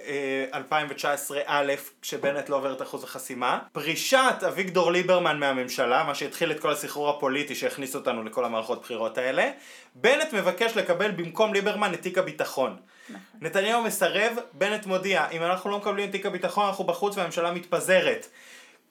אה, 0.52 0.58
2019 0.58 1.40
א', 1.46 1.72
כשבנט 2.02 2.48
לא 2.48 2.56
עובר 2.56 2.72
את 2.72 2.82
אחוז 2.82 3.04
החסימה. 3.04 3.58
פרישת 3.72 4.34
אביגדור 4.48 4.92
ליברמן 4.92 5.38
מהממשלה, 5.38 6.04
מה 6.04 6.14
שהתחיל 6.14 6.50
את 6.50 6.60
כל 6.60 6.70
הסחרור 6.70 7.10
הפוליטי 7.10 7.54
שהכניס 7.54 7.94
אותנו 7.94 8.24
לכל 8.24 8.44
המערכות 8.44 8.82
בחירות 8.82 9.18
האלה. 9.18 9.50
בנט 9.94 10.32
מבקש 10.32 10.76
לקבל 10.76 11.10
במקום 11.10 11.54
ליברמן 11.54 11.94
את 11.94 12.02
תיק 12.02 12.18
הביטחון. 12.18 12.76
נתניהו 13.40 13.82
מסרב, 13.82 14.36
בנט 14.52 14.86
מודיע, 14.86 15.28
אם 15.32 15.42
אנחנו 15.42 15.70
לא 15.70 15.78
מקבלים 15.78 16.08
את 16.08 16.12
תיק 16.12 16.26
הביטחון 16.26 16.66
אנחנו 16.66 16.84
בחוץ 16.84 17.16
והממשלה 17.16 17.52
מתפזרת. 17.52 18.26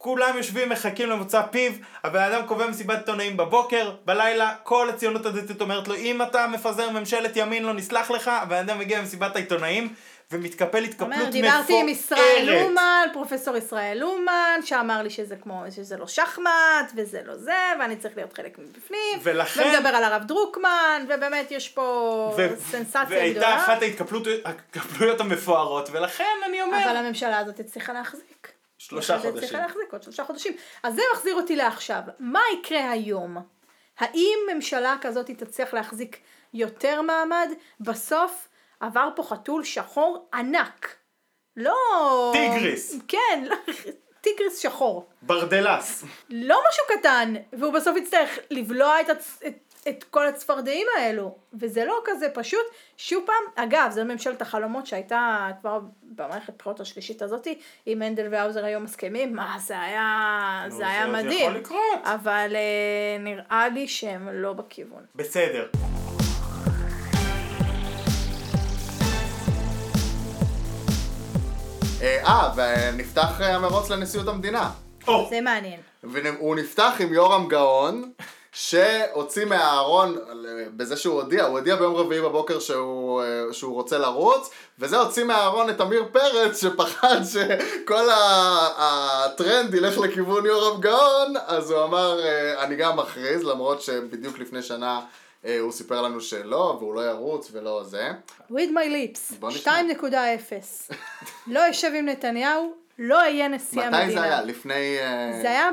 כולם 0.02 0.38
יושבים 0.38 0.70
מחכים 0.70 1.10
למוצא 1.10 1.42
פיו, 1.52 1.72
הבן 2.04 2.20
אדם 2.22 2.46
קובע 2.48 2.68
מסיבת 2.68 2.98
עיתונאים 2.98 3.38
בבוקר, 3.38 3.92
בלילה, 4.06 4.56
כל 4.64 4.90
הציונות 4.90 5.26
הדתית 5.26 5.62
אומרת 5.62 5.88
לו 5.88 5.96
אם 5.96 6.22
אתה 6.22 6.48
מפזר 6.48 6.90
ממשלת 6.90 7.32
ימין 7.36 7.64
לא 7.64 7.74
נסלח 7.74 8.12
לך, 8.12 8.28
הבן 8.28 8.56
אדם 8.56 8.80
מגיע 8.80 9.00
למסיבת 9.00 9.36
העיתונאים 9.36 9.94
ומתקפל 10.32 10.84
התקפלות 10.84 11.02
אומר, 11.12 11.18
מפוארת. 11.18 11.32
דיברתי 11.34 11.80
עם 11.80 11.90
ישראל 11.90 12.50
אומן, 12.64 13.08
פרופסור 13.14 13.58
ישראל 13.58 14.04
אומן, 14.04 14.60
שאמר 14.66 15.02
לי 15.02 15.10
שזה 15.10 15.36
כמו, 15.36 15.64
שזה 15.76 15.98
לא 15.98 16.08
שחמט, 16.08 16.48
וזה 16.96 17.20
לא 17.26 17.38
זה, 17.38 17.54
ואני 17.80 17.96
צריך 17.96 18.18
להיות 18.18 18.34
חלק 18.34 18.60
מבפנים, 18.60 19.20
ולכן- 19.24 19.74
ומדבר 19.76 19.90
על 19.90 20.04
הרב 20.04 20.24
דרוקמן, 20.24 21.06
ובאמת 21.10 21.52
יש 21.52 21.70
פה 21.70 21.82
ו- 22.38 22.50
סנסציה 22.72 23.04
והייתה 23.10 23.40
גדולה, 23.40 23.56
אחת 23.58 23.82
ההתקפלות- 23.82 24.28
ההתקפלויות 24.46 25.20
המפוארות, 25.22 25.90
ולכן 25.92 26.24
אני 26.50 26.62
אומר, 26.62 26.78
אבל 26.86 26.96
הממשלה 26.98 27.38
הזאת 27.40 27.60
הצליחה 27.60 27.94
להחזיק. 27.94 28.51
שלושה 28.88 29.20
חודשים. 29.20 29.38
הצליחה 29.38 29.60
להחזיק 29.60 29.92
עוד 29.92 30.04
שלושה 30.04 30.24
חודשים. 30.24 30.54
אז 30.84 30.96
זה 30.96 31.02
מחזיר 31.14 31.36
אותי 31.36 31.56
לעכשיו. 31.56 32.02
מה 32.20 32.42
יקרה 32.54 32.92
היום? 32.92 33.38
האם 33.98 34.38
ממשלה 34.54 34.96
כזאת 35.02 35.32
תצליח 35.32 35.74
להחזיק 35.74 36.18
יותר 36.54 37.02
מעמד? 37.02 37.50
בסוף 37.80 38.48
עבר 38.80 39.10
פה 39.16 39.24
חתול 39.24 39.64
שחור 39.64 40.30
ענק. 40.34 40.96
לא... 41.58 41.76
טיגריס. 42.34 42.96
כן, 43.08 43.44
לא, 43.46 43.56
טיגריס 44.22 44.60
שחור. 44.60 45.10
ברדלס. 45.22 46.04
לא 46.30 46.62
משהו 46.70 46.84
קטן, 47.00 47.34
והוא 47.54 47.74
בסוף 47.74 47.98
יצטרך 47.98 48.40
לבלוע 48.52 49.02
את, 49.02 49.10
הצ... 49.10 49.40
את, 49.48 49.71
את 49.90 50.04
כל 50.04 50.28
הצפרדעים 50.28 50.88
האלו, 50.98 51.36
וזה 51.54 51.86
לא 51.86 52.02
כזה 52.06 52.28
פשוט. 52.34 52.66
שוב 52.98 53.24
פעם, 53.26 53.66
אגב, 53.66 53.92
זו 53.92 54.06
ממשלת 54.06 54.42
החלומות 54.42 54.88
שהייתה 54.88 55.50
כבר 55.62 55.80
במערכת 56.04 56.54
בחירות 56.58 56.80
השלישית 56.80 57.22
הזאתי, 57.22 57.60
אם 57.88 57.98
הנדל 58.00 58.28
והאוזר 58.32 58.66
היו 58.66 58.80
מסכימים, 58.80 59.36
מה, 59.36 59.56
זה 59.60 59.80
היה, 59.80 60.66
נו, 60.70 60.76
זה 60.76 60.88
היה 60.88 61.06
עוד 61.06 61.14
מדהים. 61.14 61.50
יכול 61.50 61.62
לקרות. 61.62 62.02
אבל 62.04 62.56
אה, 62.56 63.18
נראה 63.20 63.68
לי 63.70 63.88
שהם 63.88 64.30
לא 64.32 64.54
בכיוון. 64.54 65.06
בסדר. 65.16 65.68
אה, 72.02 72.24
אה, 72.26 72.52
ונפתח 72.56 73.42
אה, 73.42 73.56
המרוץ 73.56 73.90
לנשיאות 73.90 74.28
המדינה. 74.28 74.72
זה 75.30 75.42
מעניין. 75.42 75.80
והוא 76.04 76.56
נפתח 76.56 76.94
עם 77.00 77.14
יורם 77.14 77.48
גאון, 77.48 78.12
שהוציא 78.52 79.46
מהארון, 79.46 80.18
בזה 80.76 80.98
שהוא 80.98 81.22
הודיע, 81.22 81.44
הוא 81.44 81.58
הודיע 81.58 81.76
ביום 81.76 81.96
רביעי 81.96 82.22
בבוקר 82.22 82.60
שהוא, 82.60 83.22
אה, 83.22 83.54
שהוא 83.54 83.74
רוצה 83.74 83.98
לרוץ, 83.98 84.50
וזה 84.80 84.98
הוציא 84.98 85.24
מהארון 85.24 85.70
את 85.70 85.82
עמיר 85.82 86.06
פרץ, 86.12 86.62
שפחד 86.62 87.18
שכל 87.34 88.08
הטרנד 88.78 89.74
ילך 89.74 89.98
לכיוון 89.98 90.46
יורם 90.46 90.82
גאון, 90.82 91.34
אז 91.48 91.72
הוא 91.72 91.84
אמר, 91.84 92.20
אה, 92.24 92.64
אני 92.64 92.76
גם 92.76 92.98
מכריז, 92.98 93.44
למרות 93.44 93.82
שבדיוק 93.82 94.40
לפני 94.40 94.62
שנה 94.62 95.02
אה, 95.46 95.60
הוא 95.60 95.72
סיפר 95.72 96.02
לנו 96.02 96.22
שלא, 96.22 96.78
והוא 96.80 96.96
לא 96.96 97.02
ירוץ 97.02 97.50
ולא 97.52 97.84
זה. 97.84 98.10
with 98.52 98.72
my 98.74 98.88
lips, 98.88 99.36
בוא 99.40 99.50
נשמע. 99.50 99.82
2.0. 100.02 100.94
לא 101.48 101.60
יושב 101.60 101.92
עם 101.96 102.06
נתניהו, 102.06 102.81
לא 103.04 103.22
אהיה 103.22 103.48
נשיא 103.48 103.82
המדינה. 103.82 104.04
מתי 104.04 104.14
זה 104.14 104.24
היה? 104.24 104.42
לפני... 104.42 104.98
אה, 105.00 105.40
זה 105.42 105.50
היה. 105.50 105.70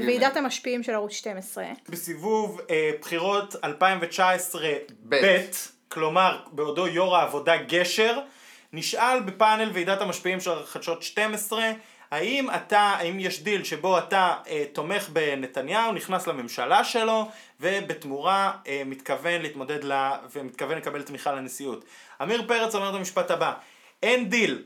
בוועידת 0.00 0.36
המשפיעים 0.36 0.82
של 0.82 0.92
ערוץ 0.94 1.12
12. 1.12 1.64
בסיבוב 1.88 2.60
אה, 2.70 2.90
בחירות 3.00 3.56
2019 3.64 4.68
ב'. 5.08 5.14
ב', 5.14 5.40
כלומר 5.88 6.38
בעודו 6.52 6.86
יו"ר 6.88 7.16
העבודה 7.16 7.56
גשר, 7.56 8.18
נשאל 8.72 9.20
בפאנל 9.20 9.70
ועידת 9.74 10.00
המשפיעים 10.00 10.40
של 10.40 10.64
חדשות 10.64 11.02
12, 11.02 11.72
האם 12.10 12.50
אתה, 12.50 12.80
האם 12.80 13.20
יש 13.20 13.42
דיל 13.42 13.64
שבו 13.64 13.98
אתה 13.98 14.34
אה, 14.48 14.64
תומך 14.72 15.08
בנתניהו, 15.08 15.92
נכנס 15.92 16.26
לממשלה 16.26 16.84
שלו, 16.84 17.28
ובתמורה 17.60 18.52
אה, 18.66 18.82
מתכוון 18.86 19.42
להתמודד 19.42 19.84
ל... 19.84 19.92
ומתכוון 20.32 20.78
לקבל 20.78 21.02
תמיכה 21.02 21.32
לנשיאות. 21.32 21.84
עמיר 22.20 22.44
פרץ 22.48 22.74
אומר 22.74 22.90
את 22.90 22.94
המשפט 22.94 23.30
הבא, 23.30 23.52
אין 24.02 24.28
דיל, 24.28 24.62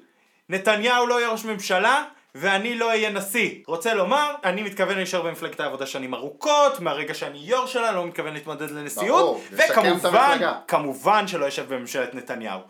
נתניהו 0.48 1.06
לא 1.06 1.20
יהיה 1.20 1.28
ראש 1.28 1.44
ממשלה, 1.44 2.04
ואני 2.34 2.74
לא 2.74 2.88
אהיה 2.88 3.10
נשיא. 3.10 3.50
רוצה 3.66 3.94
לומר, 3.94 4.34
אני 4.44 4.62
מתכוון 4.62 4.96
להישאר 4.96 5.22
במפלגת 5.22 5.60
העבודה 5.60 5.86
שנים 5.86 6.14
ארוכות, 6.14 6.80
מהרגע 6.80 7.14
שאני 7.14 7.38
יו"ר 7.38 7.66
שלה, 7.66 7.92
לא 7.92 8.06
מתכוון 8.06 8.32
להתמודד 8.34 8.70
לנשיאות, 8.70 9.20
ברור, 9.20 9.42
וכמובן. 9.50 10.38
כמובן 10.68 11.28
שלא 11.28 11.44
יושב 11.44 11.74
בממשלת 11.74 12.14
נתניהו. 12.14 12.60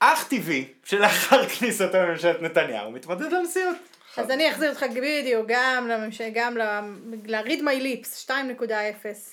אך 0.00 0.28
טבעי 0.28 0.64
שלאחר 0.84 1.46
כניסתו 1.58 1.84
לממשלת 1.96 2.42
נתניהו 2.42 2.90
מתמודד 2.90 3.32
לנשיאות. 3.32 3.76
אז 4.16 4.30
אני 4.30 4.50
אחזיר 4.50 4.70
אותך 4.70 4.84
בדיוק, 4.96 5.44
גם 5.48 5.88
לממשל, 5.88 6.28
גם 6.34 6.56
ל- 6.56 6.80
ל-read 7.26 7.60
my 7.60 7.82
lips, 7.82 8.26
2.0, 8.26 8.32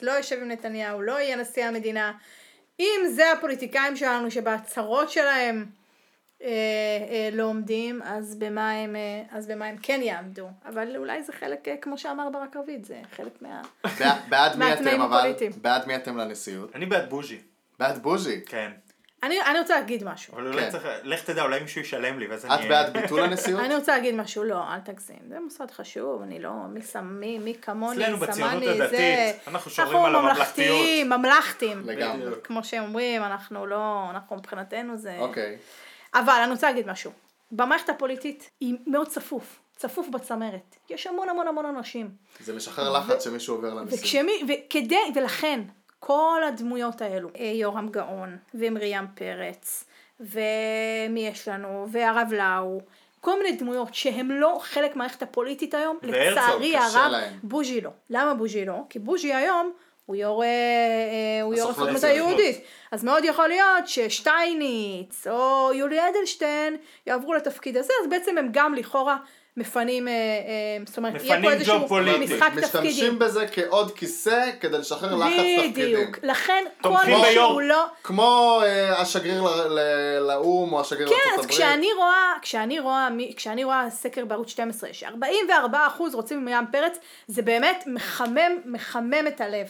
לא 0.01 0.11
יושב 0.11 0.37
עם 0.41 0.47
נתניהו, 0.47 1.01
לא 1.01 1.19
יהיה 1.19 1.35
נשיא 1.35 1.65
המדינה. 1.65 2.11
אם 2.79 3.01
זה 3.11 3.31
הפוליטיקאים 3.31 3.95
שלנו 3.95 4.31
שבהצהרות 4.31 5.09
שלהם 5.09 5.65
לא 7.31 7.43
עומדים, 7.43 8.01
אז 8.03 8.35
במה, 8.35 8.71
הם, 8.71 8.95
אה, 8.95 9.23
אז 9.37 9.47
במה 9.47 9.65
הם 9.65 9.75
כן 9.81 9.99
יעמדו. 10.03 10.47
אבל 10.65 10.97
אולי 10.97 11.23
זה 11.23 11.33
חלק, 11.33 11.67
אה, 11.67 11.75
כמו 11.81 11.97
שאמר 11.97 12.29
ברק 12.29 12.55
רביד, 12.55 12.85
זה 12.85 13.01
חלק 13.15 13.41
מה... 13.41 13.61
בע- 13.99 14.17
בעד 14.29 14.57
מי 14.57 14.73
אתם 14.73 15.01
אבל? 15.01 15.33
בעד 15.61 15.87
מי 15.87 15.95
אתם 15.95 16.17
לנשיאות? 16.17 16.75
אני 16.75 16.85
בעד 16.85 17.09
בוז'י. 17.09 17.39
בעד 17.79 18.03
בוז'י. 18.03 18.41
כן. 18.45 18.71
אני, 19.23 19.41
אני 19.41 19.59
רוצה 19.59 19.75
להגיד 19.75 20.03
משהו. 20.03 20.33
אבל 20.33 20.47
אולי 20.47 20.61
כן. 20.61 20.69
צריך, 20.69 20.87
לך 21.03 21.23
תדע, 21.23 21.41
אולי 21.43 21.59
מישהו 21.59 21.81
ישלם 21.81 22.19
לי, 22.19 22.27
ואז 22.27 22.45
אני... 22.45 22.55
את 22.63 22.69
בעד 22.69 22.97
ביטול 22.97 23.19
הנשיאות? 23.23 23.59
אני 23.59 23.75
רוצה 23.75 23.97
להגיד 23.97 24.15
משהו, 24.15 24.43
לא, 24.43 24.73
אל 24.73 24.79
תגזים, 24.79 25.19
זה 25.29 25.39
מוסד 25.39 25.71
חשוב, 25.71 26.21
אני 26.21 26.39
לא, 26.39 26.51
מי 26.69 26.81
שם, 26.81 27.17
מי, 27.19 27.39
מי 27.39 27.55
כמוני, 27.61 28.03
אצלנו 28.03 28.17
בציונות 28.17 28.63
הדתית, 28.63 28.89
זה, 28.89 29.31
אנחנו 29.47 29.71
שומרים 29.71 29.97
על 29.97 30.21
ממלכתיים, 30.21 31.09
ממלכתים, 31.09 31.81
לגמרי. 31.85 32.31
כמו 32.43 32.63
שהם 32.63 32.83
אומרים, 32.83 33.23
אנחנו 33.23 33.65
לא, 33.65 34.07
אנחנו 34.09 34.35
מבחינתנו 34.35 34.97
זה, 34.97 35.15
אוקיי. 35.19 35.57
אבל 36.13 36.39
אני 36.43 36.51
רוצה 36.51 36.67
להגיד 36.67 36.87
משהו, 36.87 37.11
במערכת 37.51 37.89
הפוליטית 37.89 38.49
היא 38.59 38.75
מאוד 38.87 39.07
צפוף, 39.07 39.59
צפוף 39.75 40.07
בצמרת. 40.07 40.75
יש 40.89 41.07
המון 41.07 41.29
המון 41.29 41.47
המון 41.47 41.65
אנשים. 41.65 42.09
זה 42.39 42.55
משחרר 42.55 42.91
לחץ 42.91 43.23
שמישהו 43.23 43.55
עובר 43.55 43.73
למיסים. 43.73 43.99
וכשמי, 43.99 44.53
וכדי, 44.53 44.95
ולכן, 45.15 45.61
כל 45.99 46.41
הדמויות 46.47 47.01
האלו, 47.01 47.29
אה, 47.39 47.45
יורם 47.45 47.89
גאון, 47.89 48.37
ומרים 48.53 49.05
פרץ, 49.15 49.85
ומי 50.19 51.27
יש 51.27 51.47
לנו, 51.47 51.87
והרב 51.91 52.33
לאו, 52.33 52.81
כל 53.21 53.43
מיני 53.43 53.57
דמויות 53.57 53.93
שהם 53.93 54.31
לא 54.31 54.57
חלק 54.61 54.95
מהמערכת 54.95 55.21
הפוליטית 55.21 55.73
היום, 55.73 55.97
לצערי 56.01 56.77
הרב. 56.77 57.13
בוז'י 57.43 57.81
לא. 57.81 57.89
למה 58.09 58.33
בוז'י 58.33 58.65
לא? 58.65 58.75
כי 58.89 58.99
בוז'י 58.99 59.33
היום 59.33 59.73
הוא 60.05 60.15
יו"ר, 60.15 60.43
אה, 60.43 60.47
אה, 60.47 61.41
הוא 61.43 61.55
יו"ר 61.55 61.69
הסוכנות. 61.69 62.03
היהודית. 62.03 62.61
אז 62.91 63.03
מאוד 63.03 63.25
יכול 63.25 63.47
להיות 63.47 63.87
ששטייניץ 63.87 65.27
או 65.27 65.71
יולי 65.73 65.99
אדלשטיין 66.09 66.77
יעברו 67.07 67.33
לתפקיד 67.33 67.77
הזה, 67.77 67.93
אז 68.03 68.09
בעצם 68.09 68.37
הם 68.37 68.49
גם 68.51 68.73
לכאורה 68.73 69.17
מפנים, 69.57 70.07
אה, 70.07 70.13
אה, 70.13 70.17
זאת 70.85 70.97
אומרת, 70.97 71.21
יהיה 71.23 71.41
פה 71.41 71.51
איזשהו 71.51 71.87
פוליטי. 71.87 72.19
משחק 72.35 72.47
תפקידים. 72.47 72.63
משתמשים 72.63 73.19
בזה 73.19 73.45
כעוד 73.51 73.91
כיסא 73.91 74.49
כדי 74.59 74.77
לשחרר 74.77 75.15
לחץ 75.15 75.29
תפקידים. 75.57 75.71
בדיוק, 75.97 76.17
לכן 76.23 76.63
כל 76.81 76.89
מי 76.89 77.13
ביו"ר. 77.13 77.25
שהוא 77.49 77.61
לא... 77.61 77.85
כמו 78.03 78.59
אה, 78.65 79.01
השגריר 79.01 79.43
לאו"ם 80.21 80.73
או 80.73 80.81
השגריר 80.81 81.07
כן, 81.07 81.13
לארצות 81.15 81.39
אז 81.39 81.45
הברית. 81.45 81.49
כשאני 81.59 81.87
רואה, 81.97 82.33
כשאני 82.41 82.79
רואה, 82.79 83.07
כשאני 83.35 83.63
רואה 83.63 83.89
סקר 83.89 84.25
בערוץ 84.25 84.49
12, 84.49 84.89
ש-44% 84.93 85.73
רוצים 86.13 86.45
מרים 86.45 86.65
פרץ, 86.71 86.97
זה 87.27 87.41
באמת 87.41 87.83
מחמם, 87.87 88.37
מחמם 88.65 89.27
את 89.27 89.41
הלב. 89.41 89.67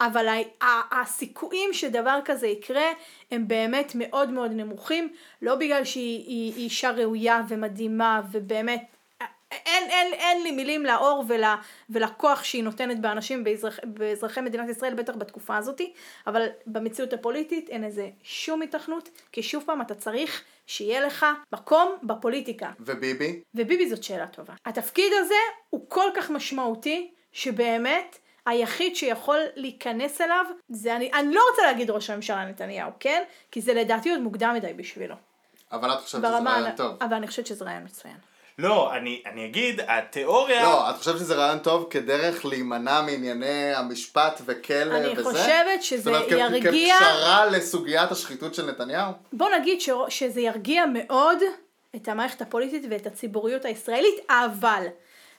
אבל 0.00 0.28
ה- 0.28 0.64
ה- 0.64 1.00
הסיכויים 1.02 1.72
שדבר 1.72 2.18
כזה 2.24 2.46
יקרה 2.46 2.84
הם 3.30 3.48
באמת 3.48 3.92
מאוד 3.94 4.30
מאוד 4.30 4.50
נמוכים, 4.54 5.08
לא 5.42 5.54
בגלל 5.54 5.84
שהיא 5.84 6.24
היא- 6.26 6.52
היא 6.56 6.64
אישה 6.64 6.90
ראויה 6.90 7.40
ומדהימה 7.48 8.20
ובאמת 8.32 8.82
אין, 9.50 9.90
אין, 9.90 10.12
אין 10.12 10.42
לי 10.42 10.50
מילים 10.50 10.86
לאור 10.86 11.24
ול, 11.28 11.44
ולכוח 11.90 12.44
שהיא 12.44 12.64
נותנת 12.64 13.00
באנשים, 13.00 13.44
באזרח, 13.44 13.78
באזרחי 13.84 14.40
מדינת 14.40 14.68
ישראל, 14.68 14.94
בטח 14.94 15.16
בתקופה 15.16 15.56
הזאתי, 15.56 15.92
אבל 16.26 16.46
במציאות 16.66 17.12
הפוליטית 17.12 17.68
אין 17.68 17.84
לזה 17.84 18.10
שום 18.22 18.62
התכנות, 18.62 19.08
כי 19.32 19.42
שוב 19.42 19.62
פעם 19.66 19.80
אתה 19.80 19.94
צריך 19.94 20.42
שיהיה 20.66 21.00
לך 21.00 21.26
מקום 21.52 21.96
בפוליטיקה. 22.02 22.70
וביבי? 22.80 23.40
וביבי 23.54 23.88
זאת 23.88 24.02
שאלה 24.02 24.26
טובה. 24.26 24.54
התפקיד 24.66 25.12
הזה 25.18 25.34
הוא 25.70 25.84
כל 25.88 26.10
כך 26.16 26.30
משמעותי, 26.30 27.10
שבאמת 27.32 28.18
היחיד 28.46 28.96
שיכול 28.96 29.38
להיכנס 29.56 30.20
אליו, 30.20 30.44
זה 30.68 30.96
אני, 30.96 31.12
אני 31.12 31.34
לא 31.34 31.40
רוצה 31.50 31.62
להגיד 31.62 31.90
ראש 31.90 32.10
הממשלה 32.10 32.44
נתניהו, 32.44 32.90
כן? 33.00 33.22
כי 33.50 33.60
זה 33.60 33.74
לדעתי 33.74 34.10
עוד 34.10 34.20
מוקדם 34.20 34.54
מדי 34.54 34.72
בשבילו. 34.72 35.14
אבל 35.72 35.92
את 35.92 36.00
חושבת 36.00 36.20
שזה 36.20 36.38
רעיון 36.38 36.76
טוב. 36.76 36.96
אבל 37.00 37.14
אני 37.14 37.26
חושבת 37.26 37.46
שזה 37.46 37.64
רעיון 37.64 37.84
מצוין. 37.84 38.16
לא, 38.60 38.94
אני, 38.96 39.22
אני 39.32 39.44
אגיד, 39.46 39.80
התיאוריה... 39.88 40.62
לא, 40.62 40.90
את 40.90 40.96
חושבת 40.96 41.18
שזה 41.18 41.34
רעיון 41.34 41.58
טוב 41.58 41.86
כדרך 41.90 42.44
להימנע 42.44 43.00
מענייני 43.02 43.74
המשפט 43.74 44.40
וכלא 44.46 44.96
אני 44.96 45.12
וזה? 45.16 45.22
חושבת 45.24 45.82
שזה 45.82 46.02
זאת 46.02 46.14
אומרת, 46.14 46.30
ירגיע- 46.30 46.94
כפשרה 46.98 47.46
לסוגיית 47.46 48.10
השחיתות 48.10 48.54
של 48.54 48.66
נתניהו? 48.66 49.12
בוא 49.32 49.48
נגיד 49.58 49.80
ש... 49.80 49.90
שזה 50.08 50.40
ירגיע 50.40 50.84
מאוד 50.92 51.38
את 51.96 52.08
המערכת 52.08 52.42
הפוליטית 52.42 52.82
ואת 52.90 53.06
הציבוריות 53.06 53.64
הישראלית, 53.64 54.14
אבל 54.30 54.86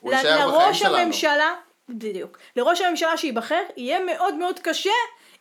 הוא 0.00 0.12
ל- 0.12 0.16
יישאר 0.16 0.30
בחיים 0.48 0.48
לראש 0.50 0.78
שלנו. 0.78 0.96
הממשלה, 0.96 1.54
בדיוק, 1.88 2.38
לראש 2.56 2.80
הממשלה 2.80 3.16
שייבחר, 3.16 3.62
יהיה 3.76 4.04
מאוד 4.04 4.34
מאוד 4.34 4.58
קשה 4.58 4.90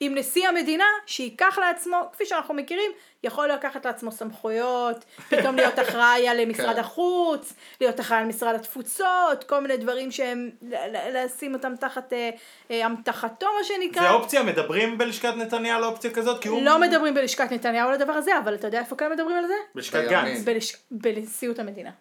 עם 0.03 0.15
נשיא 0.15 0.47
המדינה 0.47 0.85
שייקח 1.05 1.57
לעצמו, 1.57 2.09
כפי 2.13 2.25
שאנחנו 2.25 2.53
מכירים, 2.53 2.91
יכול 3.23 3.51
לקחת 3.51 3.85
לעצמו 3.85 4.11
סמכויות, 4.11 5.05
פתאום 5.29 5.55
להיות 5.55 5.79
אחראי 5.89 6.27
על 6.27 6.45
משרד 6.45 6.75
כן. 6.75 6.79
החוץ, 6.79 7.53
להיות 7.81 7.99
אחראי 7.99 8.19
על 8.19 8.25
משרד 8.25 8.55
התפוצות, 8.55 9.43
כל 9.45 9.59
מיני 9.59 9.77
דברים 9.77 10.11
שהם, 10.11 10.49
ל- 10.61 10.75
ל- 10.75 11.17
לשים 11.25 11.53
אותם 11.53 11.73
תחת 11.79 12.13
אה, 12.13 12.29
אה, 12.71 12.85
אמתחתו 12.85 13.45
מה 13.59 13.63
שנקרא. 13.63 14.01
זה 14.01 14.09
אופציה, 14.09 14.43
מדברים 14.43 14.97
בלשכת 14.97 15.33
נתניהו 15.37 15.77
על 15.77 15.83
אופציה 15.83 16.11
כזאת? 16.11 16.41
כי 16.41 16.49
הוא... 16.49 16.61
לא 16.61 16.79
מדברים 16.79 17.13
בלשכת 17.13 17.51
נתניהו 17.51 17.89
על 17.89 17.93
הדבר 17.93 18.13
הזה, 18.13 18.37
אבל 18.37 18.55
אתה 18.55 18.67
יודע 18.67 18.79
איפה 18.79 18.95
כן 18.95 19.11
מדברים 19.11 19.37
על 19.37 19.47
זה? 19.47 19.53
בלשכת. 19.75 20.03
גנץ. 20.09 20.43
בלש... 20.43 20.75
בנשיאות 20.91 21.59
המדינה, 21.59 21.91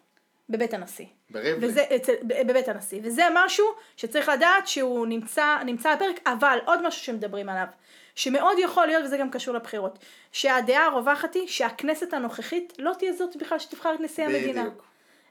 בבית 0.49 0.73
הנשיא. 0.73 1.05
בריבלין. 1.29 1.69
וזה, 1.69 1.83
אצל, 1.95 2.13
בבית 2.23 2.67
הנשיא. 2.67 2.99
וזה 3.03 3.23
משהו 3.33 3.65
שצריך 3.97 4.29
לדעת 4.29 4.67
שהוא 4.67 5.07
נמצא, 5.07 5.57
נמצא 5.65 5.89
על 5.89 5.95
הפרק, 5.95 6.19
אבל 6.25 6.59
עוד 6.65 6.87
משהו 6.87 7.01
שמדברים 7.01 7.49
עליו, 7.49 7.67
שמאוד 8.15 8.57
יכול 8.59 8.85
להיות, 8.87 9.03
וזה 9.03 9.17
גם 9.17 9.31
קשור 9.31 9.55
לבחירות, 9.55 9.99
שהדעה 10.31 10.85
הרווחת 10.85 11.33
היא 11.33 11.47
שהכנסת 11.47 12.13
הנוכחית 12.13 12.73
לא 12.79 12.91
תהיה 12.99 13.13
זאת 13.13 13.35
בכלל 13.35 13.59
שתבחר 13.59 13.93
את 13.93 13.99
נשיא 13.99 14.23
המדינה. 14.23 14.61
בדיוק. 14.61 14.83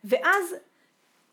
ואז 0.04 0.54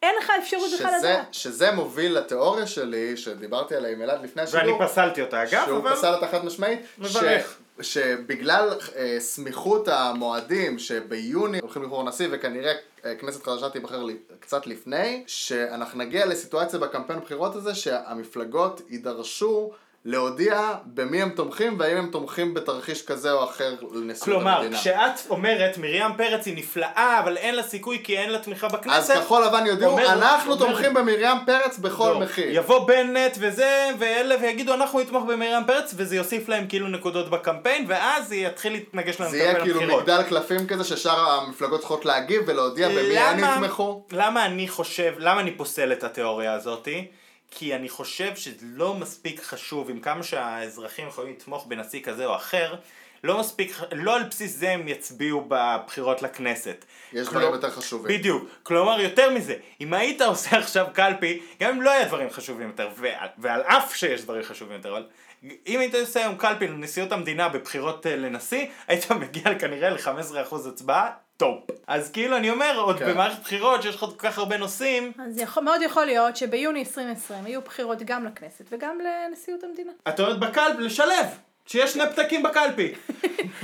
אין 0.03 0.15
לך 0.19 0.31
אפשרות 0.39 0.69
בכלל 0.75 0.91
שזה, 0.97 1.09
לדעת. 1.09 1.33
שזה 1.33 1.71
מוביל 1.71 2.17
לתיאוריה 2.17 2.67
שלי, 2.67 3.17
שדיברתי 3.17 3.75
עליה 3.75 3.91
עם 3.91 4.01
אלעד 4.01 4.23
לפני 4.23 4.41
ואני 4.51 4.71
השידור, 4.71 4.87
פסלתי 4.87 5.21
אותה 5.21 5.43
אגב, 5.43 5.63
שהוא 5.65 5.77
אבל... 5.77 5.95
פסל 5.95 6.13
אותה 6.13 6.27
חד 6.27 6.45
משמעית, 6.45 6.79
מברך. 6.97 7.57
ש, 7.81 7.93
שבגלל 7.93 8.73
אה, 8.95 9.15
סמיכות 9.19 9.87
המועדים 9.87 10.79
שביוני 10.79 11.59
הולכים 11.61 11.83
לבחור 11.83 12.03
נשיא 12.03 12.27
וכנראה 12.31 12.73
אה, 13.05 13.15
כנסת 13.15 13.43
חדשה 13.43 13.69
תיבחר 13.69 14.03
לי, 14.03 14.17
קצת 14.39 14.67
לפני, 14.67 15.23
שאנחנו 15.27 15.99
נגיע 15.99 16.25
לסיטואציה 16.25 16.79
בקמפיין 16.79 17.19
הבחירות 17.19 17.55
הזה 17.55 17.75
שהמפלגות 17.75 18.81
יידרשו 18.89 19.71
להודיע 20.09 20.61
במי 20.85 21.21
הם 21.21 21.29
תומכים 21.29 21.75
והאם 21.79 21.97
הם 21.97 22.09
תומכים 22.11 22.53
בתרחיש 22.53 23.05
כזה 23.05 23.31
או 23.31 23.43
אחר 23.43 23.75
לנשיאות 23.93 24.23
כלומר, 24.39 24.57
המדינה. 24.57 24.77
כשאת 24.77 25.29
אומרת 25.29 25.77
מרים 25.77 26.11
פרץ 26.17 26.45
היא 26.45 26.57
נפלאה, 26.57 27.19
אבל 27.23 27.37
אין 27.37 27.55
לה 27.55 27.63
סיכוי 27.63 27.99
כי 28.03 28.17
אין 28.17 28.29
לה 28.29 28.39
תמיכה 28.39 28.67
אז 28.67 28.73
בכנסת, 28.73 29.13
כחול 29.15 29.43
לבן 29.45 29.65
יודיעו, 29.65 29.91
אומר- 29.91 30.13
אנחנו 30.13 30.53
אומר- 30.53 30.65
תומכים 30.65 30.93
במרים 30.93 31.37
פרץ 31.45 31.77
בכל 31.77 32.09
לא. 32.13 32.19
מחיר. 32.19 32.55
יבוא 32.57 32.87
בנט 32.87 33.37
וזה, 33.39 33.89
ואלה, 33.99 34.35
ויגידו 34.41 34.73
אנחנו 34.73 34.99
נתמוך 34.99 35.23
במרים 35.23 35.63
פרץ, 35.67 35.93
וזה 35.97 36.15
יוסיף 36.15 36.49
להם 36.49 36.65
כאילו 36.69 36.87
נקודות 36.87 37.29
בקמפיין, 37.29 37.85
ואז 37.87 38.27
זה 38.27 38.35
יתחיל 38.35 38.73
להתנגש 38.73 39.19
לנו 39.21 39.29
זה 39.29 39.37
יהיה 39.37 39.55
כאילו 39.61 39.79
הבחירות. 39.81 40.01
מגדל 40.03 40.23
קלפים 40.23 40.67
כזה 40.67 40.83
ששאר 40.83 41.29
המפלגות 41.31 41.79
צריכות 41.79 42.05
להגיב 42.05 42.41
ולהודיע 42.47 42.89
במי 42.89 42.97
למה- 43.15 43.53
יתמכו. 43.55 44.03
למה 44.11 44.45
אני 44.45 44.67
חושב, 44.67 45.13
למה 45.17 45.39
אני 45.41 45.51
פוסל 45.51 45.91
את 45.91 46.03
התיאוריה 46.03 46.53
הזאתי? 46.53 47.07
כי 47.51 47.75
אני 47.75 47.89
חושב 47.89 48.35
שלא 48.35 48.93
מספיק 48.93 49.41
חשוב, 49.43 49.89
עם 49.89 49.99
כמה 49.99 50.23
שהאזרחים 50.23 51.07
יכולים 51.07 51.33
לתמוך 51.33 51.65
בנשיא 51.67 52.01
כזה 52.03 52.25
או 52.25 52.35
אחר, 52.35 52.75
לא 53.23 53.39
מספיק, 53.39 53.71
לא 53.91 54.15
על 54.15 54.23
בסיס 54.23 54.55
זה 54.57 54.69
הם 54.71 54.87
יצביעו 54.87 55.45
בבחירות 55.47 56.21
לכנסת. 56.21 56.85
יש 57.13 57.27
כלומר- 57.27 57.41
דברים 57.41 57.53
יותר 57.53 57.69
חשובים. 57.71 58.17
בדיוק. 58.19 58.43
כלומר, 58.63 58.99
יותר 59.01 59.29
מזה, 59.29 59.55
אם 59.81 59.93
היית 59.93 60.21
עושה 60.21 60.57
עכשיו 60.59 60.85
קלפי, 60.93 61.39
גם 61.59 61.69
אם 61.75 61.81
לא 61.81 61.91
היה 61.91 62.05
דברים 62.05 62.29
חשובים 62.29 62.67
יותר, 62.67 62.89
ועל, 62.97 63.27
ועל 63.37 63.61
אף 63.61 63.95
שיש 63.95 64.21
דברים 64.21 64.43
חשובים 64.43 64.77
יותר, 64.77 64.91
אבל 64.91 65.05
אם 65.43 65.79
היית 65.79 65.95
עושה 65.95 66.19
היום 66.19 66.35
קלפי 66.37 66.67
לנשיאות 66.67 67.11
המדינה 67.11 67.49
בבחירות 67.49 68.07
אה, 68.07 68.15
לנשיא, 68.15 68.65
היית 68.87 69.11
מגיע 69.21 69.59
כנראה 69.59 69.89
ל-15% 69.89 70.55
הצבעה, 70.69 71.11
top. 71.37 71.59
אז 71.87 72.11
כאילו 72.11 72.37
אני 72.37 72.49
אומר, 72.49 72.79
עוד 72.79 72.99
כן. 72.99 73.09
במערכת 73.13 73.39
בחירות 73.41 73.81
שיש 73.83 73.95
לך 73.95 74.01
כל 74.01 74.11
כך 74.17 74.37
הרבה 74.37 74.57
נושאים, 74.57 75.11
אז 75.19 75.37
יכול, 75.39 75.63
מאוד 75.63 75.81
יכול 75.81 76.05
להיות 76.05 76.37
שביוני 76.37 76.79
2020 76.79 77.47
יהיו 77.47 77.61
בחירות 77.61 77.97
גם 78.05 78.25
לכנסת 78.25 78.65
וגם 78.71 78.97
לנשיאות 78.99 79.63
המדינה. 79.63 79.91
את 80.09 80.19
אומרת 80.19 80.39
בקלפי, 80.39 80.81
לשלב. 80.81 81.25
שיש 81.67 81.93
שני 81.93 82.03
פתקים 82.15 82.43
בקלפי. 82.43 82.93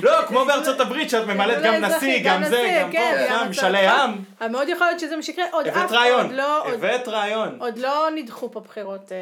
לא, 0.03 0.21
כמו 0.27 0.45
בארצות 0.45 0.79
הברית 0.79 1.09
שאת 1.09 1.27
ממלאת 1.27 1.57
לא 1.57 1.63
גם 1.63 1.83
נשיא, 1.83 2.19
גם 2.23 2.43
זה, 2.43 2.79
גם 2.81 2.91
כן, 2.91 3.27
פה, 3.27 3.33
גם 3.33 3.43
שם, 3.43 3.49
משאלי 3.49 3.89
חוק. 3.89 3.99
עם. 4.41 4.51
מאוד 4.51 4.69
יכול 4.69 4.87
להיות 4.87 4.99
שזה 4.99 5.15
מה 5.15 5.23
שיקרה, 5.23 5.45
עוד 5.51 5.67
אף 5.67 5.91
רעיון, 5.91 6.31
לא, 6.35 6.65
עוד, 6.65 6.73
הבאת 6.73 7.07
רעיון. 7.07 7.57
עוד 7.59 7.77
לא 7.77 8.07
נדחו 8.15 8.51
פה 8.51 8.59
בחירות 8.59 9.11
אה, 9.11 9.17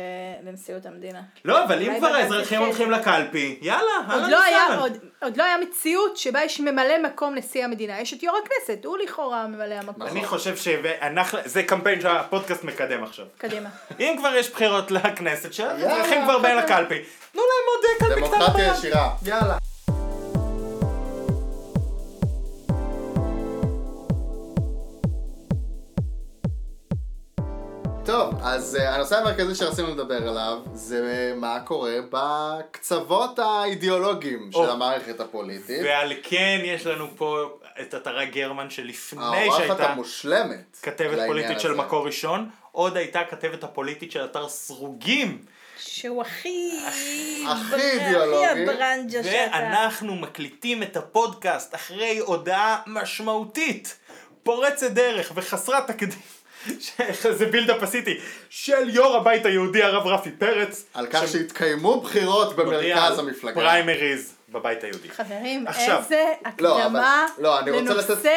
לנשיאות 0.50 0.86
המדינה. 0.86 1.22
לא, 1.46 1.64
אבל 1.64 1.82
אם 1.82 1.98
כבר 1.98 2.10
בג"ץ 2.10 2.16
האזרחים 2.16 2.42
יתחיל. 2.44 2.58
הולכים 2.60 2.92
לקלפי, 2.92 3.58
יאללה, 3.62 3.82
אהלן 4.10 4.30
לא, 4.30 4.38
וסהלן. 4.38 4.80
עוד, 5.22 5.38
לא 5.38 5.44
היה 5.44 5.58
מציאות 5.58 6.18
שבה 6.18 6.44
יש 6.44 6.60
ממלא 6.60 7.04
מקום 7.04 7.36
נשיא 7.36 7.64
המדינה, 7.64 8.02
יש 8.02 8.14
את 8.14 8.24
יו"ר 8.24 8.38
הכנסת, 8.44 8.86
הוא 8.86 8.98
לכאורה 8.98 9.48
ממלא 9.48 9.76
המקום. 9.76 10.08
אני 10.08 10.26
חושב 10.26 10.56
שזה 10.56 11.64
קמפיין 11.64 12.02
שהפודקאסט 12.02 12.64
מקדם 12.64 13.04
עכשיו. 13.04 13.26
קדימה. 13.38 13.70
אם 14.00 14.16
כבר 14.18 14.36
יש 14.36 14.50
בחירות 14.50 14.92
לכנסת, 14.92 15.54
שהאזרחים 15.54 16.24
כבר 16.24 16.40
באים. 16.40 16.58
לקלפי, 16.58 17.02
תנו 17.32 17.42
להם 17.42 17.68
עוד 17.76 17.86
אה, 17.86 18.00
קלפי 18.00 18.22
קטן 18.22 18.40
דמוקרטיה 18.40 18.74
ביד. 18.74 18.78
ישירה. 18.78 19.16
יאללה. 19.26 19.58
טוב, 28.06 28.34
אז 28.44 28.78
uh, 28.82 28.84
הנושא 28.84 29.18
המרכזי 29.18 29.56
שרצינו 29.56 29.88
לדבר 29.92 30.30
עליו 30.30 30.58
זה 30.74 31.34
מה 31.36 31.60
קורה 31.66 31.96
בקצוות 32.10 33.40
האידיאולוגיים 33.40 34.52
של 34.52 34.58
או. 34.58 34.72
המערכת 34.72 35.20
הפוליטית. 35.20 35.80
ועל 35.84 36.14
כן 36.24 36.62
יש 36.64 36.88
לנו 36.88 37.08
פה 37.18 37.58
את 37.82 37.94
עטרה 37.94 38.26
גרמן 38.26 38.70
שלפני 38.70 39.24
האורחת 39.24 39.58
שהייתה 39.58 39.90
המושלמת. 39.90 40.78
כתבת 40.82 41.20
פוליטית 41.28 41.60
של 41.60 41.72
הזה. 41.72 41.82
מקור 41.82 42.06
ראשון, 42.06 42.50
עוד 42.72 42.98
הייתה 42.98 43.20
כתבת 43.30 43.64
הפוליטית 43.64 44.12
של 44.12 44.26
אתר 44.26 44.50
סרוגים. 44.50 45.46
שהוא 45.82 46.22
הכי... 46.22 46.80
הכי 47.48 47.82
אידיאולוגי. 47.82 48.46
הכי 48.46 48.62
הברנג'ה 48.72 49.24
שאתה... 49.24 49.52
ואנחנו 49.58 50.16
מקליטים 50.16 50.84
את 50.84 50.98
הפודקאסט 50.98 51.76
אחרי 51.76 52.18
הודעה 52.20 52.78
משמעותית, 52.88 53.98
פורצת 54.44 54.92
דרך 54.92 55.32
וחסרת 55.36 55.88
תקדים 55.88 56.20
זה 57.38 57.46
בילדאפ 57.46 57.84
עשיתי, 57.84 58.18
של 58.50 58.90
יו"ר 58.90 59.16
הבית 59.18 59.46
היהודי 59.46 59.84
הרב 59.84 60.08
רפי 60.08 60.32
פרץ. 60.32 60.86
על 60.94 61.08
כך 61.08 61.28
שהתקיימו 61.28 62.02
בחירות 62.02 62.56
במרכז 62.56 63.20
המפלגה. 63.20 63.56
פריימריז 63.56 64.34
בבית 64.50 64.84
היהודי. 64.84 65.10
חברים, 65.10 65.68
עכשיו, 65.68 65.98
איזה 66.04 66.24
לא, 66.60 66.80
הקדמה 66.80 67.26
אבל- 67.36 67.44
לא, 67.44 67.60
אני 67.60 67.72
רוצה 67.72 67.94
לנושא 67.94 68.12
לתת- 68.12 68.30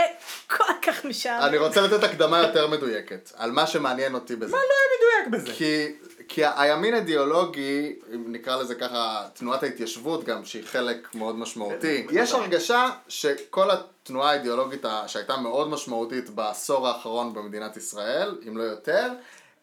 כל 0.56 0.64
כך 0.82 1.04
משעמם. 1.04 1.42
אני 1.44 1.58
רוצה 1.58 1.80
לתת 1.80 2.04
הקדמה 2.04 2.38
יותר 2.38 2.66
מדויקת, 2.66 3.32
על 3.36 3.50
מה 3.50 3.66
שמעניין 3.66 4.14
אותי 4.14 4.36
בזה. 4.36 4.52
מה 4.52 4.58
לא 4.58 4.64
היה 4.64 5.26
מדויק 5.28 5.42
בזה? 5.42 5.52
כי, 5.58 5.86
כי 6.28 6.42
הימין 6.56 6.94
אידיאולוגי, 6.94 7.96
אם 8.14 8.32
נקרא 8.32 8.56
לזה 8.56 8.74
ככה, 8.74 9.28
תנועת 9.34 9.62
ההתיישבות 9.62 10.24
גם, 10.24 10.44
שהיא 10.44 10.64
חלק 10.66 11.14
מאוד 11.14 11.36
משמעותי, 11.36 12.06
יש 12.10 12.32
הרגשה 12.32 12.90
שכל 13.08 13.70
התנועה 13.70 14.30
האידיאולוגית 14.30 14.84
שהייתה 15.06 15.36
מאוד 15.36 15.68
משמעותית 15.68 16.30
בעשור 16.30 16.88
האחרון 16.88 17.34
במדינת 17.34 17.76
ישראל, 17.76 18.38
אם 18.48 18.56
לא 18.56 18.62
יותר, 18.62 19.12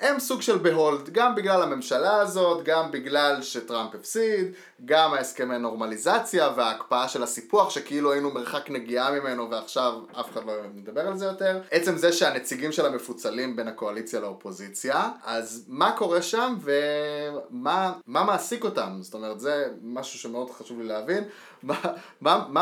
הם 0.01 0.19
סוג 0.19 0.41
של 0.41 0.57
בהולד, 0.57 1.09
גם 1.09 1.35
בגלל 1.35 1.63
הממשלה 1.63 2.15
הזאת, 2.21 2.63
גם 2.63 2.91
בגלל 2.91 3.41
שטראמפ 3.41 3.95
הפסיד, 3.95 4.47
גם 4.85 5.13
ההסכמי 5.13 5.57
נורמליזציה 5.57 6.49
וההקפאה 6.55 7.07
של 7.07 7.23
הסיפוח 7.23 7.69
שכאילו 7.69 8.11
היינו 8.11 8.31
מרחק 8.31 8.69
נגיעה 8.69 9.11
ממנו 9.11 9.51
ועכשיו 9.51 9.93
אף 10.19 10.29
אחד 10.31 10.45
לא 10.45 10.53
מדבר 10.75 11.07
על 11.07 11.17
זה 11.17 11.25
יותר. 11.25 11.61
עצם 11.71 11.97
זה 11.97 12.13
שהנציגים 12.13 12.71
שלה 12.71 12.89
מפוצלים 12.89 13.55
בין 13.55 13.67
הקואליציה 13.67 14.19
לאופוזיציה, 14.19 15.09
אז 15.23 15.65
מה 15.67 15.91
קורה 15.91 16.21
שם 16.21 16.55
ומה 16.61 17.93
מה 18.07 18.23
מעסיק 18.23 18.63
אותם? 18.63 18.97
זאת 19.01 19.13
אומרת 19.13 19.39
זה 19.39 19.67
משהו 19.83 20.19
שמאוד 20.19 20.51
חשוב 20.51 20.79
לי 20.79 20.87
להבין. 20.87 21.23
מה, 21.63 21.73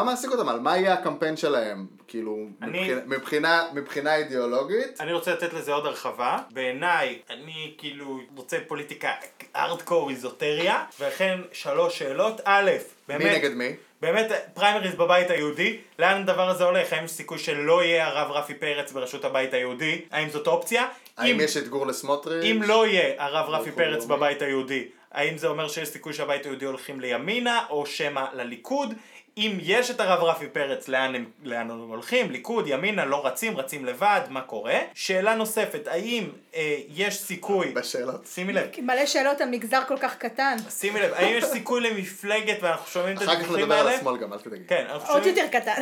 מעסיק 0.04 0.32
אותם? 0.32 0.50
על 0.50 0.60
מה 0.60 0.78
יהיה 0.78 0.93
הקמפיין 0.93 1.38
שלהם? 1.38 1.86
כאילו, 2.08 2.38
אני- 2.62 2.91
מבחינה, 3.06 3.64
מבחינה, 3.74 4.16
אידיאולוגית? 4.16 5.02
אני 5.02 5.14
רוצה 5.14 5.34
לתת 5.34 5.54
לזה 5.54 5.74
עוד 5.74 5.86
הרחבה. 5.86 6.38
בעיניי, 6.52 7.20
אני 7.30 7.74
כאילו 7.78 8.20
רוצה 8.36 8.58
פוליטיקה 8.68 9.12
ארדקור 9.56 10.10
איזוטריה, 10.10 10.84
ולכן 11.00 11.39
שלוש 11.52 12.00
שאלות. 12.00 12.41
א', 12.43 12.72
באמת... 13.08 13.22
מי 13.24 13.32
נגד 13.38 13.54
מי? 13.54 13.74
באמת 14.02 14.26
פריימריז 14.54 14.95
בבית 14.95 15.30
היהודי, 15.30 15.78
לאן 16.00 16.22
הדבר 16.22 16.50
הזה 16.50 16.64
הולך? 16.64 16.93
האם 16.93 17.06
יש 17.06 17.12
סיכוי 17.12 17.38
שלא 17.38 17.84
יהיה 17.84 18.08
הרב 18.08 18.32
רפי 18.32 18.54
פרץ 18.54 18.91
בראשות 18.91 19.26
הבית 19.26 19.54
היהודי? 19.54 20.02
האם 20.12 20.30
זאת 20.30 20.47
אופציה? 20.47 20.88
האם 21.18 21.39
יש 21.39 21.58
את 21.58 21.68
גור 21.68 21.88
לסמוטריץ'? 21.88 22.45
אם 22.45 22.64
לא 22.64 22.88
יהיה 22.88 23.14
הרב 23.24 23.50
רפי 23.50 23.72
פרץ. 23.72 24.06
בבית 24.06 24.41
היהודי, 24.41 24.88
האם 25.12 25.38
זה 25.38 25.47
אומר 25.47 25.68
שיש 25.68 25.89
סיכוי 25.89 26.14
שהבית 26.14 26.45
היהודי 26.45 26.66
הולכים 26.66 26.99
לימינה 26.99 27.66
או 27.70 27.86
שמא 27.86 28.26
לליכוד? 28.34 28.93
אם 29.38 29.57
יש 29.62 29.91
את 29.91 29.99
הרב 29.99 30.24
רפי 30.24 30.47
פרץ, 30.47 30.88
לאן 30.88 31.16
הם, 31.16 31.26
לאן 31.43 31.72
הם 31.72 31.80
הולכים? 31.80 32.32
ליכוד, 32.32 32.68
ימינה, 32.68 33.05
לא 33.05 33.26
רצים, 33.26 33.57
רצים 33.57 33.86
לבד, 33.86 34.22
מה 34.30 34.41
קורה? 34.41 34.80
שאלה 34.93 35.36
נוספת, 35.36 35.88
האם 35.88 36.30
אה, 36.55 36.78
יש 36.89 37.18
סיכוי... 37.18 37.72
בשאלות. 37.72 38.28
שימי 38.28 38.53
לב, 38.53 38.68
מלא 38.82 39.05
שאלות 39.05 39.41
על 39.41 39.49
מגזר 39.49 39.82
כל 39.88 39.97
כך 39.97 40.18
קטן. 40.18 40.57
שימי 40.70 41.01
לב, 41.01 41.14
האם 41.14 41.38
יש 41.38 41.43
סיכוי 41.43 41.82
למפלגת, 41.82 42.57
ואנחנו 42.62 42.88
שומעים 42.88 43.18
את 43.18 43.22
אחר 43.22 43.28
כך 43.28 43.39
הדיווחים 43.39 43.62
נדבר 43.66 43.76
על 43.76 43.88
האלה? 43.88 43.97
השמאל 43.97 44.18
גם, 44.18 44.34
אל 44.34 44.39
תדאגי. 44.39 44.64
כן, 44.68 44.86
אנחנו 44.89 45.14
עוד 45.14 45.24
שומעים... 45.24 45.38
יותר 45.38 45.60
קטן. 45.60 45.82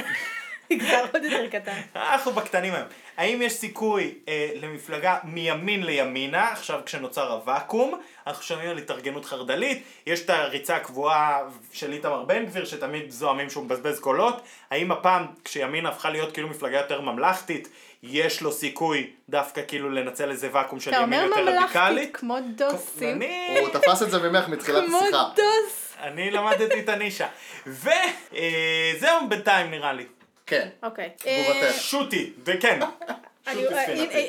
מגזר 0.71 1.05
עוד 1.13 1.23
יותר 1.23 1.47
קטן. 1.47 1.81
אנחנו 1.95 2.31
בקטנים 2.31 2.73
היום. 2.73 2.87
האם 3.17 3.41
יש 3.41 3.53
סיכוי 3.53 4.13
אה, 4.27 4.49
למפלגה 4.55 5.17
מימין 5.23 5.83
לימינה, 5.83 6.51
עכשיו 6.51 6.79
כשנוצר 6.85 7.31
הוואקום, 7.31 8.01
אנחנו 8.27 8.43
שומעים 8.43 8.69
על 8.69 8.77
התארגנות 8.77 9.25
חרד"לית, 9.25 9.83
יש 10.05 10.21
את 10.21 10.29
הריצה 10.29 10.75
הקבועה 10.75 11.39
של 11.73 11.93
איתמר 11.93 12.23
בן 12.23 12.45
גביר 12.45 12.65
שתמיד 12.65 13.11
זועמים 13.11 13.49
שהוא 13.49 13.63
מבזבז 13.65 13.99
קולות, 13.99 14.41
האם 14.71 14.91
הפעם 14.91 15.25
כשימינה 15.43 15.89
הפכה 15.89 16.09
להיות 16.09 16.33
כאילו 16.33 16.47
מפלגה 16.47 16.77
יותר 16.77 17.01
ממלכתית, 17.01 17.69
יש 18.03 18.41
לו 18.41 18.51
סיכוי 18.51 19.09
דווקא 19.29 19.61
כאילו 19.67 19.89
לנצל 19.89 20.29
איזה 20.29 20.49
ואקום 20.51 20.79
של 20.79 20.91
אתה 20.91 20.99
ימין 20.99 21.19
אומר 21.19 21.39
יותר 21.39 21.51
רדיקלי? 21.51 21.89
ממלכתית 21.91 22.17
כמו 22.17 22.37
דוסים. 22.55 23.21
הוא 23.61 23.69
תפס 23.69 24.01
את 24.03 24.11
זה 24.11 24.29
ממך 24.29 24.47
מתחילת 24.47 24.83
כמו 24.87 24.97
השיחה. 24.97 25.29
דוס. 25.35 25.93
אני 25.99 26.31
למדתי 26.31 26.79
את 26.79 26.89
הנישה. 26.89 27.27
וזהו 27.67 29.29
בינתיים 29.29 29.71
נראה 29.71 29.93
לי. 29.93 30.05
כן. 30.47 30.69
אוקיי. 30.83 31.09
תגובתך. 31.17 31.63
אה, 31.63 31.73
שוטי, 31.73 32.33
וכן. 32.45 32.79
אה. 32.81 33.13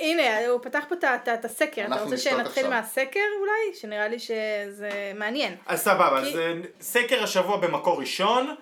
הנה, 0.01 0.47
הוא 0.49 0.61
פתח 0.63 0.85
פה 0.89 0.95
את 1.35 1.45
הסקר. 1.45 1.85
אתה 1.87 2.03
רוצה 2.03 2.17
שנתחיל. 2.17 2.69
מהסקר 2.69 3.21
אולי? 3.41 3.75
שנראה 3.81 4.09
לי 4.09 4.19
שזה 4.19 5.13
מעניין. 5.15 5.57
אז 5.67 5.81
סבבה, 5.81 6.19
אז 6.19 6.37
אה, 6.37 6.53
סקר 6.81 7.23
השבוע 7.23 7.57
במקור 7.57 8.01
ראשון. 8.01 8.55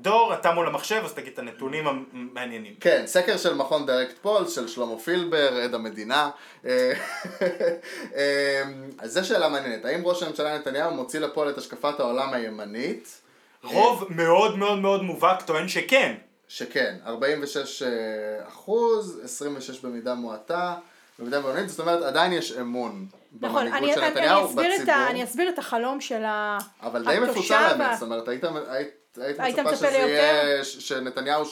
דור, 0.00 0.34
אתה 0.34 0.52
מול 0.52 0.66
המחשב, 0.66 1.02
אז 1.04 1.12
תגיד 1.12 1.32
את 1.32 1.38
הנתונים 1.38 1.86
המעניינים. 1.86 2.74
כן, 2.80 3.02
סקר 3.06 3.36
של 3.36 3.54
מכון 3.54 3.86
דירקט 3.86 4.18
פולס 4.18 4.54
של 4.54 4.68
שלמה 4.68 4.98
פילבר, 4.98 5.54
עד 5.64 5.74
המדינה. 5.74 6.30
אז 8.98 9.12
זו 9.12 9.24
שאלה 9.24 9.48
מעניינת, 9.48 9.84
האם 9.84 10.06
ראש 10.06 10.22
הממשלה 10.22 10.58
נתניהו 10.58 10.90
מוציא 10.90 11.20
לפועל 11.20 11.50
את 11.50 11.58
השקפת 11.58 12.00
העולם 12.00 12.34
הימנית? 12.34 13.20
רוב 13.64 14.04
מאוד 14.10 14.58
מאוד 14.58 14.78
מאוד 14.78 15.02
מובהק 15.02 15.42
טוען 15.42 15.68
שכן. 15.68 16.14
שכן, 16.48 16.94
46 17.06 17.82
אה, 17.82 17.88
אחוז, 18.48 19.20
26 19.24 19.80
במידה 19.80 20.14
מועטה, 20.14 20.74
במידה 21.18 21.40
בינונית, 21.40 21.68
זאת 21.68 21.80
אומרת 21.80 22.02
עדיין 22.02 22.32
יש 22.32 22.52
אמון 22.52 23.06
נכון, 23.40 23.64
במנהיגות 23.66 23.94
של 23.94 24.00
אני- 24.00 24.10
נתניהו, 24.10 24.38
אני 24.40 24.46
אסביר 24.48 24.74
את 24.74 24.80
בציבור, 24.80 24.94
ה- 24.94 25.10
אני 25.10 25.24
אסביר 25.24 25.48
את 25.48 25.58
החלום 25.58 26.00
של 26.00 26.24
ה- 26.24 26.58
אבל 26.82 27.04
די 27.04 27.18
מפוצל 27.18 27.30
התושב 27.38 27.54
האמת, 27.54 27.86
ה- 27.90 27.94
זאת 27.94 28.02
אומרת, 28.02 28.28
היית 28.28 28.44
היית- 28.44 28.88
היית 29.18 29.40
היית 29.40 29.58
מצפה 29.58 29.76
שזה? 29.76 29.86
יהיה, 29.88 30.64
ש- 30.64 30.88
שנתניהו 30.88 31.44
60-70 31.44 31.50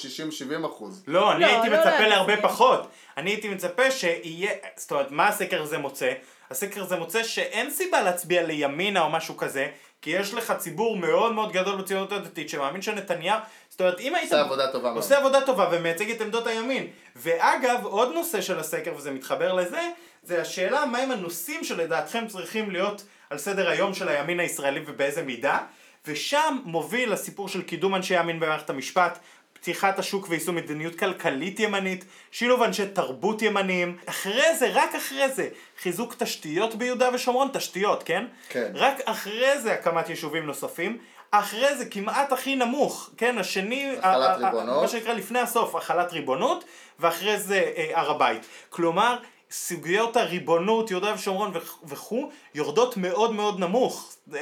אחוז. 0.66 1.02
לא, 1.06 1.32
אני 1.32 1.40
לא, 1.40 1.46
הייתי 1.46 1.68
לא 1.68 1.76
מצפה 1.76 1.90
להגזים. 1.90 2.08
להרבה 2.08 2.42
פחות. 2.42 2.80
אני 3.16 3.30
הייתי 3.30 3.48
מצפה 3.48 3.90
שיהיה, 3.90 4.50
זאת 4.76 4.90
אומרת, 4.90 5.10
מה 5.10 5.28
הסקר 5.28 5.62
הזה 5.62 5.78
מוצא? 5.78 6.12
הסקר 6.50 6.82
הזה 6.82 6.96
מוצא 6.96 7.22
שאין 7.22 7.70
סיבה 7.70 8.02
להצביע 8.02 8.42
לימינה 8.42 9.02
או 9.02 9.10
משהו 9.10 9.36
כזה, 9.36 9.68
כי 10.02 10.10
יש 10.10 10.34
לך 10.34 10.52
ציבור 10.58 10.96
מאוד 10.96 11.32
מאוד 11.32 11.52
גדול 11.52 11.76
בציונות 11.76 12.12
הדתית 12.12 12.48
שמאמין 12.48 12.82
שנתניהו, 12.82 13.38
זאת 13.68 13.80
אומרת, 13.80 14.00
אם 14.00 14.14
היית... 14.14 14.32
עושה 14.32 14.40
עבודה 14.44 14.72
טובה 14.72 14.88
מאוד. 14.88 14.96
עושה 14.96 15.18
עבודה 15.18 15.46
טובה 15.46 15.68
ומייצג 15.72 16.10
את 16.10 16.20
עמדות 16.20 16.46
הימין. 16.46 16.86
ואגב, 17.16 17.84
עוד 17.84 18.12
נושא 18.14 18.40
של 18.40 18.58
הסקר, 18.58 18.92
וזה 18.96 19.10
מתחבר 19.10 19.52
לזה, 19.52 19.90
זה 20.22 20.40
השאלה 20.40 20.86
מהם 20.86 21.10
הנושאים 21.10 21.64
שלדעתכם 21.64 22.26
צריכים 22.28 22.70
להיות 22.70 23.04
על 23.30 23.38
סדר 23.38 23.68
היום 23.68 23.94
של 23.94 24.08
הימין 24.08 24.40
הישראלי 24.40 24.80
ובאיזה 24.86 25.22
מידה, 25.22 25.58
ושם 26.06 26.58
מוביל 26.64 27.12
הסיפור 27.12 27.48
של 27.48 27.62
קידום 27.62 27.94
אנשי 27.94 28.20
ימין 28.20 28.40
במערכת 28.40 28.70
המשפט, 28.70 29.18
פתיחת 29.66 29.98
השוק 29.98 30.26
ויישום 30.28 30.54
מדיניות 30.54 30.94
כלכלית 30.94 31.60
ימנית, 31.60 32.04
שילוב 32.30 32.62
אנשי 32.62 32.86
תרבות 32.86 33.42
ימניים, 33.42 33.96
אחרי 34.06 34.56
זה, 34.56 34.70
רק 34.72 34.94
אחרי 34.94 35.28
זה, 35.28 35.48
חיזוק 35.82 36.14
תשתיות 36.18 36.74
ביהודה 36.74 37.08
ושומרון, 37.14 37.48
תשתיות, 37.52 38.02
כן? 38.02 38.24
כן. 38.48 38.72
רק 38.74 38.94
אחרי 39.04 39.60
זה 39.60 39.72
הקמת 39.72 40.08
יישובים 40.08 40.46
נוספים, 40.46 40.98
אחרי 41.30 41.76
זה 41.76 41.86
כמעט 41.86 42.32
הכי 42.32 42.56
נמוך, 42.56 43.10
כן? 43.16 43.38
השני... 43.38 43.96
החלת 44.02 44.38
ריבונות. 44.44 44.82
מה 44.82 44.88
שנקרא 44.88 45.12
לפני 45.12 45.38
הסוף, 45.38 45.74
החלת 45.74 46.12
ריבונות, 46.12 46.64
ואחרי 47.00 47.38
זה 47.38 47.72
אה, 47.76 47.90
הר 48.00 48.10
הבית. 48.10 48.42
כלומר, 48.70 49.16
סוגיות 49.50 50.16
הריבונות, 50.16 50.90
יהודה 50.90 51.14
ושומרון 51.14 51.50
וכ- 51.54 51.78
וכו', 51.84 52.30
יורדות 52.54 52.96
מאוד 52.96 53.32
מאוד 53.32 53.60
נמוך. 53.60 54.14
אה, 54.34 54.40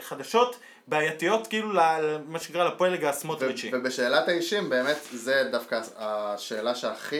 חדשות 0.00 0.58
בעייתיות 0.88 1.46
כאילו 1.46 1.72
למה 1.72 2.38
שנקרא 2.38 2.64
לפלג 2.68 3.04
הסמוטריצ'י. 3.04 3.70
ובשאלת 3.72 4.28
האישים 4.28 4.68
באמת 4.70 4.96
זה 5.12 5.48
דווקא 5.52 5.80
השאלה 5.98 6.74
שהכי 6.74 7.16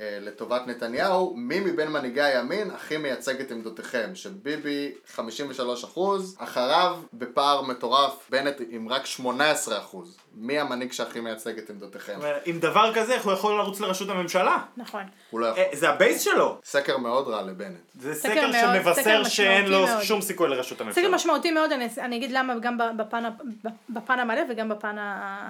אה, 0.00 0.18
לטובת 0.20 0.66
נתניהו, 0.66 1.34
מי 1.36 1.60
מבין 1.60 1.88
מנהיגי 1.88 2.20
הימין 2.22 2.70
הכי 2.70 2.96
מייצג 2.96 3.40
את 3.40 3.50
עמדותיכם? 3.50 4.10
שביבי 4.14 4.92
53 5.14 5.84
אחוז, 5.84 6.36
אחריו 6.38 6.96
בפער 7.12 7.62
מטורף 7.62 8.12
בנט 8.30 8.60
עם 8.70 8.88
רק 8.88 9.06
18 9.06 9.78
אחוז. 9.78 10.16
מי 10.34 10.58
המנהיג 10.58 10.92
שהכי 10.92 11.20
מייצג 11.20 11.58
את 11.58 11.70
עמדותיכם? 11.70 12.18
עם 12.44 12.58
דבר 12.60 12.92
כזה, 12.94 13.14
איך 13.14 13.24
הוא 13.24 13.32
יכול 13.32 13.58
לרוץ 13.58 13.80
לראשות 13.80 14.08
הממשלה? 14.08 14.58
נכון. 14.76 15.02
הוא 15.30 15.40
לא 15.40 15.46
יכול. 15.46 15.62
אה, 15.62 15.68
זה 15.72 15.88
הבייס 15.88 16.20
שלו. 16.20 16.58
סקר 16.64 16.98
מאוד 16.98 17.28
רע 17.28 17.42
לבנט. 17.42 17.78
זה 18.00 18.14
סקר 18.14 18.30
סקר 18.32 18.40
מאוד- 18.40 18.52
סקר 18.52 18.92
שמבשר 18.94 19.24
שאין 19.24 19.66
לו 19.66 19.86
מאוד. 19.86 20.02
שום 20.02 20.20
סיכוי 20.20 20.48
לראשות 20.48 20.80
הממשלה. 20.80 21.04
סקר 21.04 21.14
משמעותי 21.14 21.50
מאוד, 21.50 21.72
אני, 21.72 21.88
אני 21.98 22.16
אגיד 22.16 22.30
למה 22.32 22.54
גם 22.58 22.76
בפן, 23.00 23.24
בפן 23.90 24.18
המלא 24.18 24.40
וגם 24.48 24.68
בפן 24.68 24.96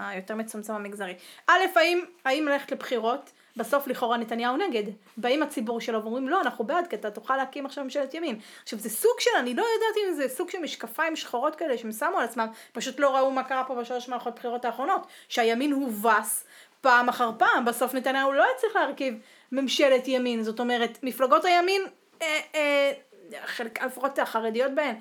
היותר 0.08 0.34
מצומצם 0.34 0.72
המגזרי. 0.72 1.14
א', 1.46 1.60
האם, 1.76 2.00
האם 2.24 2.48
ללכת 2.48 2.72
לבחירות, 2.72 3.30
בסוף 3.56 3.86
לכאורה 3.86 4.16
נתניהו 4.16 4.56
נגד. 4.56 4.82
באים 5.16 5.42
הציבור 5.42 5.80
שלו 5.80 6.02
ואומרים 6.02 6.28
לא, 6.28 6.40
אנחנו 6.40 6.64
בעד, 6.64 6.86
כי 6.86 6.96
אתה 6.96 7.10
תוכל 7.10 7.36
להקים 7.36 7.66
עכשיו 7.66 7.84
ממשלת 7.84 8.14
ימין. 8.14 8.38
עכשיו 8.62 8.78
זה 8.78 8.90
סוג 8.90 9.12
של, 9.18 9.30
אני 9.38 9.54
לא 9.54 9.62
יודעת 9.62 10.08
אם 10.08 10.14
זה 10.14 10.28
סוג 10.28 10.50
של 10.50 10.58
משקפיים 10.58 11.16
שחורות 11.16 11.56
כאלה 11.56 11.78
שהם 11.78 11.92
שמו 11.92 12.18
על 12.18 12.24
עצמם, 12.24 12.46
פשוט 12.72 13.00
לא 13.00 13.16
ראו 13.16 13.30
מה 13.30 13.42
קרה 13.42 13.64
פה 13.64 13.74
בשלוש 13.74 14.08
מערכות 14.08 14.34
בחירות 14.36 14.64
האחרונות. 14.64 15.06
שהימין 15.28 15.72
הובס 15.72 16.44
פעם 16.80 17.08
אחר 17.08 17.30
פעם, 17.38 17.64
בסוף 17.64 17.94
נתניהו 17.94 18.32
לא 18.32 18.44
הצליח 18.56 18.76
להרכיב 18.76 19.14
ממשלת 19.52 20.08
ימין. 20.08 20.42
זאת 20.42 20.60
אומרת, 20.60 20.98
מפלגות 21.02 21.44
הימין, 21.44 21.82
אה, 22.22 22.40
אה, 22.54 22.92
חלק, 23.46 23.82
לפחות 23.82 24.18
החרדיות 24.18 24.72
בהן, 24.74 24.94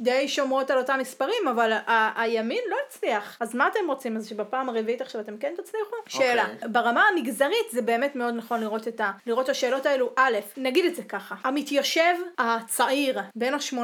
די 0.00 0.28
שומרות 0.28 0.70
על 0.70 0.78
אותם 0.78 0.98
מספרים, 1.00 1.48
אבל 1.50 1.72
ה- 1.72 2.22
הימין 2.22 2.60
לא 2.70 2.76
הצליח. 2.88 3.36
אז 3.40 3.54
מה 3.54 3.68
אתם 3.68 3.80
רוצים? 3.88 4.16
אז 4.16 4.28
שבפעם 4.28 4.68
הרביעית 4.68 5.00
עכשיו 5.00 5.20
אתם 5.20 5.36
כן 5.36 5.52
תצליחו? 5.56 5.96
שאלה. 6.08 6.44
ברמה 6.64 7.04
המגזרית 7.12 7.70
זה 7.70 7.82
באמת 7.82 8.16
מאוד 8.16 8.34
נכון 8.34 8.60
לראות 8.60 8.88
את, 8.88 9.00
ה, 9.00 9.10
לראות 9.26 9.44
את 9.44 9.50
השאלות 9.50 9.86
האלו. 9.86 10.10
א', 10.16 10.32
נגיד 10.56 10.84
את 10.84 10.94
זה 10.96 11.02
ככה, 11.02 11.34
המתיישב 11.44 12.14
הצעיר, 12.38 13.20
בין 13.36 13.54
ה-18 13.54 13.76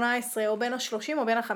או 0.46 0.56
בין 0.56 0.72
ה-30 0.72 0.92
או 1.18 1.26
בין 1.26 1.38
ה-50, 1.38 1.52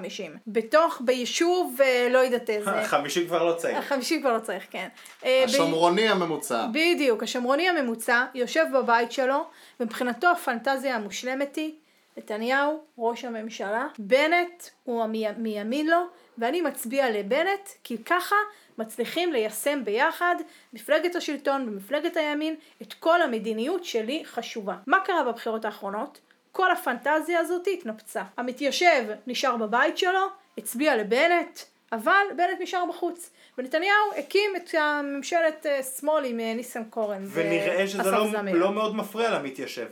בתוך, 0.46 1.00
ביישוב, 1.04 1.76
אה, 1.84 2.08
לא 2.10 2.18
יודעת 2.18 2.50
איזה, 2.50 2.70
החמישי 2.70 3.26
כבר 3.26 3.44
לא 3.44 3.52
צעיר. 3.52 3.78
החמישי 3.78 4.20
כבר 4.20 4.32
לא 4.32 4.38
צריך, 4.38 4.64
כן. 4.70 4.88
אה, 5.24 5.44
ב- 5.46 5.48
השומרוני 5.50 6.08
הממוצע. 6.08 6.66
בדיוק, 6.72 7.22
השמרוני 7.22 7.68
הממוצע 7.68 8.24
יושב 8.34 8.64
בבית 8.74 9.12
שלו, 9.12 9.44
ומבחינתו 9.80 10.28
הפנטזיה 10.28 10.96
המושלמת 10.96 11.56
היא 11.56 11.72
נתניהו, 12.16 12.80
ראש 12.98 13.24
הממשלה, 13.24 13.86
בנט 13.98 14.64
הוא 14.84 15.06
מימין 15.38 15.86
לו, 15.86 16.06
ואני 16.38 16.60
מצביע 16.60 17.10
לבנט, 17.10 17.68
כי 17.84 17.98
ככה 17.98 18.36
מצליחים 18.78 19.32
ליישם 19.32 19.84
ביחד, 19.84 20.36
מפלגת 20.72 21.16
השלטון 21.16 21.68
ומפלגת 21.68 22.16
הימין, 22.16 22.54
את 22.82 22.92
כל 22.92 23.22
המדיניות 23.22 23.84
שלי 23.84 24.22
חשובה. 24.24 24.76
מה 24.86 25.00
קרה 25.04 25.24
בבחירות 25.24 25.64
האחרונות? 25.64 26.20
כל 26.52 26.72
הפנטזיה 26.72 27.40
הזאת 27.40 27.66
התנפצה. 27.72 28.22
המתיישב 28.36 29.04
נשאר 29.26 29.56
בבית 29.56 29.98
שלו, 29.98 30.26
הצביע 30.58 30.96
לבנט, 30.96 31.58
אבל 31.92 32.26
בנט 32.36 32.60
נשאר 32.60 32.84
בחוץ. 32.88 33.30
ונתניהו 33.58 34.12
הקים 34.18 34.50
את 34.56 34.74
הממשלת 34.74 35.66
אה, 35.66 35.82
שמאל 35.82 36.24
עם 36.24 36.40
אה, 36.40 36.54
ניסנקורן 36.54 37.24
ונראה 37.32 37.86
שזה 37.86 38.10
לא. 38.10 38.26
לא 38.52 38.72
מאוד 38.72 38.96
מפריע 38.96 39.30
למתיישב. 39.30 39.86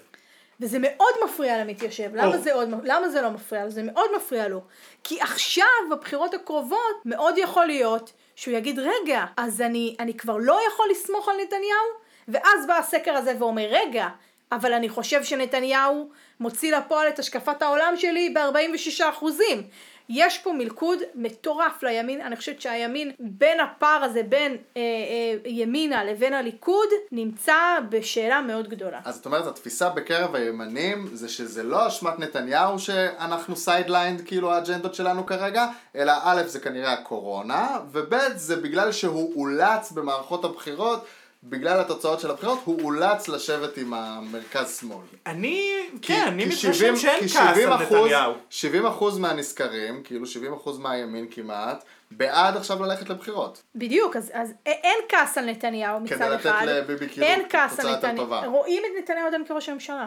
וזה 0.60 0.78
מאוד 0.80 1.14
מפריע 1.24 1.64
למתיישב. 1.64 2.10
למה, 2.14 2.36
או. 2.36 2.38
זה, 2.38 2.54
עוד, 2.54 2.68
למה 2.84 3.08
זה 3.08 3.22
לא 3.22 3.30
מפריע 3.30 3.64
לו? 3.64 3.70
זה 3.70 3.82
מאוד 3.82 4.10
מפריע 4.16 4.48
לו. 4.48 4.60
כי 5.04 5.20
עכשיו, 5.20 5.66
בבחירות 5.90 6.34
הקרובות, 6.34 7.02
מאוד 7.04 7.38
יכול 7.38 7.66
להיות 7.66 8.12
שהוא 8.36 8.54
יגיד, 8.54 8.78
רגע, 8.78 9.24
אז 9.36 9.60
אני, 9.60 9.96
אני 10.00 10.14
כבר 10.14 10.36
לא 10.36 10.58
יכול 10.68 10.86
לסמוך 10.90 11.28
על 11.28 11.36
נתניהו? 11.42 12.08
ואז 12.28 12.66
בא 12.66 12.78
הסקר 12.78 13.14
הזה 13.14 13.32
ואומר, 13.38 13.66
רגע, 13.70 14.08
אבל 14.52 14.72
אני 14.72 14.88
חושב 14.88 15.24
שנתניהו 15.24 16.08
מוציא 16.40 16.76
לפועל 16.76 17.08
את 17.08 17.18
השקפת 17.18 17.62
העולם 17.62 17.94
שלי 17.96 18.30
ב-46 18.30 19.08
אחוזים. 19.10 19.62
יש 20.08 20.38
פה 20.38 20.52
מלכוד 20.52 20.98
מטורף 21.14 21.82
לימין, 21.82 22.20
אני 22.20 22.36
חושבת 22.36 22.60
שהימין 22.60 23.12
בין 23.20 23.60
הפער 23.60 24.04
הזה 24.04 24.22
בין 24.22 24.56
אה, 24.76 24.80
אה, 24.80 25.50
ימינה 25.50 26.04
לבין 26.04 26.34
הליכוד 26.34 26.88
נמצא 27.12 27.54
בשאלה 27.88 28.40
מאוד 28.42 28.68
גדולה. 28.68 29.00
אז 29.04 29.18
את 29.18 29.26
אומרת, 29.26 29.46
התפיסה 29.46 29.88
בקרב 29.88 30.34
הימנים 30.34 31.08
זה 31.12 31.28
שזה 31.28 31.62
לא 31.62 31.88
אשמת 31.88 32.18
נתניהו 32.18 32.78
שאנחנו 32.78 33.56
sidelined, 33.56 34.20
כאילו 34.20 34.52
האג'נדות 34.52 34.94
שלנו 34.94 35.26
כרגע, 35.26 35.66
אלא 35.96 36.12
א', 36.22 36.42
זה 36.46 36.60
כנראה 36.60 36.92
הקורונה, 36.92 37.78
וב', 37.92 38.14
זה 38.34 38.56
בגלל 38.56 38.92
שהוא 38.92 39.32
אולץ 39.36 39.92
במערכות 39.92 40.44
הבחירות, 40.44 41.04
בגלל 41.42 41.80
התוצאות 41.80 42.20
של 42.20 42.30
הבחירות, 42.30 42.58
הוא 42.64 42.80
אולץ 42.82 43.28
לשבת 43.28 43.76
עם 43.76 43.94
המרכז 43.94 44.78
שמאל. 44.80 45.06
אני, 45.26 45.72
כי- 46.02 46.14
כן, 46.14 46.24
אני 46.26 46.44
מתרשם 46.44 46.72
70 46.72 46.96
שאין 46.96 47.20
כעס 47.20 47.36
על 47.36 47.54
70 47.54 47.68
אחוז- 47.72 47.82
נתניהו. 47.96 48.32
70 48.50 48.86
אחוז 48.86 49.18
מהנסקרים, 49.18 50.02
כאילו 50.02 50.26
70 50.26 50.52
אחוז 50.54 50.78
מהימין 50.78 51.26
כמעט, 51.30 51.84
בעד 52.10 52.56
עכשיו 52.56 52.82
ללכת 52.82 53.08
לבחירות. 53.08 53.62
בדיוק, 53.74 54.16
אז, 54.16 54.30
אז 54.34 54.52
אין 54.66 54.98
כעס 55.08 55.38
על 55.38 55.44
נתניהו 55.50 56.00
מצד 56.00 56.14
כדי 56.16 56.28
לתת 56.30 56.46
אחד, 56.46 56.66
לביבי 56.68 57.08
כאילו 57.08 57.26
תוצאה 57.36 57.60
על 57.82 57.88
יותר 57.88 57.96
נתניהו, 58.08 58.16
טובה. 58.16 58.46
רואים 58.46 58.82
את 58.86 59.02
נתניהו 59.02 59.26
עדיין 59.26 59.44
כראש 59.44 59.68
הממשלה, 59.68 60.06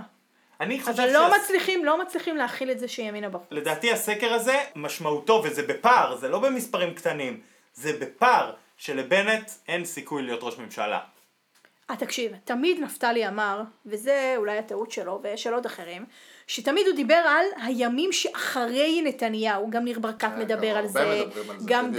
אני 0.61 0.79
חושב 0.79 0.91
אבל 1.01 1.11
לא 1.13 1.29
שהס- 1.29 1.41
מצליחים, 1.43 1.85
לא 1.85 2.01
מצליחים 2.01 2.37
להכיל 2.37 2.71
את 2.71 2.79
זה 2.79 2.87
שימינה 2.87 3.29
בחוץ. 3.29 3.47
לדעתי 3.51 3.91
הסקר 3.91 4.33
הזה 4.33 4.57
משמעותו, 4.75 5.41
וזה 5.45 5.63
בפער, 5.63 6.15
זה 6.17 6.27
לא 6.29 6.39
במספרים 6.39 6.93
קטנים, 6.93 7.39
זה 7.73 7.93
בפער 7.99 8.53
שלבנט 8.77 9.51
אין 9.67 9.85
סיכוי 9.85 10.23
להיות 10.23 10.39
ראש 10.43 10.57
ממשלה. 10.57 10.99
אה, 11.91 11.95
תקשיב, 11.95 12.31
תמיד 12.43 12.79
נפתלי 12.79 13.27
אמר, 13.27 13.61
וזה 13.85 14.33
אולי 14.37 14.57
הטעות 14.57 14.91
שלו 14.91 15.21
ושל 15.23 15.53
עוד 15.53 15.65
אחרים, 15.65 16.05
שתמיד 16.51 16.87
הוא 16.87 16.95
דיבר 16.95 17.15
על 17.15 17.45
הימים 17.63 18.11
שאחרי 18.11 19.01
נתניהו, 19.01 19.69
גם 19.69 19.83
ניר 19.83 19.99
ברקת 19.99 20.21
כן, 20.21 20.39
מדבר 20.39 20.71
גם 20.71 20.77
על 20.77 20.87
זה, 20.87 21.23
גם 21.65 21.91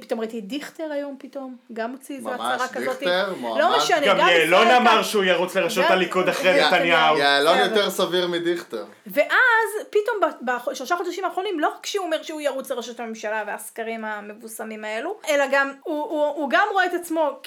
פתאום 0.00 0.20
ראיתי 0.20 0.38
את 0.38 0.44
דיכטר 0.44 0.92
היום 0.92 1.16
פתאום, 1.18 1.56
גם 1.72 1.90
הוציא 1.90 2.16
איזו 2.16 2.34
הצהרה 2.34 2.68
כזאת, 2.68 2.98
דיכטר, 2.98 3.34
מועמד. 3.40 3.60
לא 3.60 3.76
משנה, 3.78 4.06
גם 4.06 4.18
יעלון 4.18 4.66
אמר. 4.66 5.02
שהוא 5.02 5.24
ירוץ 5.24 5.56
לראשות 5.56 5.84
הליכוד 5.88 6.28
אחרי 6.28 6.60
נתניהו. 6.60 7.18
יעלון. 7.18 7.58
יותר 7.58 7.90
סביר 7.90 8.26
מדיכטר. 8.26 8.84
ואז 9.06 9.68
פתאום 9.90 10.32
בשלושה 10.66 10.96
חודשים 10.96 11.24
האחרונים, 11.24 11.60
לא 11.60 11.68
רק 11.68 11.86
שהוא 11.86 12.06
אומר 12.06 12.22
שהוא 12.22 12.40
ירוץ 12.40 12.70
לראשות 12.70 13.00
הממשלה 13.00 13.44
והסקרים 13.46 14.04
המבוסמים 14.04 14.84
האלו, 14.84 15.16
אלא 15.28 15.44
גם, 15.50 15.72
הוא, 15.82 16.50
גם 16.50 16.66
רואה 16.72 16.86
את 16.86 16.94
עצמו 16.94 17.40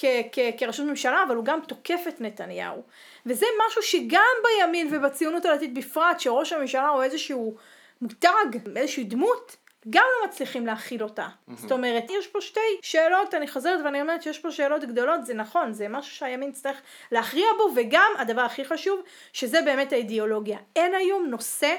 כראשות 0.57 0.85
ממשלה, 0.85 1.23
אבל 1.27 1.35
הוא 1.35 1.45
גם 1.45 1.59
תוקף 1.67 2.01
את 2.07 2.21
נתניהו. 2.21 2.81
וזה 3.25 3.45
משהו 3.67 3.81
שגם 3.81 4.35
בימין 4.43 4.87
ובציונות 4.91 5.45
הדתית 5.45 5.73
בפרט, 5.73 6.19
שראש 6.19 6.53
הממשלה 6.53 6.87
הוא 6.87 7.03
איזשהו 7.03 7.55
מותג, 8.01 8.27
איזושהי 8.75 9.03
דמות, 9.03 9.55
גם 9.89 10.05
לא 10.19 10.27
מצליחים 10.27 10.65
להכיל 10.65 11.03
אותה. 11.03 11.27
זאת 11.55 11.71
אומרת, 11.71 12.03
יש 12.19 12.27
פה 12.27 12.41
שתי 12.41 12.59
שאלות, 12.81 13.33
אני 13.33 13.47
חוזרת 13.47 13.79
ואני 13.85 14.01
אומרת 14.01 14.23
שיש 14.23 14.39
פה 14.39 14.51
שאלות 14.51 14.83
גדולות, 14.83 15.25
זה 15.25 15.33
נכון, 15.33 15.73
זה 15.73 15.87
משהו 15.87 16.15
שהימין 16.15 16.49
יצטרך 16.49 16.81
להכריע 17.11 17.47
בו, 17.57 17.71
וגם 17.75 18.11
הדבר 18.17 18.41
הכי 18.41 18.65
חשוב, 18.65 19.01
שזה 19.33 19.61
באמת 19.61 19.93
האידיאולוגיה. 19.93 20.57
אין 20.75 20.95
היום 20.95 21.25
נושא 21.25 21.75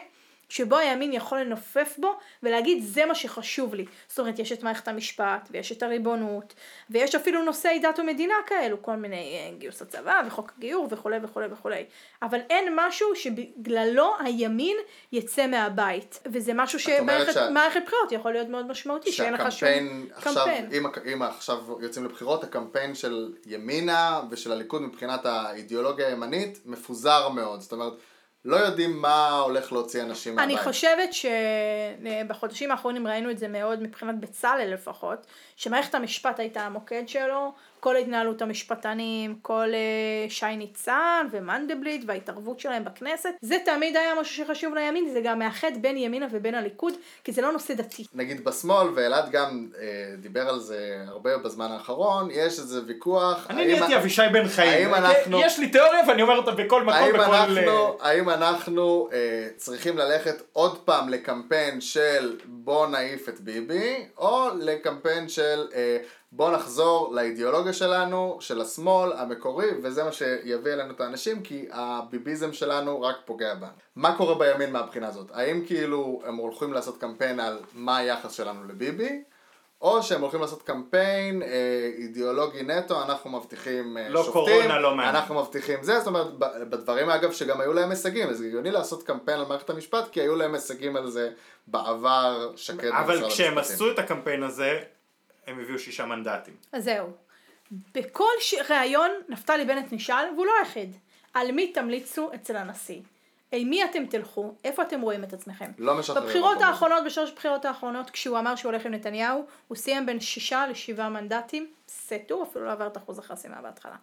שבו 0.53 0.77
הימין 0.77 1.13
יכול 1.13 1.41
לנופף 1.41 1.95
בו 1.99 2.13
ולהגיד 2.43 2.83
זה 2.83 3.07
מה 3.07 3.15
שחשוב 3.15 3.75
לי. 3.75 3.85
זאת 4.09 4.19
אומרת, 4.19 4.39
יש 4.39 4.53
את 4.53 4.63
מערכת 4.63 4.89
המשפט, 4.89 5.49
ויש 5.51 5.73
את 5.73 5.83
הריבונות, 5.83 6.55
ויש 6.91 7.15
אפילו 7.15 7.45
נושאי 7.45 7.79
דת 7.79 7.99
ומדינה 7.99 8.35
כאלו, 8.47 8.83
כל 8.83 8.97
מיני 8.97 9.17
אה, 9.17 9.59
גיוס 9.59 9.83
הצבא 9.83 10.23
וחוק 10.27 10.53
הגיור 10.59 10.89
וכולי 10.91 11.19
וכולי 11.23 11.47
וכולי. 11.51 11.85
אבל 12.23 12.39
אין 12.51 12.73
משהו 12.77 13.17
שבגללו 13.17 14.13
הימין 14.21 14.77
יצא 15.13 15.47
מהבית. 15.47 16.21
וזה 16.27 16.53
משהו 16.55 16.79
שמערכת 16.79 17.33
שה- 17.35 17.81
בחירות 17.87 18.13
יכול 18.13 18.33
להיות 18.33 18.49
מאוד 18.49 18.67
משמעותי, 18.67 19.13
שאין 19.13 19.35
לך 19.35 19.53
שום 19.53 19.69
עכשיו, 20.15 20.35
קמפיין. 20.35 20.69
אם 21.13 21.23
עכשיו 21.23 21.59
יוצאים 21.81 22.05
לבחירות, 22.05 22.45
הקמפיין 22.45 22.95
של 22.95 23.33
ימינה 23.47 24.21
ושל 24.31 24.53
הליכוד 24.53 24.83
מבחינת 24.83 25.27
האידיאולוגיה 25.27 26.09
הימנית 26.09 26.59
מפוזר 26.67 27.29
מאוד. 27.29 27.61
זאת 27.61 27.73
אומרת, 27.73 27.93
לא 28.45 28.57
יודעים 28.57 29.03
מה 29.03 29.39
הולך 29.39 29.73
להוציא 29.73 30.03
אנשים 30.03 30.37
מהבית. 30.37 30.57
אני 30.57 30.65
חושבת 30.65 31.11
שבחודשים 31.13 32.71
האחרונים 32.71 33.07
ראינו 33.07 33.31
את 33.31 33.39
זה 33.39 33.49
מאוד 33.49 33.83
מבחינת 33.83 34.21
בצלאל 34.21 34.73
לפחות, 34.75 35.27
שמערכת 35.57 35.95
המשפט 35.95 36.41
הייתה 36.41 36.61
המוקד 36.61 37.03
שלו, 37.07 37.53
כל 37.83 37.97
התנהלות 37.97 38.43
המשפטנים, 38.43 39.35
כל 39.43 39.69
אה, 39.75 40.31
שי 40.31 40.57
ניצן 40.57 41.27
ומנדלבליט 41.31 42.05
וההתערבות 42.07 42.61
שלהם 42.61 42.85
בכנסת, 42.85 43.29
זה 43.41 43.57
תמיד 43.65 43.97
היה 43.97 44.15
משהו 44.21 44.45
שחשוב 44.45 44.75
לימין, 44.75 45.09
זה 45.13 45.21
גם 45.21 45.39
מאחד 45.39 45.73
בין 45.81 45.97
ימינה 45.97 46.27
ובין 46.31 46.55
הליכוד, 46.55 46.95
כי 47.25 47.33
זה 47.33 47.43
לא 47.43 47.53
נושא 47.53 47.75
דתי. 47.75 48.05
נגיד 48.15 48.45
בשמאל, 48.45 48.89
ואלעד 48.95 49.31
גם 49.31 49.69
אה, 49.81 49.87
דיבר 50.19 50.49
על 50.49 50.61
זה 50.61 50.79
הרבה 51.07 51.39
בזמן 51.39 51.73
האחרון, 51.73 52.29
יש 52.31 52.59
איזה 52.59 52.81
ויכוח. 52.87 53.47
אני 53.51 53.67
נהייתי 53.67 53.97
אבישי 53.97 54.23
בן 54.33 54.49
חיים. 54.49 54.95
אנחנו- 54.95 55.41
יש 55.41 55.59
לי 55.59 55.69
תיאוריה 55.69 56.01
ואני 56.09 56.23
אומר 56.23 56.37
אותה 56.37 56.51
בכל 56.51 56.83
מקום, 56.83 56.93
האם 56.99 57.13
בכל... 57.13 57.35
אנחנו, 57.35 57.97
האם 58.01 58.31
אנחנו 58.31 59.09
אה, 59.13 59.19
צריכים 59.57 59.99
ללכת 59.99 60.43
עוד 60.53 60.79
פעם 60.79 61.09
לקמפיין 61.09 61.81
של 61.81 62.37
בוא 62.45 62.87
נעיף 62.87 63.29
את 63.29 63.41
ביבי, 63.41 64.07
או 64.19 64.49
לקמפיין 64.61 65.29
של 65.29 65.67
אה, 65.75 65.97
בוא 66.35 66.51
נחזור 66.51 67.15
לאידיאולוגיה 67.15 67.73
שלנו, 67.73 68.37
של 68.41 68.61
השמאל 68.61 69.13
המקורי, 69.13 69.67
וזה 69.83 70.05
מה 70.05 70.13
שיביא 70.13 70.73
אלינו 70.73 70.93
את 70.93 71.01
האנשים, 71.01 71.43
כי 71.43 71.67
הביביזם 71.71 72.53
שלנו 72.53 73.03
רק 73.03 73.17
פוגע 73.25 73.55
בנו. 73.55 73.71
מה 73.97 74.17
קורה 74.17 74.35
בימין 74.35 74.73
מהבחינה 74.73 75.09
הזאת? 75.09 75.31
האם 75.33 75.65
כאילו 75.67 76.23
הם 76.25 76.37
הולכים 76.37 76.73
לעשות 76.73 76.99
קמפיין 76.99 77.41
על 77.41 77.59
מה 77.75 77.97
היחס 77.97 78.33
שלנו 78.33 78.65
לביבי? 78.69 79.23
או 79.83 80.03
שהם 80.03 80.21
הולכים 80.21 80.41
לעשות 80.41 80.63
קמפיין 80.63 81.43
אה, 81.43 81.91
אידיאולוגי 81.99 82.63
נטו, 82.63 83.03
אנחנו 83.03 83.31
מבטיחים 83.31 83.99
אה, 83.99 84.09
לא 84.09 84.25
שופטים, 84.25 84.45
קורונה, 84.45 84.79
לא 84.79 84.95
מעניין. 84.95 85.15
אנחנו 85.15 85.35
מבטיחים 85.35 85.83
זה, 85.83 85.99
זאת 85.99 86.07
אומרת, 86.07 86.39
בדברים 86.71 87.11
אגב 87.11 87.33
שגם 87.33 87.61
היו 87.61 87.73
להם 87.73 87.91
הישגים, 87.91 88.29
אז 88.29 88.41
הגיוני 88.41 88.71
לעשות 88.71 89.03
קמפיין 89.03 89.39
על 89.39 89.47
מערכת 89.47 89.71
המשפט, 89.71 90.11
כי 90.13 90.21
היו 90.21 90.37
להם 90.37 90.55
הישגים 90.55 90.97
על 90.97 91.11
זה 91.11 91.31
בעבר 91.67 92.53
שקד 92.57 92.89
אבל 92.89 93.29
כשהם 93.29 93.59
המשפטים. 93.59 93.75
עשו 93.75 93.91
את 93.91 93.99
הקמפיין 93.99 94.43
הזה, 94.43 94.81
הם 95.47 95.61
הביאו 95.61 95.79
שישה 95.79 96.07
מנדטים. 96.07 96.55
אז 96.73 96.85
זהו. 96.85 97.07
בכל 97.95 98.33
ש... 98.41 98.55
ראיון 98.71 99.11
נפתלי 99.29 99.65
בנט 99.65 99.93
נשאל, 99.93 100.25
והוא 100.35 100.47
לא 100.47 100.53
היחיד, 100.59 100.97
על 101.35 101.53
מי 101.53 101.73
תמליצו 101.73 102.31
אצל 102.35 102.57
הנשיא? 102.57 103.01
אל 103.53 103.65
מי 103.65 103.85
אתם 103.85 104.07
תלכו? 104.07 104.55
איפה 104.65 104.83
אתם 104.83 105.01
רואים 105.01 105.25
את 105.25 105.33
עצמכם? 105.33 105.71
לא 105.79 105.95
משחררים 105.95 106.25
בבחירות. 106.25 106.61
האחרונות, 106.61 107.05
בשלוש 107.05 107.31
הבחירות 107.31 107.65
האחרונות, 107.65 108.11
כשהוא 108.11 108.39
אמר 108.39 108.57
שהוא 108.57 108.73
הולך 108.73 108.87
עם 108.87 108.95
נתניהו, 108.95 109.45
הוא 109.69 109.77
סיים 109.77 110.07
בין 110.07 110.21
שישה 110.21 110.67
לשבעה 110.67 111.09
מנדטים, 111.09 111.71
סטו, 111.89 112.43
אפילו 112.43 112.65
לא 112.65 112.73
עבר 112.73 112.87
את 112.87 112.97
אחוז 112.97 113.19
החסימה 113.19 113.63
בהתחלה. 113.63 113.97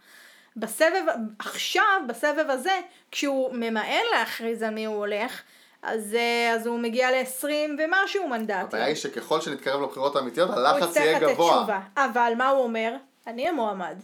בסבב, 0.55 1.03
עכשיו, 1.39 2.01
בסבב 2.07 2.45
הזה, 2.49 2.79
כשהוא 3.11 3.53
ממאן 3.53 4.01
להכריז 4.11 4.63
על 4.63 4.69
מי 4.69 4.85
הוא 4.85 4.95
הולך, 4.95 5.41
אז, 5.83 6.15
אה, 6.15 6.53
אז 6.55 6.67
הוא 6.67 6.79
מגיע 6.79 7.11
ל-20 7.11 7.45
ומשהו 7.77 8.27
מנדטים. 8.27 8.65
הבעיה 8.67 8.85
היא 8.85 8.95
שככל 8.95 9.41
שנתקרב 9.41 9.81
לבחירות 9.81 10.15
האמיתיות, 10.15 10.49
הוא 10.49 10.57
הלחץ 10.57 10.87
יצטרך 10.89 11.05
יהיה 11.05 11.19
לתת 11.19 11.27
גבוה. 11.33 11.57
תשובה. 11.57 11.79
אבל 11.97 12.33
מה 12.37 12.49
הוא 12.49 12.63
אומר? 12.63 12.93
אני 13.27 13.47
המועמד. 13.47 13.95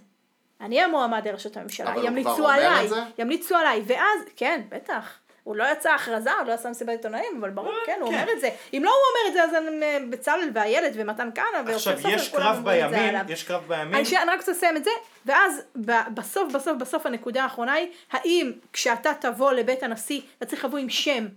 אני 0.61 0.81
המועמד 0.81 1.27
לראשות 1.27 1.57
הממשלה. 1.57 1.89
אבל 1.89 1.99
הוא 1.99 2.07
ימליצו 2.07 2.35
כבר 2.35 2.43
אומר 2.43 2.53
עליי. 2.53 2.85
את 2.85 2.89
זה? 2.89 3.03
ימליצו 3.17 3.55
עליי. 3.55 3.81
ואז, 3.85 4.19
כן, 4.35 4.61
בטח. 4.69 5.19
הוא 5.43 5.55
לא 5.55 5.63
יצא 5.71 5.91
הכרזה, 5.93 6.31
הוא 6.31 6.47
לא 6.47 6.53
עשה 6.53 6.69
מסיבת 6.69 6.89
עיתונאים, 6.89 7.37
אבל 7.39 7.49
ברור, 7.49 7.73
כן, 7.85 7.97
הוא 8.01 8.09
כן. 8.09 8.15
אומר 8.15 8.31
את 8.33 8.41
זה. 8.41 8.49
אם 8.73 8.81
לא 8.83 8.89
הוא 8.89 8.97
אומר 9.09 9.29
את 9.29 9.33
זה, 9.33 9.43
אז 9.43 9.63
אה, 9.83 9.97
בצלאל 10.09 10.49
ואיילת 10.53 10.91
ומתן 10.95 11.29
כהנא 11.35 11.71
עכשיו, 11.71 11.93
ואופיר 11.93 12.15
יש 12.15 12.29
קרב 12.29 12.63
בימין. 12.63 13.15
יש 13.29 13.43
קרב 13.43 13.63
בימין. 13.67 13.95
אני, 13.95 14.31
רק 14.31 14.39
רוצה 14.39 14.51
לסיים 14.51 14.77
את 14.77 14.83
זה, 14.83 14.91
ואז 15.25 15.61
ב- 15.85 16.13
בסוף 16.13 16.53
בסוף 16.53 16.77
בסוף 16.77 17.05
הנקודה 17.05 17.43
האחרונה 17.43 17.73
היא, 17.73 17.87
האם 18.11 18.51
כשאתה 18.73 19.11
תבוא 19.21 19.51
לבית 19.51 19.83
הנשיא, 19.83 20.21
אתה 20.37 20.45
צריך 20.45 20.65
לבוא 20.65 20.79
עם 20.79 20.89
שם, 20.89 21.27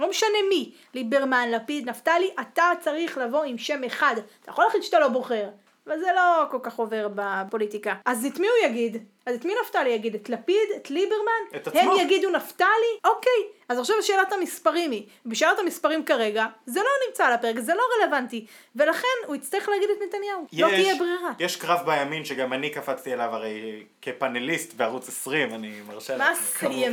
לא 0.00 0.10
משנה 0.10 0.38
מי, 0.48 0.72
ליברמן, 0.94 1.48
לפיד, 1.50 1.88
נפתלי, 1.88 2.30
אתה 2.40 2.70
צריך 2.80 3.18
לבוא 3.18 3.44
עם 3.44 3.58
שם 3.58 3.84
אחד. 3.84 4.14
אתה 4.42 4.50
יכול 4.50 4.64
להחליט 4.64 4.82
שאתה 4.82 4.98
לא 4.98 5.08
בוחר, 5.08 5.48
אבל 5.86 5.98
זה 5.98 6.06
לא 6.14 6.44
כל 6.50 6.58
כך 6.62 6.76
עובר 6.76 7.08
בפוליטיקה. 7.14 7.94
אז 8.04 8.26
את 8.26 8.38
מי 8.38 8.46
הוא 8.46 8.70
יגיד? 8.70 8.96
אז 9.26 9.34
את 9.34 9.44
מי 9.44 9.52
נפתלי 9.62 9.90
יגיד? 9.90 10.14
את 10.14 10.28
לפיד? 10.28 10.68
את 10.76 10.90
ליברמן? 10.90 11.56
את 11.56 11.68
הם 11.68 11.88
עצמו. 11.88 12.00
יגידו 12.00 12.30
נפתלי? 12.30 12.92
אוקיי. 13.04 13.32
אז 13.68 13.78
עכשיו 13.78 13.96
שאלת 14.02 14.32
המספרים 14.32 14.90
היא, 14.90 15.06
בשאלת 15.26 15.58
המספרים 15.58 16.04
כרגע, 16.04 16.46
זה 16.66 16.80
לא 16.80 16.88
נמצא 17.08 17.26
על 17.26 17.32
הפרק, 17.32 17.58
זה 17.58 17.74
לא 17.74 17.82
רלוונטי, 18.00 18.46
ולכן 18.76 19.08
הוא 19.26 19.36
יצטרך 19.36 19.68
להגיד 19.68 19.88
את 19.90 19.96
נתניהו. 20.08 20.46
לא 20.52 20.68
תהיה 20.68 20.94
ברירה. 20.94 21.30
יש 21.38 21.56
קרב 21.56 21.78
בימין 21.86 22.24
שגם 22.24 22.52
אני 22.52 22.70
קפצתי 22.70 23.12
אליו 23.12 23.34
הרי 23.34 23.84
כפאנליסט 24.02 24.74
בערוץ 24.74 25.08
20, 25.08 25.54
אני 25.54 25.80
מרשה 25.88 26.16
מה 26.16 26.30
לעצמי. 26.30 26.44
סיים? 26.44 26.92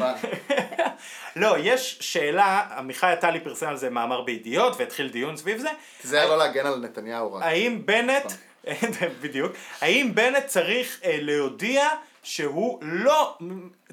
לא, 1.35 1.55
יש 1.59 1.97
שאלה, 2.01 2.67
עמיחי 2.77 3.07
עטלי 3.07 3.39
פרסם 3.39 3.67
על 3.67 3.77
זה 3.77 3.89
מאמר 3.89 4.21
בידיעות 4.21 4.73
והתחיל 4.77 5.09
דיון 5.09 5.37
סביב 5.37 5.57
זה. 5.57 5.69
זה 6.03 6.17
היה 6.17 6.29
לא 6.29 6.37
להגן 6.37 6.65
על 6.65 6.79
נתניהו 6.79 7.33
רק. 7.33 7.43
האם 7.43 7.85
בנט, 7.85 8.31
בדיוק, 9.22 9.51
האם 9.82 10.16
בנט 10.16 10.45
צריך 10.45 10.99
אה, 11.03 11.18
להודיע 11.22 11.89
שהוא 12.24 12.80
לא 12.82 13.38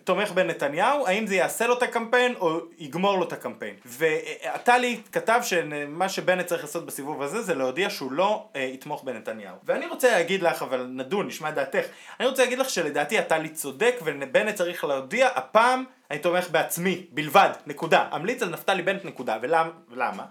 תומך 0.05 0.31
בנתניהו, 0.31 1.07
האם 1.07 1.27
זה 1.27 1.35
יעשה 1.35 1.67
לו 1.67 1.79
את 1.79 1.83
הקמפיין 1.83 2.35
או 2.41 2.61
יגמור 2.79 3.19
לו 3.19 3.25
את 3.25 3.33
הקמפיין. 3.33 3.75
ועטלי 3.85 5.01
כתב 5.13 5.41
שמה 5.43 6.09
שבנט 6.09 6.47
צריך 6.47 6.63
לעשות 6.63 6.87
בסיבוב 6.87 7.23
הזה 7.23 7.43
זה 7.43 7.55
להודיע 7.55 7.91
שהוא 7.91 8.13
לא 8.13 8.49
אה, 8.57 8.61
יתמוך 8.61 9.05
בנתניהו. 9.05 9.57
ואני 9.65 9.87
רוצה 9.87 10.11
להגיד 10.11 10.43
לך, 10.43 10.63
אבל 10.63 10.87
נדון, 10.91 11.27
נשמע 11.27 11.49
את 11.49 11.55
דעתך, 11.55 11.85
אני 12.21 12.29
רוצה 12.29 12.43
להגיד 12.43 12.59
לך 12.59 12.71
שלדעתי 12.71 13.19
עטלי 13.19 13.49
צודק 13.49 13.95
ובנט 14.05 14.55
צריך 14.55 14.85
להודיע 14.85 15.29
הפעם 15.29 15.85
אני 16.11 16.19
תומך 16.19 16.51
בעצמי, 16.51 17.07
בלבד, 17.11 17.51
נקודה. 17.67 18.09
אמליץ 18.15 18.43
על 18.43 18.49
נפתלי 18.49 18.83
בנט, 18.83 19.05
נקודה. 19.05 19.39
ולמה? 19.43 20.25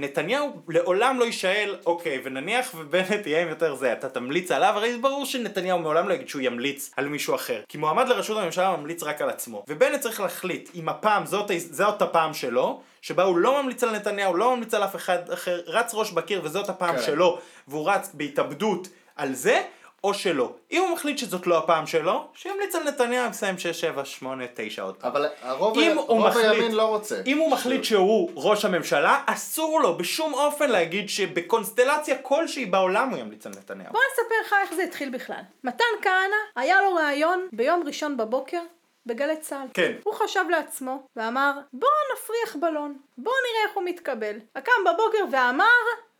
נתניהו 0.00 0.62
לעולם 0.68 1.18
לא 1.18 1.24
יישאל, 1.24 1.76
אוקיי, 1.86 2.20
ונניח 2.24 2.74
ובנט 2.76 3.26
יהיה 3.26 3.42
עם 3.42 3.48
יותר 3.48 3.74
זה, 3.74 3.92
אתה 3.92 4.08
תמליץ 4.08 4.50
עליו, 4.50 4.72
הרי 4.76 4.98
ברור 4.98 5.26
שנתניהו 5.26 5.78
מעולם 5.78 6.08
לא 6.08 6.14
יגיד 6.14 6.28
שהוא 6.28 6.42
ימליץ 6.42 6.90
על 6.96 7.08
מישהו 7.08 7.34
אחר. 7.34 7.62
כי 7.68 7.78
מועמד 7.78 8.08
לראשות 8.08 8.38
הממשלה 8.38 8.76
ממליץ 8.76 9.02
רק 9.02 9.22
על 9.22 9.30
עצמו. 9.30 9.64
ובנט 9.68 10.00
צריך 10.00 10.20
להחליט 10.20 10.70
אם 10.74 10.88
הפעם 10.88 11.26
זאת, 11.26 11.50
זאת 11.58 12.02
הפעם 12.02 12.34
שלו, 12.34 12.80
שבה 13.02 13.22
הוא 13.22 13.36
לא 13.38 13.62
ממליץ 13.62 13.82
על 13.82 13.96
נתניהו, 13.96 14.36
לא 14.36 14.56
ממליץ 14.56 14.74
על 14.74 14.84
אף 14.84 14.96
אחד 14.96 15.30
אחר, 15.30 15.60
רץ 15.66 15.94
ראש 15.94 16.10
בקיר 16.10 16.40
וזאת 16.44 16.68
הפעם 16.68 16.96
כן. 16.96 17.02
שלו, 17.02 17.38
והוא 17.68 17.90
רץ 17.90 18.10
בהתאבדות 18.14 18.88
על 19.16 19.34
זה, 19.34 19.62
או 20.06 20.14
שלא. 20.14 20.52
אם 20.72 20.82
הוא 20.82 20.90
מחליט 20.90 21.18
שזאת 21.18 21.46
לא 21.46 21.58
הפעם 21.58 21.86
שלו, 21.86 22.26
שימליץ 22.34 22.74
על 22.74 22.82
נתניהו, 22.82 23.30
יסיים 23.30 23.58
6, 23.58 23.80
7, 23.80 24.04
8, 24.04 24.44
9 24.54 24.82
עוד 24.82 24.96
פעם. 24.96 25.10
אבל 25.10 25.26
הרוב 25.42 25.78
אם 25.78 25.98
הוא 25.98 26.06
רוב 26.06 26.26
מחליט, 26.26 26.46
הימין 26.46 26.72
לא 26.72 26.82
רוצה. 26.82 27.22
אם 27.26 27.38
הוא 27.38 27.50
מחליט 27.50 27.84
שהוא 27.84 28.30
ראש 28.34 28.64
הממשלה, 28.64 29.22
אסור 29.26 29.80
לו 29.80 29.98
בשום 29.98 30.34
אופן 30.34 30.70
להגיד 30.70 31.08
שבקונסטלציה 31.08 32.18
כלשהי 32.18 32.66
בעולם 32.66 33.10
הוא 33.10 33.18
ימליץ 33.18 33.46
על 33.46 33.52
נתניהו. 33.52 33.92
בוא 33.92 34.00
נספר 34.12 34.34
לך 34.46 34.54
איך 34.62 34.74
זה 34.74 34.82
התחיל 34.82 35.10
בכלל. 35.10 35.42
מתן 35.64 35.84
כהנא, 36.02 36.36
היה 36.56 36.82
לו 36.82 36.94
ראיון 36.94 37.48
ביום 37.52 37.82
ראשון 37.86 38.16
בבוקר 38.16 38.60
בגלי 39.06 39.36
צה"ל. 39.36 39.66
כן. 39.74 39.92
הוא 40.04 40.14
חשב 40.14 40.44
לעצמו 40.50 41.06
ואמר, 41.16 41.52
בוא 41.72 41.88
נפריח 42.14 42.56
בלון, 42.56 42.96
בוא 43.18 43.32
נראה 43.32 43.68
איך 43.68 43.76
הוא 43.76 43.84
מתקבל. 43.84 44.36
קם 44.62 44.72
בבוקר 44.92 45.24
ואמר 45.32 45.64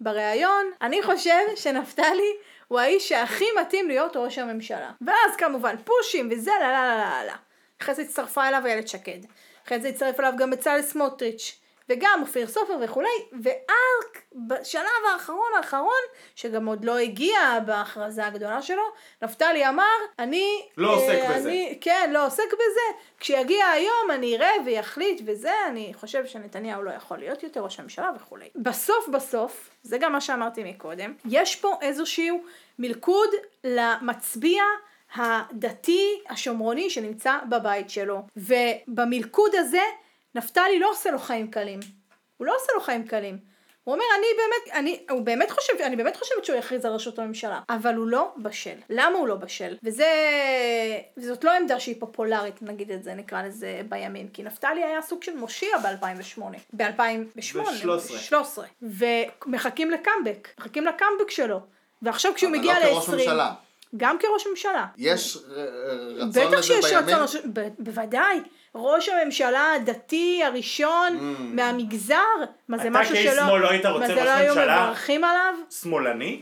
בריאיון, 0.01 0.71
אני 0.83 1.03
חושב 1.03 1.43
שנפתלי 1.57 2.33
הוא 2.69 2.81
האיש 2.81 3.09
שהכי 3.09 3.45
מתאים 3.61 3.89
להיות 3.89 4.17
ראש 4.17 4.39
הממשלה. 4.39 4.91
ואז 5.01 5.37
כמובן 5.39 5.77
פושים 5.85 6.29
וזה, 6.33 6.51
לה 6.61 6.73
לה 6.73 6.87
לה 6.87 6.97
לה 6.97 7.25
לה. 7.25 7.37
אחרי 7.83 7.95
זה 7.95 8.03
הצטרפה 8.03 8.49
אליו 8.49 8.63
איילת 8.67 8.89
שקד. 8.89 9.19
אחרי 9.67 9.81
זה 9.81 9.89
הצטרף 9.89 10.21
אליו 10.21 10.33
גם 10.39 10.51
בצלאל 10.51 10.83
סמוטריץ'. 10.83 11.61
וגם 11.89 12.19
אופיר 12.21 12.47
סופר 12.47 12.77
וכולי, 12.83 13.09
ואז 13.43 14.23
בשלב 14.49 14.83
האחרון 15.13 15.51
האחרון, 15.57 16.03
שגם 16.35 16.67
עוד 16.67 16.85
לא 16.85 16.99
הגיע 16.99 17.39
בהכרזה 17.67 18.27
הגדולה 18.27 18.63
שלו, 18.63 18.83
נפתלי 19.23 19.69
אמר, 19.69 19.97
אני... 20.19 20.69
לא 20.77 20.95
עוסק 20.95 21.09
אה, 21.09 21.39
בזה. 21.39 21.49
אני, 21.49 21.79
כן, 21.81 22.11
לא 22.13 22.27
עוסק 22.27 22.53
בזה. 22.53 22.99
כשיגיע 23.21 23.67
היום 23.67 24.11
אני 24.15 24.37
אראה 24.37 24.51
ויחליט 24.67 25.21
וזה, 25.27 25.53
אני 25.69 25.93
חושב 25.95 26.27
שנתניהו 26.27 26.83
לא 26.83 26.91
יכול 26.91 27.19
להיות 27.19 27.43
יותר 27.43 27.61
ראש 27.65 27.81
הממשלה 27.81 28.11
וכולי. 28.17 28.49
בסוף 28.57 29.09
בסוף, 29.09 29.71
זה 29.83 29.99
גם 29.99 30.13
מה 30.13 30.21
שאמרתי 30.21 30.65
מקודם, 30.65 31.15
יש 31.25 31.57
פה 31.57 31.79
איזשהו 31.83 32.43
מלכוד 32.79 33.29
למצביע 33.65 34.63
הדתי 35.15 36.21
השומרוני 36.29 36.91
שנמצא 36.91 37.39
בבית 37.51 37.91
שלו. 37.91 38.23
ובמלכוד 38.37 39.55
הזה, 39.55 39.83
נפתלי 40.37 40.79
לא 40.79 40.91
עושה 40.91 41.11
לו 41.11 41.19
חיים 41.19 41.51
קלים. 41.51 41.81
הוא 42.37 42.47
לא 42.47 42.57
עושה 42.57 42.73
לו 42.75 42.81
חיים 42.81 43.07
קלים. 43.07 43.39
הוא 43.85 43.95
אומר, 43.95 44.05
אני 44.19 44.27
באמת, 44.37 44.77
אני, 44.79 45.07
הוא 45.11 45.23
באמת 45.23 45.51
חושב, 45.51 45.73
אני 45.81 45.97
באמת 45.97 46.17
חושבת 46.17 46.45
שהוא 46.45 46.57
יכריז 46.57 46.85
על 46.85 46.93
ראשות 46.93 47.19
הממשלה, 47.19 47.61
אבל 47.69 47.95
הוא 47.95 48.07
לא 48.07 48.33
בשל. 48.37 48.75
למה 48.91 49.19
הוא 49.19 49.29
לא 49.29 49.35
בשל? 49.35 49.77
וזה, 49.83 50.07
וזאת 51.17 51.45
לא 51.45 51.57
עמדה 51.57 51.81
שהיא 51.81 52.01
פופולרית, 52.01 52.63
נגיד 52.63 52.91
את 52.91 53.03
זה, 53.03 53.15
נקרא 53.15 53.43
לזה 53.43 53.81
בימין, 53.89 54.29
כי 54.29 54.43
נפתלי 54.43 54.85
היה 54.85 55.03
סוג 55.03 55.23
של 55.23 55.37
מושיע 55.37 55.79
ב-2008. 55.79 56.43
ב-2008. 56.73 57.59
ב-13. 57.87 58.59
ומחכים 58.83 59.91
לקאמבק, 59.91 60.49
מחכים 60.59 60.85
לקאמבק 60.85 61.31
שלו. 61.31 61.61
ועכשיו 62.03 62.33
כשהוא 62.35 62.51
אבל 62.51 62.59
מגיע 62.59 62.75
לא 62.81 62.85
כראש 62.85 63.09
ל-20... 63.09 63.13
ממשלה. 63.13 63.53
גם 63.97 64.17
כראש 64.21 64.47
ממשלה. 64.51 64.87
יש 64.97 65.37
אה, 65.57 65.63
אה, 65.63 65.65
רצון 66.15 66.31
בטח 66.31 66.53
לזה 66.53 66.63
שיש 66.63 66.85
בימין? 66.93 67.05
רצון, 67.05 67.23
ראש- 67.23 67.47
ב- 67.53 67.69
בוודאי, 67.79 68.41
ראש 68.75 69.09
הממשלה 69.09 69.73
הדתי 69.77 70.43
הראשון 70.45 71.35
מהמגזר, 71.39 72.15
מה 72.69 72.79
זה 72.79 72.83
mm. 72.85 72.87
אתה 72.91 73.01
משהו 73.01 73.15
כאיש 73.15 73.31
שלא, 73.31 73.43
שמאל 73.47 73.61
לא 73.63 73.71
היית 73.71 73.87
רוצה 73.87 74.01
מה 74.01 74.15
זה 74.15 74.15
ראש 74.15 74.25
לא 74.25 74.31
היו 74.31 74.55
ממשלה? 74.55 74.87
מברכים 74.87 75.25
עליו? 75.25 75.55
שמאלני? 75.71 76.41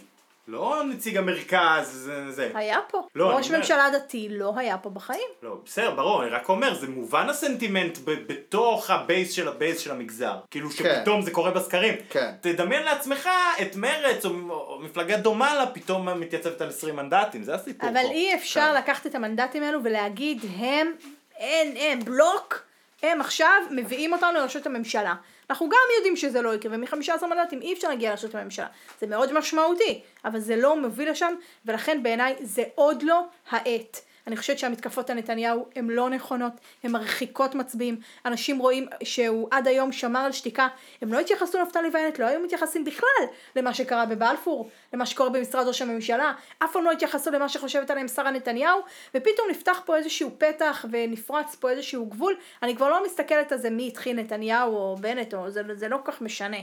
לא 0.49 0.82
נציג 0.90 1.16
המרכז, 1.16 1.88
זה... 1.92 2.32
זה. 2.32 2.51
היה 2.55 2.78
פה, 2.90 3.07
לא, 3.14 3.30
ראש 3.36 3.47
אומר- 3.49 3.59
ממשלה 3.59 3.90
דתי 3.92 4.28
לא 4.30 4.53
היה 4.57 4.78
פה 4.78 4.90
בחיים. 4.90 5.28
לא, 5.42 5.57
בסדר, 5.64 5.90
ברור, 5.90 6.22
אני 6.22 6.30
רק 6.30 6.49
אומר, 6.49 6.74
זה 6.74 6.88
מובן 6.88 7.28
הסנטימנט 7.28 7.99
ב- 7.99 8.32
בתוך 8.32 8.90
הבייס 8.90 9.32
של 9.32 9.49
הבייס 9.49 9.80
של 9.80 9.90
המגזר. 9.90 10.34
כאילו 10.51 10.70
כן. 10.70 10.74
שפתאום 10.76 11.22
זה 11.22 11.30
קורה 11.30 11.51
בסקרים. 11.51 11.95
כן. 12.11 12.30
תדמיין 12.40 12.82
לעצמך 12.82 13.28
את 13.62 13.76
מרץ 13.76 14.24
או, 14.24 14.30
או 14.51 14.78
מפלגה 14.82 15.16
דומה 15.16 15.55
לה 15.55 15.66
פתאום 15.66 16.20
מתייצבת 16.20 16.61
על 16.61 16.68
20 16.68 16.97
מנדטים, 16.97 17.42
זה 17.42 17.55
הסיפור 17.55 17.88
אבל 17.90 18.03
פה. 18.03 18.09
אי 18.11 18.34
אפשר 18.34 18.74
לקחת 18.74 19.07
את 19.07 19.14
המנדטים 19.14 19.62
האלו 19.62 19.80
ולהגיד 19.84 20.38
הם, 20.59 20.92
אין, 21.38 21.74
הם, 21.78 22.01
בלוק, 22.05 22.62
הם 23.03 23.20
עכשיו 23.20 23.51
מביאים 23.70 24.12
אותנו 24.12 24.32
לראשות 24.38 24.66
הממשלה. 24.66 25.14
אנחנו 25.51 25.68
גם 25.68 25.78
יודעים 25.97 26.16
שזה 26.16 26.42
לא 26.42 26.55
יקרה, 26.55 26.72
ומ-15 26.74 27.26
מנדטים 27.26 27.62
אי 27.62 27.72
אפשר 27.72 27.88
להגיע 27.88 28.11
לראשות 28.11 28.34
הממשלה. 28.34 28.66
זה 29.01 29.07
מאוד 29.07 29.38
משמעותי, 29.38 30.01
אבל 30.24 30.40
זה 30.40 30.57
לא 30.57 30.80
מוביל 30.80 31.11
לשם, 31.11 31.34
ולכן 31.64 32.03
בעיניי 32.03 32.34
זה 32.40 32.62
עוד 32.74 33.03
לא 33.03 33.22
העת. 33.51 34.01
אני 34.27 34.37
חושבת 34.37 34.59
שהמתקפות 34.59 35.11
על 35.11 35.16
נתניהו 35.16 35.66
הן 35.77 35.91
לא 35.91 36.11
נכונות, 36.11 36.53
הן 36.83 36.91
מרחיקות 36.91 37.55
מצביעים. 37.55 38.01
אנשים 38.27 38.59
רואים 38.59 38.87
שהוא 39.03 39.49
עד 39.51 39.68
היום 39.68 39.93
שמר 39.93 40.20
על 40.20 40.33
שתיקה, 40.33 40.68
הם 41.03 41.12
לא 41.12 41.18
התייחסו 41.18 41.59
לנפתלי 41.59 41.89
ואיילת, 41.93 42.18
לא 42.18 42.27
היו 42.27 42.41
מתייחסים 42.41 42.85
בכלל 42.85 43.25
למה 43.57 43.75
שקרה 43.75 44.07
בבלפור, 44.07 44.70
למה 44.93 45.07
שקורה 45.07 45.31
במשרד 45.31 45.66
ראש 45.66 45.83
הממשלה, 45.83 46.33
אף 46.59 46.72
פעם 46.72 46.85
לא 46.85 46.93
התייחסו 46.93 47.31
למה 47.31 47.49
שחושבת 47.49 47.91
עליהם 47.91 48.09
שרה 48.09 48.31
נתניהו, 48.31 48.81
ופתאום 49.14 49.51
נפתח 49.51 49.81
פה 49.85 49.97
איזשהו 49.97 50.31
פתח 50.39 50.85
ונפרץ 50.91 51.55
פה 51.55 51.70
איזשהו 51.70 52.07
גבול. 52.07 52.35
אני 52.62 52.77
כבר 52.77 52.89
לא 52.89 53.05
מסתכלת 53.05 53.53
על 53.53 53.59
זה 53.59 53.70
מי 53.70 53.89
התחיל 53.89 54.16
נתניהו 54.16 54.77
או 54.77 54.97
בנט, 55.01 55.35
או 55.35 55.51
זה, 55.51 55.62
זה 55.75 55.89
לא 55.89 55.99
כל 56.05 56.12
כך 56.12 56.20
משנה. 56.20 56.59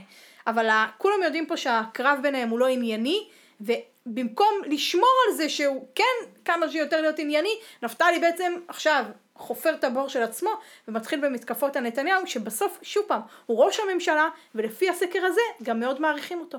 אבל 0.46 0.68
כולם 0.98 1.22
יודעים 1.22 1.46
פה 1.46 1.56
שהקרב 1.56 2.18
ביניהם 2.22 2.48
הוא 2.48 2.58
לא 2.58 2.66
ענייני, 2.66 3.28
ובמקום 4.06 4.62
לשמור 4.66 5.10
על 5.28 5.34
זה 5.34 5.48
שהוא 5.48 5.86
כן 5.94 6.28
כמה 6.44 6.68
שיותר 6.68 7.00
להיות 7.00 7.18
ענייני, 7.18 7.58
נפתלי 7.82 8.18
בעצם 8.18 8.52
עכשיו 8.68 9.04
חופר 9.36 9.74
את 9.74 9.84
הבור 9.84 10.08
של 10.08 10.22
עצמו 10.22 10.50
ומתחיל 10.88 11.20
במתקפות 11.20 11.76
על 11.76 11.82
נתניהו, 11.82 12.26
שבסוף, 12.26 12.78
שוב 12.82 13.04
פעם, 13.08 13.20
הוא 13.46 13.64
ראש 13.64 13.80
הממשלה, 13.80 14.28
ולפי 14.54 14.88
הסקר 14.88 15.24
הזה 15.24 15.40
גם 15.62 15.80
מאוד 15.80 16.00
מעריכים 16.00 16.40
אותו. 16.40 16.58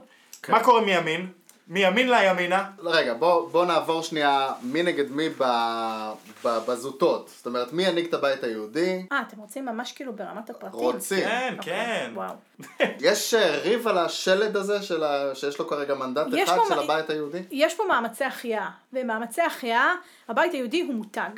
מה 0.50 0.64
קורה 0.64 0.82
מימין? 0.82 1.28
מימין 1.68 2.10
לימינה. 2.10 2.70
לא, 2.80 2.92
רגע, 2.94 3.14
בוא, 3.14 3.50
בוא 3.50 3.66
נעבור 3.66 4.04
שנייה 4.04 4.52
מי 4.62 4.84
נגד 4.84 5.12
מי 5.12 5.30
ב, 5.30 5.44
ב, 6.46 6.58
בזוטות. 6.68 7.30
זאת 7.38 7.46
אומרת, 7.46 7.74
מי 7.74 7.84
ינהיג 7.84 8.06
את 8.08 8.14
הבית 8.14 8.44
היהודי? 8.44 9.06
אה, 9.12 9.22
אתם 9.28 9.38
רוצים 9.38 9.66
ממש 9.66 9.92
כאילו 9.92 10.14
ברמת 10.14 10.50
הפרטים? 10.50 10.80
רוצים. 10.80 11.20
כן, 11.24 11.56
אוקיי, 11.58 11.74
כן. 11.76 12.12
וואו. 12.16 12.34
יש 13.00 13.34
אה, 13.34 13.58
ריב 13.58 13.88
על 13.88 13.98
השלד 13.98 14.58
הזה 14.58 14.82
של 14.82 15.04
ה... 15.04 15.36
שיש 15.36 15.60
לו 15.60 15.68
כרגע 15.68 15.96
מנדט 15.96 16.26
אחד 16.44 16.58
פה 16.58 16.66
של 16.70 16.76
מה- 16.76 16.82
הבית 16.82 17.10
היהודי? 17.10 17.40
יש 17.52 17.76
פה 17.76 17.84
מאמצי 17.88 18.24
החייאה, 18.24 18.70
ומאמצי 18.94 19.42
החייאה, 19.42 19.94
הבית 20.30 20.54
היהודי 20.54 20.82
הוא 20.82 20.94
מותג. 20.96 21.30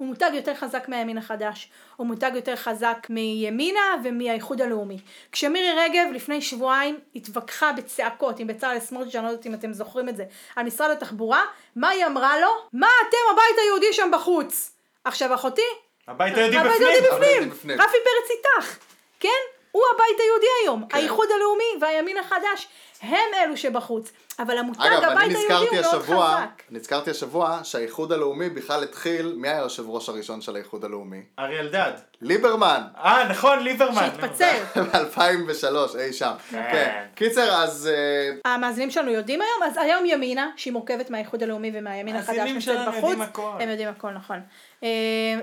הוא 0.00 0.08
מותג 0.08 0.30
יותר 0.34 0.54
חזק 0.54 0.88
מהימין 0.88 1.18
החדש, 1.18 1.70
הוא 1.96 2.06
מותג 2.06 2.30
יותר 2.34 2.56
חזק 2.56 3.06
מימינה 3.10 3.80
ומהאיחוד 4.04 4.60
הלאומי. 4.60 4.98
כשמירי 5.32 5.72
רגב 5.76 6.12
לפני 6.14 6.42
שבועיים 6.42 6.98
התווכחה 7.16 7.72
בצעקות 7.72 8.38
עם 8.38 8.46
בצלאל 8.46 8.78
סמוטריץ', 8.78 9.14
אני 9.14 9.24
לא 9.24 9.28
יודעת 9.30 9.46
אם 9.46 9.54
אתם 9.54 9.72
זוכרים 9.72 10.08
את 10.08 10.16
זה, 10.16 10.24
על 10.56 10.66
משרד 10.66 10.90
התחבורה, 10.90 11.44
מה 11.76 11.88
היא 11.88 12.06
אמרה 12.06 12.40
לו? 12.40 12.48
מה 12.72 12.88
אתם 13.08 13.16
הבית 13.32 13.58
היהודי 13.64 13.92
שם 13.92 14.10
בחוץ? 14.12 14.76
עכשיו 15.04 15.34
אחותי, 15.34 15.62
הבית 16.08 16.36
היהודי 16.36 16.56
בפנים. 16.56 16.66
הבית 16.70 16.80
היהודי 16.80 17.08
בפנים, 17.08 17.50
בפנים. 17.50 17.80
רפי 17.80 17.96
פרץ 18.04 18.30
איתך, 18.30 18.78
כן? 19.20 19.59
הוא 19.72 19.82
הבית 19.94 20.20
היהודי 20.20 20.46
היום, 20.62 20.84
כן. 20.88 20.98
האיחוד 20.98 21.28
הלאומי 21.36 21.64
והימין 21.80 22.18
החדש, 22.18 22.68
הם 23.02 23.28
אלו 23.42 23.56
שבחוץ, 23.56 24.12
אבל 24.38 24.58
המותג 24.58 24.80
אגב, 24.80 25.10
הבית 25.10 25.36
היהודי 25.36 25.44
נזכרתי 25.44 25.76
הוא 25.76 25.82
מאוד 25.82 25.94
השבוע, 25.94 26.36
חזק. 26.36 26.62
נזכרתי 26.70 27.10
השבוע 27.10 27.60
שהאיחוד 27.62 28.12
הלאומי 28.12 28.50
בכלל 28.50 28.82
התחיל, 28.82 29.34
מי 29.36 29.48
היה 29.48 29.58
היושב 29.58 29.90
ראש 29.90 30.08
הראשון 30.08 30.40
של 30.40 30.56
האיחוד 30.56 30.84
הלאומי? 30.84 31.22
אריה 31.38 31.60
אלדד. 31.60 31.92
ליברמן. 32.22 32.82
אה, 32.96 33.28
נכון, 33.28 33.58
ליברמן. 33.58 33.94
שהתפצל. 33.94 34.56
ב-2003, 34.92 35.98
אי 35.98 36.12
שם. 36.12 36.32
כן. 36.50 37.06
קיצר, 37.14 37.62
אז... 37.62 37.90
אה, 37.92 38.52
המאזינים 38.54 38.90
שלנו 38.90 39.10
יודעים 39.10 39.40
היום, 39.40 39.62
אז 39.70 39.76
היום 39.76 40.06
ימינה, 40.06 40.50
שהיא 40.56 40.72
מורכבת 40.72 41.10
מהאיחוד 41.10 41.42
הלאומי 41.42 41.70
ומהימין 41.74 42.16
החדש, 42.16 42.28
המאזינים 42.28 42.54
נמצאת 42.54 42.74
שלנו 42.74 42.90
בחוץ, 42.90 43.02
יודעים 43.02 43.22
הכל. 43.22 43.50
הם 43.60 43.68
יודעים 43.68 43.88
הכל, 43.88 44.10
נכון. 44.10 44.40
אה, 44.84 44.88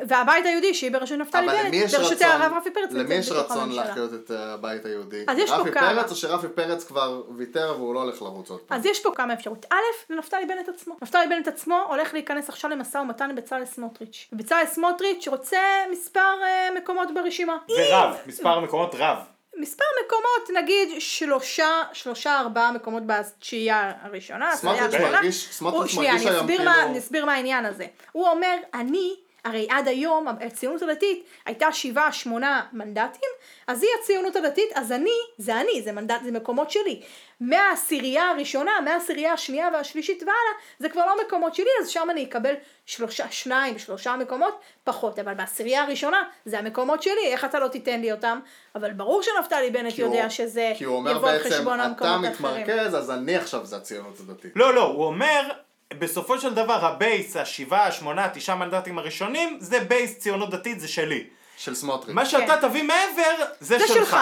והבית 0.08 0.46
היהודי, 0.46 0.74
שהיא 0.74 0.92
בראשות 0.92 1.18
נפתלי 1.18 1.48
בנט, 1.48 1.94
רצון, 1.94 2.28
הרב 2.32 2.54
רפי 2.58 2.72
פרץ, 2.72 2.92
למי 2.92 3.16
יש 3.16 3.32
רצון. 3.32 3.72
להחיות 3.72 4.14
את 4.14 4.32
אה, 4.32 4.54
הבית 4.54 4.86
היהודי? 4.86 5.24
אז 5.28 5.38
יש 5.38 5.50
פה 5.50 5.56
רפי 5.58 5.72
כמה. 5.72 5.94
פרץ 5.96 6.12
או 6.12 6.16
שרפי 6.16 6.48
פרץ 6.48 6.84
כבר 6.84 7.22
ויתר 7.38 7.74
והוא 7.78 7.94
לא 7.94 8.02
הולך 8.02 8.22
לרוץ 8.22 8.50
עוד 8.50 8.60
פעם? 8.60 8.78
אז 8.78 8.86
יש 8.86 9.00
פה 9.04 9.12
כמה 9.16 9.34
אפשרות. 9.34 9.66
א', 9.72 10.14
לנפתלי 10.14 10.46
בנט 10.46 10.70
עצמו. 10.70 10.96
נפתלי 11.02 11.28
בנט 11.28 11.48
עצמו 11.48 11.80
הולך 11.90 12.14
להיכנס 12.14 12.50
עכשיו 12.50 12.72
למשא 12.72 12.98
ומתן 12.98 13.30
עם 13.30 13.36
בצלאל 13.36 13.66
סמוטריץ'. 13.66 14.28
ובצלאל 14.34 14.66
סמוטריץ' 14.66 15.28
רוצה 15.28 15.60
מספר 15.92 16.20
אה, 16.44 16.70
מקומות 16.78 17.08
ברשימה. 17.14 17.58
ורב, 17.78 18.16
מספר 18.26 18.60
מקומות 18.60 18.96
רב. 18.98 19.18
מספר 19.60 19.84
מקומות, 20.06 20.64
נגיד 20.64 20.90
שלושה, 21.00 21.84
שלושה 21.94 22.40
ארבעה 22.40 22.72
מקומות 22.72 23.04
בתשיעייה 23.06 23.92
הראשונה, 24.02 24.56
סמוטריץ'. 24.56 24.94
מרגיש- 25.02 25.50
סמוטריץ' 25.52 25.92
שנייה, 25.92 26.14
מרגיש 26.14 26.28
היום 26.28 26.48
כאילו- 26.48 26.72
אני 26.72 27.00
אסביר 27.00 27.26
מה 27.26 27.34
העניין 27.34 27.66
הזה. 27.66 27.86
הוא 28.12 28.28
אומר, 28.28 28.56
אני, 28.74 29.16
הרי 29.46 29.68
עד 29.70 29.88
היום 29.88 30.28
הציונות 30.28 30.82
הדתית 30.82 31.26
הייתה 31.46 31.72
שבעה, 31.72 32.12
שמונה 32.12 32.62
מנדטים, 32.74 33.30
אז 33.68 33.84
היא 33.84 33.90
הציונות 34.02 34.36
הדתית, 34.36 34.70
אז 34.76 34.92
אני, 34.92 35.10
זה 35.38 35.56
אני, 35.62 35.82
זה 35.82 35.92
מנדט, 35.92 36.24
זה 36.24 36.32
מקומות 36.32 36.72
שלי. 36.72 37.02
מהעשירייה 37.42 38.30
הראשונה, 38.30 38.72
מהעשירייה 38.86 39.34
השנייה 39.34 39.70
והשלישית 39.74 40.20
והלאה, 40.24 40.34
זה 40.80 40.90
כבר 40.90 41.06
לא 41.06 41.16
מקומות 41.28 41.56
שלי, 41.56 41.66
אז 41.82 41.90
שם 41.90 42.08
אני 42.12 42.24
אקבל 42.24 42.54
שלושה, 42.86 43.26
שניים, 43.32 43.80
שלושה 43.80 44.16
מקומות 44.16 44.54
פחות, 44.84 45.20
אבל 45.20 45.34
בעשירייה 45.34 45.84
הראשונה 45.84 46.24
זה 46.46 46.60
המקומות 46.60 47.04
שלי, 47.04 47.28
איך 47.28 47.46
אתה 47.46 47.60
לא 47.60 47.68
תיתן 47.68 48.02
לי 48.02 48.12
אותם? 48.12 48.40
אבל 48.76 48.94
ברור 48.94 49.22
שנפתלי 49.24 49.70
בנט 49.70 49.94
כי 49.94 50.02
הוא- 50.02 50.16
יודע 50.16 50.30
שזה 50.30 50.74
כי 50.78 50.84
הוא 50.84 50.96
אומר 50.96 51.12
יבוא 51.12 51.30
על 51.30 51.38
בעצם, 51.38 51.50
חשבון 51.50 51.80
אתה 51.80 51.84
המקומות 51.84 52.26
האחרים. 52.26 52.62
מתמרכז, 52.64 52.96
אז 52.96 53.12
אני 53.12 53.36
עכשיו 53.36 53.66
זה 53.66 53.76
הציונות 53.78 54.20
הדתית. 54.20 54.52
לא, 54.56 54.74
לא, 54.74 54.82
הוא 54.84 55.06
אומר, 55.06 55.50
בסופו 55.94 56.40
של 56.40 56.54
דבר 56.54 56.86
ה 56.86 56.94
base, 56.94 57.36
השבעה, 57.36 57.88
השמונה, 57.88 58.30
תשעה 58.34 58.56
מנדטים 58.56 58.98
הראשונים, 58.98 59.58
זה 59.62 59.80
base 59.80 60.18
ציונות 60.20 60.50
דתית, 60.50 60.80
זה 60.80 60.88
שלי. 60.88 61.24
של 61.58 61.76
סמוטריץ'. 61.76 62.16
מה 62.16 62.26
שאתה 62.26 62.58
תביא 62.62 62.84
מעבר, 62.84 63.46
זה 63.60 63.78
זה 63.80 63.88
שלך. 63.88 63.98
שלך. 63.98 64.18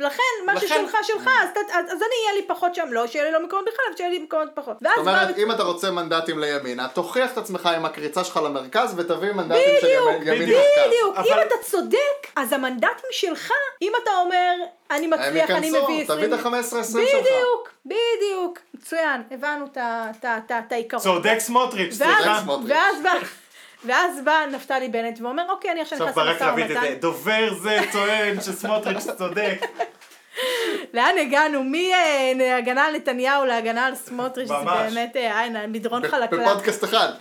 לכן, 0.00 0.22
מה 0.46 0.54
לכן- 0.54 0.66
ששלך 0.66 0.96
שלך, 1.02 1.26
אז, 1.42 1.48
ת- 1.54 1.70
אז, 1.72 1.84
אז 1.86 2.02
אני 2.02 2.14
יהיה 2.24 2.40
לי 2.40 2.46
פחות 2.46 2.74
שם, 2.74 2.92
לא 2.92 3.06
שיהיה 3.06 3.24
לי 3.24 3.32
לא 3.32 3.42
מקומות 3.44 3.64
בכלל, 3.64 3.84
אבל 3.88 3.96
שיהיה 3.96 4.10
לי 4.10 4.18
מקומות 4.18 4.48
פחות. 4.54 4.76
זאת 4.82 4.98
אומרת, 4.98 5.38
אם 5.38 5.50
אתה 5.52 5.62
רוצה 5.62 5.90
מנדטים 5.90 6.38
לימינה, 6.38 6.88
תוכיח 6.88 7.32
את 7.32 7.38
עצמך 7.38 7.66
עם 7.66 7.84
הקריצה 7.84 8.24
שלך 8.24 8.36
למרכז 8.36 8.94
ותביא 8.96 9.32
מנדטים 9.32 9.74
של 9.80 9.86
בדיוק, 9.86 10.08
ימין 10.26 10.42
בדיוק. 10.42 10.58
מרכז. 10.76 10.86
בדיוק, 10.88 11.16
אבל- 11.16 11.26
אם 11.28 11.46
אתה 11.46 11.54
צודק, 11.70 11.98
אז 12.36 12.52
המנדטים 12.52 13.10
שלך, 13.10 13.50
אם 13.82 13.92
אתה 14.02 14.10
אומר, 14.16 14.52
אני 14.90 15.06
מצליח, 15.06 15.50
אני 15.50 15.70
מביא 15.70 16.04
תביא 16.06 16.24
את 16.26 16.32
ה-15-20 16.32 16.82
שלך. 16.82 17.20
בדיוק, 17.20 17.70
בדיוק, 17.86 18.58
מצוין, 18.74 19.22
הבנו 19.30 19.66
את 20.58 20.72
העיקרון. 20.72 21.02
צודק 21.02 21.36
סמוטריץ', 21.38 21.94
סליחה. 21.94 22.40
סמוטריץ'. 22.42 22.70
ואז 22.70 22.96
ואז 23.84 24.20
בא 24.24 24.46
נפתלי 24.52 24.88
בנט 24.88 25.20
ואומר, 25.20 25.50
אוקיי, 25.50 25.70
אני 25.70 25.80
עכשיו 25.80 25.98
עכשיו 25.98 26.24
נכנס 26.24 26.24
ברק 26.24 26.40
למשא 26.40 26.44
רביד 26.44 26.64
את 26.64 26.80
זה, 26.80 26.88
ומתן. 26.88 26.94
דובר 26.94 27.54
זה 27.54 27.78
טוען 27.92 28.40
שסמוטריץ' 28.40 29.06
צודק. 29.18 29.60
לאן 30.94 31.18
הגענו? 31.20 31.64
מהגנה 32.36 32.84
על 32.84 32.96
נתניהו 32.96 33.44
להגנה 33.44 33.86
על 33.86 33.94
סמוטריץ', 33.94 34.48
זה. 34.48 34.54
באמת 34.64 35.16
אה, 35.16 35.40
אה, 35.40 35.66
מדרון 35.66 36.08
חלקלק. 36.08 36.40
בפודקאסט 36.40 36.84
אחד. 36.84 37.08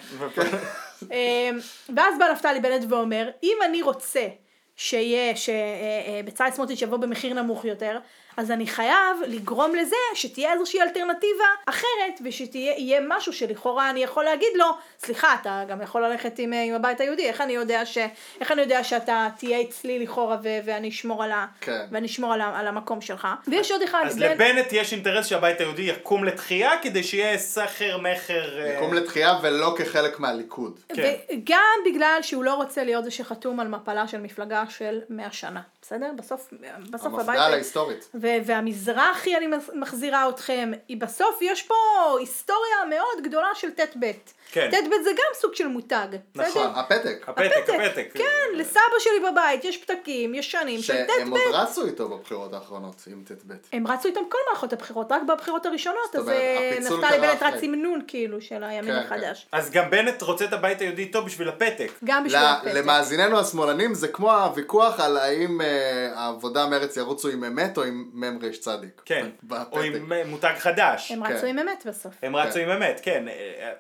אמ, 1.02 1.60
ואז 1.96 2.14
בא 2.20 2.26
נפתלי 2.32 2.60
בנט 2.60 2.86
ואומר, 2.90 3.30
אם 3.44 3.58
אני 3.66 3.82
רוצה 3.82 4.28
שיהיה, 4.76 5.36
שבצלאל 5.36 6.52
סמוטריץ' 6.52 6.82
יבוא 6.82 6.98
במחיר 6.98 7.34
נמוך 7.34 7.66
יותר, 7.66 8.00
אז 8.38 8.52
אני 8.52 8.68
חייב 8.68 8.96
לגרום 9.28 9.76
לזה 9.76 9.96
שתהיה 10.14 10.54
איזושהי 10.54 10.82
אלטרנטיבה 10.82 11.46
אחרת, 11.66 12.20
ושתהיה 12.24 12.74
משהו 13.08 13.34
שלכאורה 13.34 13.90
אני 13.90 14.04
יכול 14.04 14.24
להגיד 14.24 14.48
לו, 14.56 14.66
סליחה, 15.00 15.36
אתה 15.42 15.64
גם 15.70 15.82
יכול 15.82 16.06
ללכת 16.06 16.40
עם, 16.40 16.54
אה, 16.54 16.64
עם 16.64 16.74
הבית 16.76 17.02
היהודי, 17.02 17.28
איך 17.28 17.42
אני 17.42 17.54
יודע, 17.54 17.86
ש, 17.86 17.98
איך 18.42 18.52
אני 18.52 18.62
יודע 18.62 18.84
שאתה 18.84 19.28
תהיה 19.38 19.62
אצלי 19.62 20.00
לכאורה 20.00 20.38
ו, 20.44 20.48
ואני 20.66 20.90
אשמור 20.90 21.24
על, 21.24 21.32
ה, 21.32 21.46
כן. 21.62 21.86
ואני 21.92 22.08
אשמור 22.08 22.34
על, 22.34 22.42
ה, 22.42 22.60
על 22.60 22.68
המקום 22.68 23.02
שלך. 23.02 23.28
ויש 23.48 23.72
עוד 23.72 23.82
אחד, 23.82 24.04
אז 24.06 24.16
בן- 24.18 24.32
לבנט 24.32 24.68
יש 24.74 24.94
אינטרס 24.94 25.28
שהבית 25.28 25.60
היהודי 25.60 25.82
יקום 25.82 26.24
לתחייה 26.24 26.72
כדי 26.82 27.04
שיהיה 27.04 27.38
סחר 27.38 27.98
מכר. 27.98 28.60
אה, 28.62 28.74
יקום 28.76 28.94
לתחייה 28.94 29.34
ולא 29.42 29.76
כחלק 29.78 30.20
מהליכוד. 30.20 30.80
כן. 30.96 31.14
וגם 31.34 31.60
בגלל 31.86 32.20
שהוא 32.22 32.44
לא 32.44 32.54
רוצה 32.54 32.84
להיות 32.84 33.04
זה 33.04 33.12
שחתום 33.12 33.60
על 33.60 33.68
מפלה 33.68 34.08
של 34.08 34.22
מפלגה 34.22 34.64
של 34.70 35.00
100 35.10 35.32
שנה, 35.32 35.62
בסדר? 35.90 36.12
בסוף, 36.16 36.54
בסוף 36.90 37.14
המפד"ל 37.14 37.38
ההיסטורית. 37.40 38.10
ו- 38.22 38.28
והמזרחי 38.46 39.38
אני 39.38 39.48
מח- 39.48 39.70
מחזירה 39.74 40.30
אתכם, 40.30 40.72
היא 40.88 40.98
בסוף 40.98 41.38
יש 41.42 41.64
פה 41.64 41.76
היסטוריה 42.20 42.86
מאוד 42.90 43.24
גדולה 43.24 43.48
של 43.56 43.72
ט'-ב'. 43.72 44.12
כן. 44.52 44.70
ט'-ב' 44.72 45.04
זה 45.04 45.10
גם 45.12 45.34
סוג 45.34 45.56
של 45.56 45.68
מותג, 45.68 46.08
נכון. 46.36 46.72
הפתק. 46.76 47.24
הפתק, 47.28 47.70
הפתק. 47.70 48.10
כן, 48.14 48.26
לסבא 48.54 48.80
שלי 49.00 49.32
בבית 49.32 49.66
יש 49.66 49.78
פתקים 49.78 50.36
ישנים 50.36 50.82
של 50.82 50.94
שהם 50.94 51.32
עוד 51.32 51.40
ט'-ב'. 51.42 51.56
רצו 51.56 51.86
איתו 51.86 52.10
בבחירות 52.10 52.54
האחרונות 52.54 53.04
עם 53.12 53.24
ט"ב. 53.28 53.54
הם 53.74 53.88
רצו 53.88 54.08
איתם 54.08 54.22
כל 54.30 54.38
מערכות 54.50 54.74
הבחירות, 54.74 55.12
רק 55.12 55.22
בבחירות 55.24 55.66
הראשונות, 55.66 56.16
אז 56.16 56.22
אומרת, 56.22 56.36
אה, 56.42 56.78
נפתלי 56.80 57.20
בנט. 57.20 57.44
רץ 57.44 57.60
עם 57.64 57.76
נון 57.76 58.02
כאילו 58.08 58.42
של 58.42 58.64
הימין 58.64 58.94
כן, 58.94 59.00
החדש. 59.06 59.48
אז 59.52 59.72
גם 59.72 59.90
בנט 59.90 60.22
רוצה 60.22 60.46
את 60.46 60.54
הבית 60.54 60.82
היהודי 60.82 61.02
איתו 61.02 61.24
בשביל 61.26 61.50
הפתק. 61.50 61.92
גם 62.04 62.24
בשביל 62.24 62.42
ל- 62.42 62.46
הפתק. 62.46 62.72
למאזיננו 62.74 63.40
השמאלנים 63.40 63.94
זה 63.94 64.08
כמו 64.08 64.32
הוויכוח 64.32 65.00
על 65.00 65.18
האם 65.18 65.62
אה, 65.62 65.68
העבודה 66.16 66.66
מרץ 66.68 66.98
ירוצו 66.98 67.30
עם 67.30 67.44
אמת 67.44 67.78
או 67.78 67.84
עם 67.84 68.10
מ"ר 68.14 68.50
צדיק. 68.60 69.02
כן. 69.06 69.28
או 69.72 69.82
עם 69.82 70.12
מותג 70.26 70.54
חדש. 70.60 71.12
הם 71.12 71.28
כן. 71.28 71.34
רצו 71.36 71.46
עם 71.46 71.60
אמת 71.60 71.84
בסוף. 71.86 72.14
הם 72.24 72.36
רצו 72.36 72.60
עם 72.60 72.70
אמת, 72.70 73.00
כן. 73.04 73.28
אה, 73.28 73.34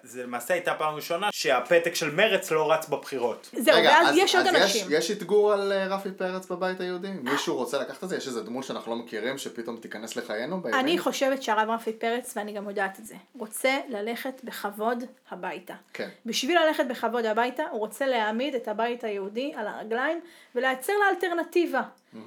זה 0.04 0.24
למעשה 0.24 0.59
הייתה 0.60 0.74
פעם 0.74 0.96
ראשונה 0.96 1.30
שהפתק 1.32 1.96
של 1.96 2.12
מרץ 2.16 2.52
לא 2.52 2.72
רץ 2.72 2.88
בבחירות. 2.90 3.50
זהו, 3.54 3.76
רגע, 3.78 3.90
ואז 3.90 4.08
אז- 4.10 4.18
יש 4.18 4.36
עוד 4.36 4.48
אז 4.48 4.56
אנשים. 4.56 4.88
יש 4.90 5.12
אתגור 5.12 5.54
על 5.54 5.72
אה, 5.72 5.88
רפי 5.88 6.12
פרץ 6.12 6.52
בבית 6.52 6.80
היהודי? 6.82 7.08
מישהו 7.24 7.56
רוצה 7.56 7.80
לקחת 7.80 8.04
את 8.04 8.10
זה? 8.10 8.18
יש 8.18 8.28
איזה 8.28 8.44
דמות 8.44 8.64
שאנחנו 8.64 8.92
לא 8.92 8.98
מכירים 8.98 9.38
שפתאום 9.38 9.78
תיכנס 9.78 10.16
לחיינו 10.16 10.62
בימין? 10.62 10.80
אני 10.80 10.98
חושבת 10.98 11.44
שהרב 11.44 11.70
רפי 11.70 11.94
פרץ, 11.94 12.34
ואני 12.38 12.54
גם 12.54 12.70
יודעת 12.70 13.00
את 13.00 13.06
זה, 13.06 13.16
רוצה 13.40 13.78
ללכת 13.90 14.34
בכבוד 14.44 15.04
הביתה. 15.32 15.74
כן. 15.94 16.10
בשביל 16.26 16.60
ללכת 16.66 16.84
בכבוד 16.90 17.26
הביתה, 17.26 17.64
הוא 17.72 17.80
רוצה 17.80 18.06
להעמיד 18.08 18.56
את 18.56 18.68
הבית 18.68 19.04
היהודי 19.04 19.54
על 19.56 19.68
הרגליים 19.68 20.20
ולייצר 20.56 20.94
לה 20.94 21.10
אלטרנטיבה. 21.16 21.82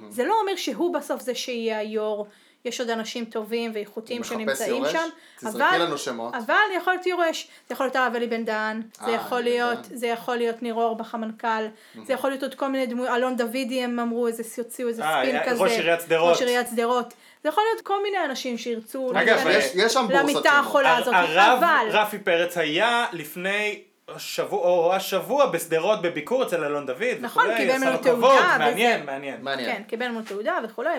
זה 0.09 0.23
לא 0.25 0.33
אומר 0.41 0.55
שהוא 0.55 0.93
בסוף 0.93 1.21
זה 1.21 1.35
שיהיה 1.35 1.77
היו"ר, 1.77 2.25
יש 2.65 2.79
עוד 2.79 2.89
אנשים 2.89 3.25
טובים 3.25 3.71
ואיכותיים 3.73 4.23
שנמצאים 4.23 4.75
יורש? 4.75 4.91
שם. 4.91 5.09
תזרקי 5.39 5.75
אבל- 5.75 5.81
לנו 5.85 5.97
שמות. 5.97 6.33
אבל 6.35 6.55
יכול 6.77 6.93
להיות 6.93 7.05
יורש, 7.05 7.47
זה 7.67 7.73
יכול 7.73 7.85
להיות 7.85 7.95
הרב 7.95 8.15
אלי 8.15 8.27
בן 8.27 8.45
דהן, 8.45 8.81
זה 8.99 9.05
אה, 9.07 9.11
יכול 9.11 9.41
להיות. 9.41 9.77
זה 9.93 10.07
יכול 10.07 10.35
להיות 10.35 10.61
ניר 10.63 10.73
אורבך 10.73 11.13
המנכ"ל, 11.15 11.65
זה 12.05 12.13
יכול 12.13 12.29
להיות 12.29 12.43
עוד 12.43 12.55
כל 12.55 12.67
מיני 12.67 12.85
דמויות, 12.85 13.15
אלון 13.15 13.37
דוידי 13.37 13.83
הם 13.83 13.99
אמרו 13.99 14.27
איזה, 14.27 14.43
הוציאו 14.57 14.87
איזה 14.87 15.03
אה, 15.03 15.23
ספין 15.23 15.39
כזה, 15.45 15.63
ראש 15.63 15.71
עיריית 15.71 16.01
שדרות. 16.01 16.29
ראש 16.31 16.41
עיריית 16.41 16.67
שדרות, 16.67 17.13
זה 17.43 17.49
יכול 17.49 17.63
להיות 17.71 17.85
כל 17.85 18.03
מיני 18.03 18.17
אנשים 18.25 18.57
שירצו 18.57 19.11
אגב, 19.15 19.47
יש 19.49 19.65
יש 19.75 19.93
שם 19.93 20.07
למיטה. 20.09 20.49
החולה 20.51 20.97
הזאת, 20.97 21.13
הרב 21.17 21.57
אבל, 21.63 21.87
רפי 21.91 22.19
פרץ 22.19 22.57
היה 22.57 23.05
לפני 23.11 23.81
שבוע, 24.17 24.59
או 24.63 24.93
השבוע 24.95 25.45
בשדרות 25.45 26.01
בביקור 26.01 26.43
אצל 26.43 26.63
אלון 26.63 26.85
דוד. 26.85 27.03
נכון, 27.21 27.43
וכולי, 27.43 27.57
קיבל 27.57 27.77
ממנו 27.77 27.97
תעודה 27.97 28.27
וזה. 28.27 28.57
מעניין, 28.57 29.05
מעניין. 29.05 29.37
מעניין. 29.41 29.75
כן, 29.75 29.83
קיבל 29.87 30.07
ממנו 30.07 30.21
תעודה 30.21 30.57
וכולי, 30.63 30.89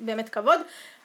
ובאמת 0.00 0.28
כבוד. 0.28 0.60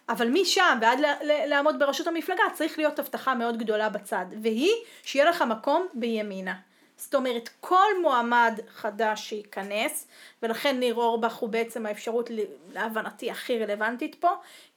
אבל 0.09 0.29
משם 0.29 0.77
ועד 0.81 0.99
לעמוד 1.21 1.79
בראשות 1.79 2.07
המפלגה 2.07 2.43
צריך 2.53 2.77
להיות 2.77 2.99
הבטחה 2.99 3.35
מאוד 3.35 3.57
גדולה 3.57 3.89
בצד, 3.89 4.25
והיא 4.41 4.73
שיהיה 5.03 5.29
לך 5.29 5.41
מקום 5.41 5.87
בימינה. 5.93 6.55
זאת 6.97 7.15
אומרת, 7.15 7.49
כל 7.59 8.01
מועמד 8.01 8.59
חדש 8.75 9.29
שייכנס, 9.29 10.07
ולכן 10.43 10.79
ניר 10.79 10.95
אורבך 10.95 11.35
הוא 11.35 11.49
בעצם 11.49 11.85
האפשרות 11.85 12.29
להבנתי 12.73 13.31
הכי 13.31 13.63
רלוונטית 13.63 14.15
פה, 14.15 14.29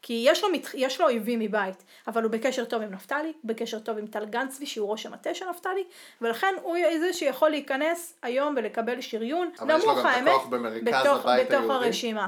כי 0.03 0.22
יש 0.26 0.45
לו. 0.45 0.49
יש 0.74 1.01
לו 1.01 1.07
אויבים 1.07 1.39
מבית, 1.39 1.85
אבל 2.07 2.22
הוא 2.22 2.30
בקשר 2.30 2.64
טוב 2.64 2.83
עם 2.83 2.91
נפתלי, 2.91 3.33
בקשר 3.45 3.78
טוב 3.78 3.99
עם 3.99 4.07
טל 4.07 4.24
גנצבי 4.24 4.66
שהוא 4.66 4.91
ראש 4.91 5.07
המטה 5.07 5.35
של 5.35 5.51
נפתלי, 5.51 5.85
ולכן 6.20 6.55
הוא 6.62 6.76
זה 7.01 7.12
שיכול 7.12 7.51
להיכנס 7.51 8.14
היום 8.22 8.55
ולקבל 8.57 9.01
שריון, 9.01 9.51
נמוך 9.66 10.05
האמת, 10.05 10.33
בתוך, 10.85 11.26
בתוך 11.26 11.26
היהודי. 11.26 11.72
הרשימה. 11.72 12.26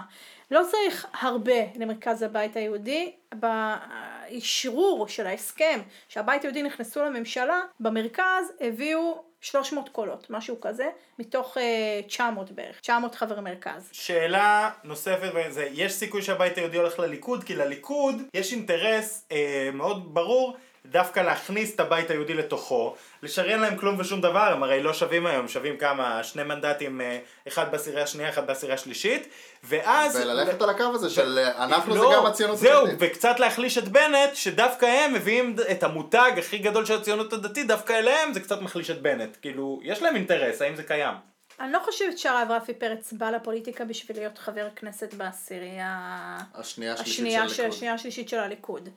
לא 0.55 0.63
צריך 0.71 1.07
הרבה 1.21 1.55
למרכז 1.77 2.23
הבית 2.23 2.57
היהודי, 2.57 3.13
באשרור 3.35 5.09
של 5.09 5.27
ההסכם 5.27 5.81
שהבית 6.09 6.43
היהודי 6.43 6.63
נכנסו 6.63 7.05
לממשלה, 7.05 7.61
במרכז 7.81 8.53
הביאו 8.61 9.25
300 9.41 9.89
קולות, 9.89 10.27
משהו 10.31 10.61
כזה, 10.61 10.89
מתוך 11.19 11.59
אה, 11.59 12.01
900 12.07 12.53
בערך, 12.53 12.81
900 12.81 13.15
חברי 13.15 13.41
מרכז. 13.41 13.89
שאלה 13.93 14.71
נוספת 14.85 15.33
בזה, 15.35 15.69
יש 15.73 15.93
סיכוי 15.93 16.23
שהבית 16.23 16.59
היהודי 16.59 16.77
הולך 16.77 16.99
לליכוד? 16.99 17.45
כי 17.45 17.55
לליכוד 17.55 18.23
יש 18.35 18.53
אינטרס 18.53 19.27
אה, 19.33 19.71
מאוד 19.73 20.15
ברור 20.15 20.57
דווקא 20.87 21.21
להכניס 21.21 21.75
את 21.75 21.81
הבית 21.81 22.11
היהודי 22.11 22.35
לתוכו, 22.35 22.95
לשריין 23.25 23.61
להם 23.61 23.77
כלום 23.77 23.97
ושום 24.01 24.21
דבר, 24.21 24.53
הם 24.53 24.63
הרי 24.63 24.83
לא 24.83 24.93
שווים 24.93 25.27
היום, 25.27 25.49
שווים 25.49 25.77
כמה, 25.77 26.25
שני 26.25 26.43
מנדטים, 26.43 27.01
אה, 27.01 27.19
אחד 27.49 27.73
בעשירייה 27.73 28.05
השנייה, 28.05 28.29
אחד 28.29 28.47
בעשירייה 28.47 28.75
השלישית, 28.75 29.29
ואז... 29.65 30.17
וללכת 30.17 30.63
על 30.63 30.71
הקו 30.71 30.85
הזה 30.95 31.11
של 31.11 31.39
אה, 31.39 31.65
אנחנו 31.65 31.93
זה 31.95 31.99
לא, 31.99 32.13
גם 32.17 32.27
הציונות 32.27 32.59
זהו, 32.59 32.87
הדתית. 32.87 32.99
וקצת 33.01 33.41
להחליש 33.41 33.79
את 33.79 33.89
בנט, 33.89 34.35
שדווקא 34.35 34.87
הם 34.87 35.15
מביאים 35.15 35.57
את 35.71 35.83
המותג 35.83 36.33
הכי 36.39 36.59
גדול 36.59 36.85
של 36.85 36.95
הציונות 36.95 37.33
הדתית, 37.33 37.67
דווקא 37.67 37.93
אליהם 37.93 38.33
זה 38.33 38.41
קצת 38.41 38.61
מחליש 38.61 38.91
את 38.91 39.03
בנט. 39.03 39.37
כאילו, 39.43 39.81
יש 39.83 40.03
להם 40.03 40.17
אינטרס, 40.17 40.63
האם 40.63 40.77
זה 40.77 40.83
קיים? 40.83 41.15
אני 41.61 41.73
לא 41.73 41.79
חושבת 41.85 42.19
שהרב 42.19 42.49
רפי 42.51 42.75
פרץ 42.75 43.13
בא 43.13 43.31
לפוליטיקה 43.31 43.85
בשביל 43.85 44.17
להיות 44.17 44.39
חבר 44.39 44.69
כנסת 44.77 45.15
בעשירייה 45.15 46.37
השנייה 46.55 46.93
השלישית 46.93 47.15
השנייה 47.15 47.49
של 47.49 47.55
של- 47.55 47.63
הליכוד. 47.63 47.75
השנייה 47.77 47.95
השלישית 47.95 48.29
של 48.29 48.39
הליכוד. 48.39 48.89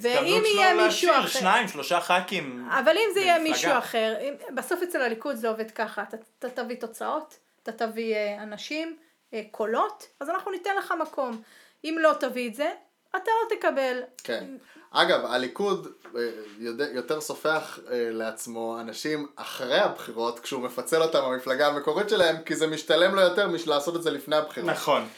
ואם 0.00 0.42
יהיה 0.44 0.74
מישהו 0.74 1.10
אחר... 1.10 1.26
שניים, 1.26 1.68
שלושה 1.68 2.00
ח"כים. 2.00 2.68
אבל 2.70 2.96
אם 2.96 3.14
זה 3.14 3.20
יהיה. 3.20 3.38
מישהו 3.38 3.78
אחר, 3.78 4.14
אם, 4.20 4.34
בסוף 4.54 4.82
אצל 4.82 5.02
הליכוד 5.02 5.36
זה 5.36 5.48
עובד 5.48 5.70
ככה, 5.70 6.02
אתה, 6.38 6.48
תביא 6.48 6.76
תוצאות, 6.76 7.38
אתה 7.62 7.72
תביא 7.72 8.14
אה, 8.14 8.42
אנשים, 8.42 8.96
אה, 9.34 9.42
קולות, 9.50 10.06
אז 10.20 10.30
אנחנו 10.30 10.50
ניתן 10.50 10.76
לך 10.78 10.94
מקום. 11.00 11.42
אם 11.84 11.96
לא 12.00 12.12
תביא 12.20 12.48
את 12.48 12.54
זה, 12.54 12.70
אתה 13.10 13.30
לא 13.30 13.56
תקבל. 13.56 14.00
כן. 14.24 14.44
אגב, 14.90 15.24
הליכוד 15.24 15.92
אה, 16.16 16.20
יודע, 16.58 16.84
יותר 16.92 17.20
סופח 17.20 17.78
לעצמו 17.90 18.80
אנשים 18.80 19.26
אחרי 19.36 19.78
הבחירות, 19.78 20.40
כשהוא 20.40 20.62
מפצל 20.62 21.02
אותם 21.02 21.20
במפלגה 21.30 21.66
המקורית 21.66 22.08
שלהם, 22.08 22.36
כי 22.44 22.56
זה 22.56 22.66
משתלם 22.66 23.14
לו 23.14 23.20
יותר 23.20 23.48
משל 23.48 23.70
לעשות 23.70 23.96
את 23.96 24.02
זה 24.02 24.10
לפני 24.10 24.36
הבחירות. 24.36 24.70
נכון. 24.70 25.08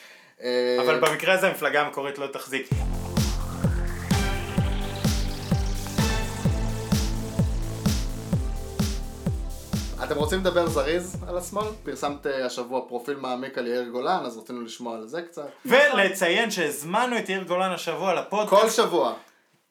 אבל 0.80 1.00
במקרה 1.00 1.34
הזה 1.34 1.48
המפלגה 1.48 1.80
המקורית 1.80 2.18
לא 2.18 2.26
תחזיק. 2.26 2.68
אתם 10.08 10.16
רוצים 10.16 10.38
לדבר 10.38 10.66
זריז 10.68 11.16
על 11.28 11.38
השמאל? 11.38 11.64
פרסמת 11.84 12.26
אה, 12.26 12.46
השבוע 12.46 12.88
פרופיל 12.88 13.16
מעמיק 13.16 13.58
על 13.58 13.66
יאיר 13.66 13.88
גולן, 13.88 14.22
אז 14.24 14.38
רצינו 14.38 14.60
לשמוע 14.60 14.96
על 14.96 15.06
זה 15.06 15.22
קצת. 15.22 15.48
ולציין 15.66 16.50
שהזמנו 16.50 17.18
את 17.18 17.28
יאיר 17.28 17.42
גולן 17.42 17.70
השבוע 17.72 18.14
לפודקאסט. 18.14 18.62
כל 18.62 18.70
שבוע. 18.70 19.14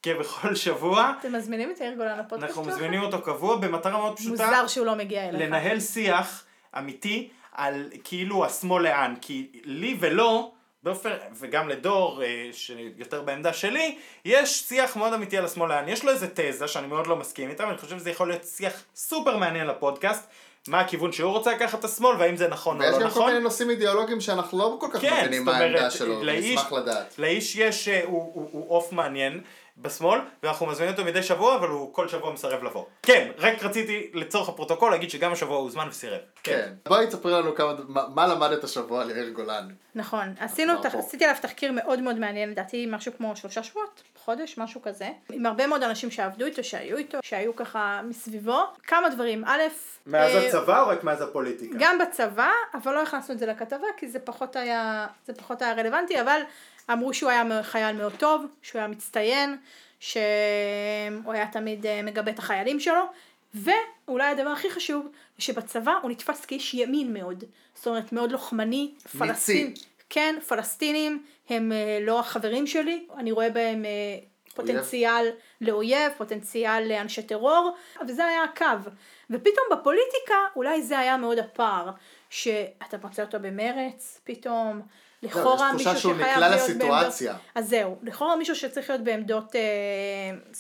כבכל 0.04 0.56
שבוע. 0.56 1.14
אתם 1.20 1.36
מזמינים 1.36 1.72
את 1.72 1.80
יאיר 1.80 1.94
גולן 1.94 2.20
לפודקאסט 2.20 2.58
אנחנו? 2.58 2.72
מזמינים 2.72 3.02
אותו 3.02 3.22
קבוע 3.22 3.56
במטרה 3.56 3.92
מאוד 3.92 4.18
פשוטה. 4.18 4.46
מוזר 4.46 4.68
שהוא 4.68 4.86
לא 4.86 4.96
מגיע 4.96 5.30
אליך. 5.30 5.42
לנהל 5.42 5.80
שיח 5.80 6.44
אמיתי 6.78 7.30
על 7.52 7.90
כאילו 8.04 8.46
השמאל 8.46 8.84
לאן. 8.84 9.14
כי 9.22 9.62
לי 9.66 9.98
ולא, 10.00 10.52
באופן, 10.88 11.10
וגם 11.40 11.70
לדור, 11.70 12.24
אה, 12.24 12.50
שיותר 12.52 13.22
בעמדה 13.22 13.54
שלי, 13.54 13.96
יש 14.26 14.60
שיח 14.60 14.96
מאוד 14.98 15.14
אמיתי 15.14 15.38
על 15.38 15.46
השמאל 15.46 15.70
לאן. 15.70 15.88
יש 15.90 16.04
לו 16.06 16.12
איזה 16.12 16.28
תזה 16.34 16.68
שאני 16.68 16.88
מאוד 16.88 17.08
לא 17.08 17.16
מסכים 17.16 17.50
איתה, 17.50 17.66
ואני 17.68 17.78
חושב 17.78 17.98
שזה 18.00 18.10
יכול 18.10 18.28
להיות 18.28 18.44
שיח 18.44 18.74
סופר 18.96 19.38
מעניין 19.38 19.68
לפודקאסט. 19.68 20.28
מה 20.68 20.80
הכיוון 20.80 21.12
שהוא 21.12 21.32
רוצה 21.32 21.52
לקחת 21.54 21.80
את 21.80 21.86
השמאל, 21.86 22.16
והאם 22.20 22.38
זה 22.38 22.48
נכון 22.48 22.76
או 22.78 22.82
ויש 22.82 22.92
לא 22.92 22.98
גם 23.00 23.04
כל 23.04 23.10
נכון. 23.10 23.26
מיני 23.28 23.40
נושאים 23.40 23.70
אידיאולוגיים 23.70 24.22
שאנחנו 24.22 24.58
לא 24.58 24.78
כל 24.80 24.88
כך 24.94 25.02
כן, 25.02 25.20
מבינים 25.22 25.46
מה 25.46 25.58
העמדה 25.58 25.92
שלו, 25.92 26.24
לאיש, 26.24 26.46
נשמח 26.60 26.74
לדעת. 26.74 27.16
לאיש 27.20 27.56
יש, 27.56 27.88
אה, 27.88 28.02
הוא- 28.06 28.32
הוא 28.34 28.50
הוא 28.52 28.66
עוף 28.78 28.92
מעניין 28.92 29.42
בשמאל, 29.78 30.20
ואנחנו 30.44 30.66
מזמינים 30.66 30.94
אותו 30.94 31.06
מדי 31.06 31.24
שבוע, 31.24 31.56
אבל 31.56 31.68
הוא 31.68 31.94
כל 31.94 32.08
שבוע 32.08 32.34
מסרב 32.34 32.64
לבוא. 32.64 32.86
כן, 33.02 33.32
רק 33.38 33.64
רציתי 33.64 34.12
לצורך 34.14 34.50
הפרוטוקול 34.50 34.92
להגיד 34.92 35.10
שגם 35.10 35.32
השבוע 35.32 35.58
הוא 35.58 35.64
הוזמן 35.64 35.88
וסירב. 35.90 36.20
כן. 36.44 36.74
בואי 36.88 37.08
תספרי 37.08 37.32
לנו 37.32 37.56
כמה, 37.56 37.74
מה, 37.88 38.04
מה 38.16 38.28
למדת 38.28 38.64
השבוע 38.64 39.02
על 39.02 39.10
יאיר 39.10 39.30
גולן. 39.30 39.68
נכון, 39.96 40.34
עשינו, 40.40 40.82
תח... 40.82 40.96
עשיתי 40.96 41.26
עליו 41.26 41.38
תחקיר 41.42 41.72
מאוד 41.72 42.02
מאוד 42.02 42.20
מעניין, 42.20 42.50
לדעתי 42.50 42.88
משהו 42.90 43.12
כמו 43.18 43.36
שלושה 43.36 43.64
שבועות, 43.64 44.04
חודש, 44.16 44.58
משהו 44.58 44.82
כזה, 44.82 45.10
עם 45.32 45.46
הרבה 45.46 45.68
מאוד 45.68 45.84
אנשים 45.84 46.12
שעבדו 46.12 46.46
איתו, 46.46 46.64
שהיו 46.64 46.98
איתו, 46.98 47.18
שהיו 47.24 47.56
ככה 47.56 48.02
מסביבו, 48.04 48.64
כמה 48.84 49.10
דברים, 49.10 49.46
א', 49.46 49.62
מאז 50.08 50.36
אה, 50.36 50.48
הצבא 50.48 50.82
או 50.82 50.88
רק 50.88 51.04
מאז 51.04 51.22
הפוליטיקה? 51.22 51.76
גם 51.80 51.98
בצבא, 52.00 52.52
אבל 52.74 52.94
לא 52.94 53.04
הכנסנו 53.04 53.34
את 53.34 53.40
זה 53.40 53.46
לכתבה, 53.46 53.88
כי 53.98 54.08
זה 54.08 54.20
פחות 54.20 54.56
היה, 54.56 55.08
זה 55.26 55.34
פחות 55.34 55.62
היה 55.62 55.74
רלוונטי, 55.74 56.22
אבל 56.22 56.42
אמרו 56.92 57.14
שהוא 57.14 57.30
היה 57.30 57.64
חייל 57.64 57.96
מאוד 57.96 58.14
טוב, 58.18 58.46
שהוא 58.62 58.80
היה 58.80 58.88
מצטיין, 58.88 59.58
שהוא 60.00 61.34
היה 61.34 61.48
תמיד 61.52 61.86
אה, 61.86 62.02
מגבה 62.02 62.32
את 62.32 62.40
החיילים 62.40 62.80
שלו, 62.80 63.04
ואולי 63.54 64.26
הדבר 64.26 64.50
הכי 64.50 64.70
חשוב, 64.70 65.08
שבצבא 65.40 65.94
הוא 66.02 66.12
נתפס 66.12 66.46
כאיש 66.46 66.74
ימין 66.74 67.14
מאוד, 67.14 67.44
זאת 67.76 67.88
אומרת 67.88 68.12
מאוד 68.12 68.32
לוחמני, 68.32 68.92
פלסטין, 69.18 69.74
כן, 70.10 70.36
פלסטינים 70.48 71.24
הם 71.50 71.72
אה, 71.72 72.00
לא 72.02 72.20
החברים 72.20 72.68
שלי, 72.68 73.06
אני 73.18 73.32
רואה 73.32 73.50
בהם 73.50 73.86
אה, 73.86 73.90
פוטנציאל 74.56 75.30
לאויב, 75.62 76.12
פוטנציאל 76.18 76.88
לאנשי 76.90 77.24
טרור, 77.24 77.76
וזה 78.08 78.26
היה 78.26 78.44
הקו. 78.44 78.90
ופתאום 79.30 79.66
בפוליטיקה 79.72 80.36
אולי 80.56 80.82
זה 80.82 81.00
היה 81.00 81.18
מאוד 81.18 81.40
הפער, 81.40 81.90
שאתה 82.30 82.98
מוצא 83.04 83.24
אותו 83.24 83.40
במרץ, 83.40 84.22
פתאום, 84.24 84.82
לכאורה 85.24 85.68
יש 85.68 85.74
מישהו 85.74 85.92
תחושה 85.92 86.02
שהוא 86.02 86.14
שחייב 86.14 86.32
נקלע 86.32 86.50
להיות 86.50 86.62
לסיטואציה. 86.62 87.32
בעמדות, 87.32 87.52
אז 87.56 87.70
זהו, 87.70 87.98
לכאורה 88.04 88.36
מישהו 88.36 88.56
שצריך 88.56 88.90
להיות 88.90 89.04
בעמדות 89.04 89.56
אה, 89.56 89.62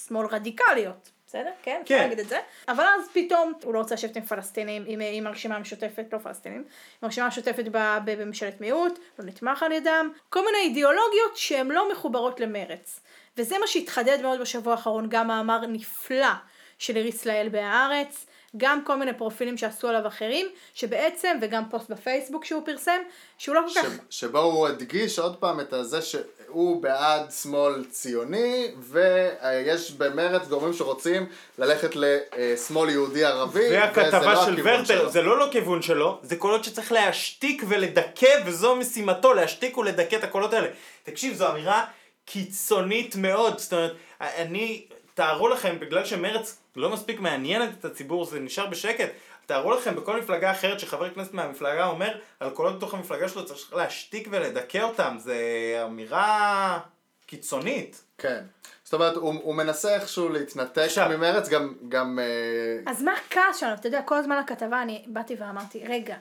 שמאל 0.07 0.27
רדיקליות. 0.27 1.11
בסדר? 1.27 1.49
כן? 1.63 1.79
אפשר 1.83 1.95
כן. 1.95 2.01
להגיד 2.01 2.19
את 2.19 2.29
זה. 2.29 2.39
אבל 2.67 2.83
אז 2.83 3.09
פתאום 3.13 3.53
הוא 3.63 3.73
לא 3.73 3.79
רוצה 3.79 3.95
לשבת 3.95 4.15
עם 4.15 4.25
פלסטינים, 4.25 4.83
עם, 4.87 4.99
עם 5.11 5.27
הרשימה 5.27 5.55
המשותפת, 5.55 6.05
לא 6.13 6.17
פלסטינים, 6.17 6.57
עם 6.57 6.65
הרשימה 7.01 7.25
המשותפת 7.25 7.63
בממשלת 8.05 8.61
מיעוט, 8.61 8.99
לא 9.19 9.25
נתמך 9.25 9.63
על 9.63 9.71
ידם, 9.71 10.11
כל 10.29 10.45
מיני 10.45 10.57
אידיאולוגיות 10.57 11.37
שהן 11.37 11.67
לא 11.67 11.91
מחוברות 11.91 12.39
למרץ. 12.39 12.99
וזה 13.37 13.57
מה 13.59 13.67
שהתחדד 13.67 14.21
מאוד 14.21 14.39
בשבוע 14.39 14.73
האחרון, 14.73 15.07
גם 15.09 15.27
מאמר 15.27 15.65
נפלא 15.67 16.33
של 16.77 16.97
איריס 16.97 17.25
לאל 17.25 17.49
בהארץ, 17.51 18.25
גם 18.57 18.83
כל 18.85 18.95
מיני 18.95 19.13
פרופילים 19.13 19.57
שעשו 19.57 19.87
עליו 19.87 20.07
אחרים, 20.07 20.47
שבעצם, 20.73 21.37
וגם 21.41 21.63
פוסט 21.69 21.89
בפייסבוק 21.89 22.45
שהוא 22.45 22.65
פרסם, 22.65 23.01
שהוא 23.37 23.55
לא 23.55 23.61
כל 23.61 23.69
ש, 23.69 23.77
כך... 23.77 23.87
שבו 24.09 24.39
הוא 24.39 24.67
הדגיש 24.67 25.19
עוד 25.19 25.35
פעם 25.35 25.59
את 25.59 25.73
זה 25.81 26.01
שהוא 26.01 26.81
בעד 26.81 27.31
שמאל 27.31 27.85
ציוני 27.89 28.71
ויש 28.79 29.91
במרץ 29.91 30.47
גורמים 30.47 30.73
שרוצים 30.73 31.25
ללכת 31.57 31.95
לשמאל 31.95 32.89
יהודי 32.89 33.25
ערבי 33.25 33.59
וזה 33.65 33.79
והכתבה 33.79 34.33
לא 34.33 34.45
של 34.45 34.53
הכיוון 34.53 34.73
ורטר, 34.79 34.85
שלו. 34.85 35.09
זה 35.09 35.21
לא 35.21 35.39
לא 35.39 35.47
כיוון 35.51 35.81
שלו, 35.81 36.19
זה 36.21 36.35
קולות 36.35 36.63
שצריך 36.63 36.91
להשתיק 36.91 37.63
ולדכא, 37.67 38.41
וזו 38.45 38.75
משימתו, 38.75 39.33
להשתיק 39.33 39.77
ולדכא 39.77 40.15
את 40.15 40.23
הקולות 40.23 40.53
האלה. 40.53 40.67
תקשיב, 41.03 41.33
זו 41.33 41.51
אמירה 41.51 41.85
קיצונית 42.25 43.15
מאוד, 43.15 43.59
זאת 43.59 43.73
אומרת, 43.73 43.93
אני, 44.21 44.85
תארו 45.17 45.47
לכם, 45.47 45.79
בגלל 45.79 46.05
שמרץ 46.05 46.61
לא 46.75 46.89
מספיק 46.89 47.19
מעניינת 47.19 47.69
את 47.79 47.85
הציבור, 47.85 48.25
זה 48.25 48.39
נשאר 48.39 48.65
בשקט, 48.65 49.09
תארו 49.45 49.71
לכם 49.71 49.95
בכל 49.95 50.19
מפלגה 50.19 50.51
אחרת 50.51 50.79
שחבר 50.79 51.13
כנסת 51.13 51.33
מהמפלגה 51.33 51.85
אומר 51.85 52.19
על 52.39 52.49
קולות 52.49 52.77
בתוך 52.77 52.93
המפלגה 52.93 53.29
שלו 53.29 53.45
צריך 53.45 53.73
להשתיק 53.73 54.27
ולדכא 54.31 54.77
אותם, 54.83 55.15
זה 55.19 55.37
אמירה 55.85 56.79
קיצונית. 57.25 58.01
כן. 58.17 58.43
זאת 58.83 58.93
אומרת, 58.93 59.15
הוא, 59.15 59.33
הוא 59.43 59.55
מנסה 59.55 59.95
איכשהו 59.95 60.29
להתנתק 60.29 60.81
עכשיו. 60.81 61.09
ממרץ, 61.09 61.49
גם, 61.49 61.73
גם 61.89 62.19
אה, 62.19 62.91
אז 62.91 63.03
מה 63.03 63.11
הכעס 63.13 63.57
שלנו? 63.57 63.73
אתה 63.73 63.87
יודע, 63.87 64.01
כל 64.01 64.15
הזמן 64.15 64.39
לכתבה 64.39 64.81
אני 64.81 65.05
באתי 65.07 65.35
ואמרתי, 65.39 65.83
רגע, 65.87 66.15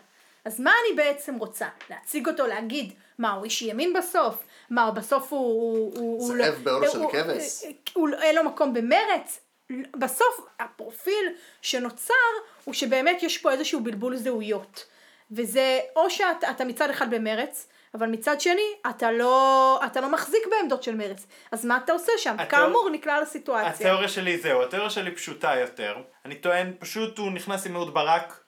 אז 0.44 0.60
מה 0.60 0.70
אני 0.70 0.96
בעצם 0.96 1.34
רוצה? 1.34 1.66
להציג 1.90 2.28
אותו, 2.28 2.46
להגיד, 2.46 2.92
מה, 3.18 3.32
הוא 3.32 3.44
איש 3.44 3.62
ימין 3.62 3.92
בסוף? 3.92 4.44
מה, 4.70 4.90
בסוף 4.90 5.32
הוא... 5.32 5.40
הוא, 5.40 5.92
הוא 5.98 6.18
הוא 6.20 6.26
זאב 6.26 6.38
לא- 6.38 6.50
בעולו 6.64 6.90
של 6.90 6.98
הוא- 6.98 7.12
כבש. 7.12 7.62
הוא- 7.94 8.08
הוא- 8.08 8.18
אין 8.22 8.34
לו 8.34 8.44
מקום 8.44 8.74
במרץ? 8.74 9.40
בסוף 9.96 10.40
הפרופיל 10.60 11.26
שנוצר 11.62 12.14
הוא 12.64 12.74
שבאמת 12.74 13.22
יש 13.22 13.38
פה 13.38 13.52
איזשהו 13.52 13.80
בלבול 13.80 14.16
זהויות. 14.16 14.84
וזה 15.30 15.78
או 15.96 16.10
שאתה 16.10 16.50
אתה 16.50 16.64
מצד 16.64 16.90
אחד 16.90 17.10
במרץ, 17.14 17.68
אבל 17.94 18.06
מצד 18.06 18.40
שני, 18.40 18.62
אתה 18.90 19.12
לא, 19.12 19.80
אתה 19.86 20.00
לא 20.00 20.08
מחזיק 20.12 20.42
בעמדות 20.50 20.82
של 20.82 20.94
מרץ. 20.94 21.26
אז 21.52 21.64
מה 21.64 21.78
אתה 21.84 21.92
עושה 21.92 22.12
שם? 22.18 22.36
התיאור- 22.38 22.48
כאמור, 22.66 22.90
נקלע 22.90 23.20
לסיטואציה. 23.20 23.70
התיאוריה 23.70 24.08
שלי 24.08 24.38
זהו, 24.38 24.62
התיאוריה 24.62 24.90
שלי 24.90 25.14
פשוטה 25.14 25.54
יותר. 25.60 25.96
אני 26.24 26.34
טוען, 26.34 26.72
פשוט 26.78 27.18
הוא 27.18 27.30
נכנס 27.32 27.66
עם 27.66 27.76
אהוד 27.76 27.94
ברק, 27.94 28.40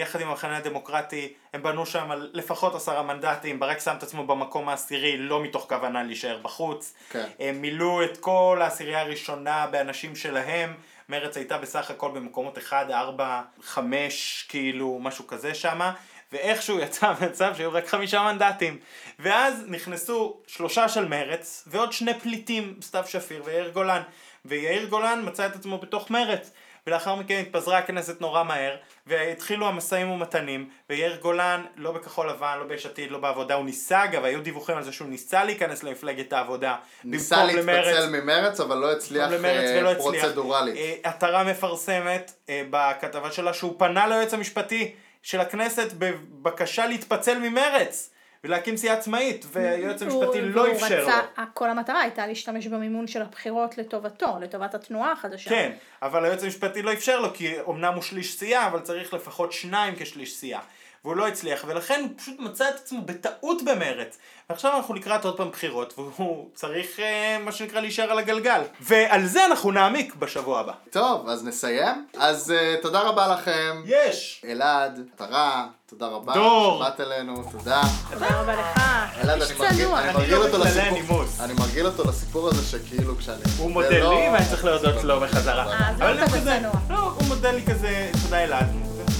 יחד 0.00 0.20
עם 0.20 0.28
המחנה 0.28 0.56
הדמוקרטי, 0.56 1.32
הם 1.52 1.62
בנו 1.62 1.86
שם 1.86 2.10
על 2.10 2.30
לפחות 2.32 2.74
עשרה 2.74 3.02
מנדטים, 3.02 3.60
ברק 3.60 3.78
שם 3.78 3.94
את 3.98 4.02
עצמו 4.02 4.26
במקום 4.26 4.68
העשירי, 4.68 5.18
לא 5.18 5.42
מתוך 5.42 5.66
כוונה 5.68 6.02
להישאר 6.02 6.38
בחוץ. 6.42 6.94
כן. 7.10 7.26
הם 7.40 7.60
מילאו 7.60 8.04
את 8.04 8.16
כל 8.16 8.58
העשירייה 8.62 9.00
הראשונה 9.00 9.66
באנשים 9.66 10.16
שלהם. 10.16 10.74
מרץ 11.08 11.36
הייתה 11.36 11.58
בסך 11.58 11.90
הכל 11.90 12.10
במקומות 12.10 12.58
1, 12.58 12.90
4, 12.90 13.42
5, 13.62 14.46
כאילו, 14.48 14.98
משהו 15.02 15.26
כזה 15.26 15.54
שמה. 15.54 15.92
ואיכשהו 16.32 16.80
יצא 16.80 17.12
מצב 17.22 17.54
שהיו 17.56 17.72
רק 17.72 17.86
חמישה 17.86 18.22
מנדטים. 18.22 18.78
ואז 19.18 19.64
נכנסו 19.66 20.36
שלושה 20.46 20.88
של 20.88 21.08
מרץ, 21.08 21.64
ועוד 21.66 21.92
שני 21.92 22.14
פליטים, 22.14 22.74
סתיו 22.82 23.04
שפיר 23.06 23.42
ויאיר 23.44 23.68
גולן. 23.68 24.02
ויאיר 24.44 24.84
גולן 24.84 25.22
מצא 25.24 25.46
את 25.46 25.56
עצמו 25.56 25.78
בתוך 25.78 26.10
מרץ. 26.10 26.50
ולאחר 26.86 27.14
מכן 27.14 27.42
התפזרה 27.46 27.78
הכנסת 27.78 28.20
נורא 28.20 28.42
מהר, 28.42 28.76
והתחילו 29.06 29.68
המשאים 29.68 30.10
ומתנים, 30.10 30.68
ויאיר 30.90 31.16
גולן, 31.16 31.64
לא 31.76 31.92
בכחול 31.92 32.30
לבן, 32.30 32.56
לא 32.58 32.64
ביש 32.64 32.86
עתיד, 32.86 33.10
לא 33.10 33.18
בעבודה, 33.18 33.54
הוא 33.54 33.64
ניסה, 33.64 34.04
אגב, 34.04 34.24
היו 34.24 34.40
דיווחים 34.40 34.76
על 34.76 34.82
זה 34.82 34.92
שהוא 34.92 35.08
ניסה 35.08 35.44
להיכנס 35.44 35.82
למפלגת 35.82 36.32
העבודה. 36.32 36.76
ניסה. 37.04 37.44
להתפצל 37.44 38.08
ממרץ, 38.08 38.60
אבל 38.60 38.76
לא 38.76 38.92
הצליח 38.92 39.30
למרץ 39.30 39.70
אה, 39.70 39.78
ולא. 39.78 39.94
פרוצדורלית. 39.94 40.76
אה, 40.76 40.94
עטרה 41.02 41.44
מפרסמת 41.44 42.32
אה, 42.48 42.62
בכתבה 42.70 43.30
שלה 43.30 43.54
שהוא 43.54 43.74
פנה 43.78 44.06
ליועץ 44.06 44.34
המשפטי 44.34 44.94
של 45.22 45.40
הכנסת 45.40 45.92
בבקשה 45.98 46.86
להתפצל 46.86 47.38
ממרץ 47.38 48.10
ולהקים 48.46 48.76
סיעה 48.76 48.96
עצמאית 48.96 49.46
והיועץ 49.52 50.02
המשפטי 50.02 50.40
לא 50.40 50.72
אפשר 50.72 51.00
לו. 51.00 51.06
רצה, 51.06 51.20
כל 51.54 51.70
המטרה 51.70 52.00
הייתה 52.00 52.26
להשתמש 52.26 52.66
במימון 52.66 53.06
של 53.06 53.22
הבחירות 53.22 53.78
לטובתו, 53.78 54.36
לטובת 54.40 54.74
התנועה 54.74 55.12
החדשה. 55.12 55.50
כן, 55.50 55.72
אבל 56.02 56.24
היועץ 56.24 56.44
המשפטי 56.44 56.82
לא 56.82 56.92
אפשר 56.92 57.20
לו 57.20 57.34
כי 57.34 57.54
אמנם 57.68 57.94
הוא 57.94 58.02
שליש 58.02 58.38
סיעה 58.38 58.66
אבל 58.66 58.80
צריך 58.80 59.14
לפחות 59.14 59.52
שניים 59.52 59.94
כשליש 59.98 60.36
סיעה. 60.36 60.60
והוא 61.06 61.16
לא 61.16 61.28
הצליח, 61.28 61.64
ולכן 61.66 62.00
הוא 62.02 62.18
פשוט 62.18 62.34
מצא 62.38 62.68
את 62.68 62.84
עצמו 62.84 63.00
בטעות 63.04 63.62
במרץ. 63.64 64.18
ועכשיו 64.50 64.76
אנחנו 64.76 64.94
לקראת 64.94 65.24
עוד 65.24 65.36
פעם 65.36 65.50
בחירות, 65.50 65.94
והוא 65.96 66.48
צריך, 66.54 67.00
אה, 67.00 67.38
מה 67.44 67.52
שנקרא, 67.52 67.80
להישאר 67.80 68.10
על 68.10 68.18
הגלגל. 68.18 68.60
ועל 68.80 69.26
זה 69.26 69.46
אנחנו 69.46 69.72
נעמיק 69.72 70.14
בשבוע 70.14 70.60
הבא. 70.60 70.72
טוב, 70.90 71.28
אז 71.28 71.44
נסיים. 71.44 72.06
אז 72.18 72.50
אה, 72.50 72.74
תודה 72.82 73.00
רבה 73.00 73.26
לכם. 73.28 73.82
יש! 73.86 74.42
אלעד, 74.48 75.00
עטרה, 75.14 75.66
תודה 75.86 76.06
רבה. 76.06 76.34
דור. 76.34 76.76
שבאת 76.84 77.00
אלינו, 77.00 77.42
תודה. 77.52 77.80
תודה 78.12 78.26
רבה 78.40 78.54
לך. 78.54 78.80
אלעד, 79.24 79.42
אני 79.42 79.52
מרגיל- 79.58 79.76
צנוע. 79.84 79.98
אני 80.00 80.08
אני 80.08 80.14
מרגיל 80.18 80.34
לא 80.34 80.44
אותו 80.46 80.58
לסיפור, 80.58 80.88
הנימוס. 80.98 81.40
אני 81.40 81.52
מרגיל 81.52 81.86
אותו 81.86 82.04
לסיפור 82.08 82.48
הזה 82.48 82.78
שכאילו 82.78 83.16
כשאני... 83.18 83.36
הוא 83.58 83.66
זה 83.68 83.72
מודל 83.72 83.88
לי 83.90 84.00
לא- 84.00 84.08
ואני 84.32 84.44
צריך 84.50 84.64
להודות 84.64 85.04
לו 85.04 85.20
בחזרה. 85.20 85.72
אה, 85.72 85.90
אז 85.90 85.96
אבל 85.96 86.12
לא 86.16 86.22
אני 86.22 86.30
כזה 86.32 86.56
צנוע. 86.60 86.72
לא, 86.90 86.98
הוא 86.98 87.22
מודל 87.28 87.50
לי 87.54 87.62
כזה, 87.66 88.10
תודה 88.24 88.44
אלעד. 88.44 88.66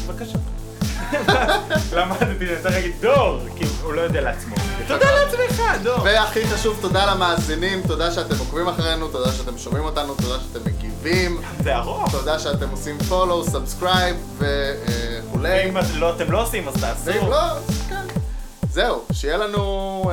בבקשה. 0.09 0.39
למדתי, 1.93 2.25
אני 2.47 2.63
צריך 2.63 2.75
להגיד 2.75 2.93
דור, 3.01 3.39
כי 3.57 3.65
הוא 3.83 3.93
לא 3.93 4.01
יודה 4.01 4.21
לעצמו. 4.21 4.55
תודה 4.89 5.07
לעצמך, 5.11 5.63
דור. 5.83 5.99
והכי 6.05 6.47
חשוב, 6.47 6.79
תודה 6.81 7.15
למאזינים, 7.15 7.83
תודה 7.87 8.13
שאתם 8.13 8.35
עוקבים 8.39 8.69
אחרינו, 8.69 9.09
תודה 9.09 9.33
שאתם 9.33 9.59
שומעים 9.59 9.85
אותנו, 9.85 10.15
תודה 10.15 10.35
שאתם 10.41 10.61
מגיבים, 10.71 11.41
זה 11.63 11.77
ארוך. 11.77 12.11
תודה 12.13 12.39
שאתם 12.39 12.71
עושים 12.71 12.99
follow, 13.11 13.49
subscribe 13.51 14.39
וכולי. 14.39 15.69
אם 15.69 15.77
לא- 15.95 16.11
אתם 16.17 16.33
לא 16.33 16.43
עושים 16.43 16.69
אז 16.69 16.75
תעשו. 16.81 17.05
ואם 17.07 17.31
לא, 17.31 17.43
כן. 17.89 17.97
זהו, 18.73 19.03
שיהיה 19.13 19.37
לנו 19.37 19.63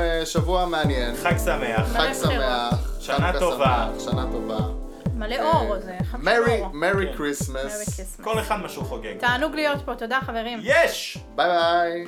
אה, 0.01 0.26
שבוע 0.26 0.66
מעניין. 0.66 1.16
חג 1.24 1.34
שמח. 1.45 1.88
חג 1.93 2.14
שמח. 2.24 2.74
שנה 2.99 3.32
טובה. 3.39 3.88
שנה 4.06 4.26
טובה. 4.32 4.83
מלא 5.24 5.51
אור, 5.51 5.80
זה 5.80 5.97
של 6.11 6.17
Merry, 6.18 6.62
אור. 6.61 6.69
Merry 6.74 7.08
כן. 7.07 7.17
Christmas. 7.18 7.56
Merry 7.55 8.19
Christmas. 8.19 8.24
כל 8.24 8.39
אחד 8.39 8.55
מה 8.61 8.69
שהוא 8.69 8.86
חוגג. 8.86 9.17
תענוג 9.19 9.55
להיות 9.55 9.86
פה, 9.86 9.95
תודה 9.95 10.19
חברים. 10.21 10.59
יש! 10.63 11.17
ביי 11.36 11.47
ביי. 11.49 12.05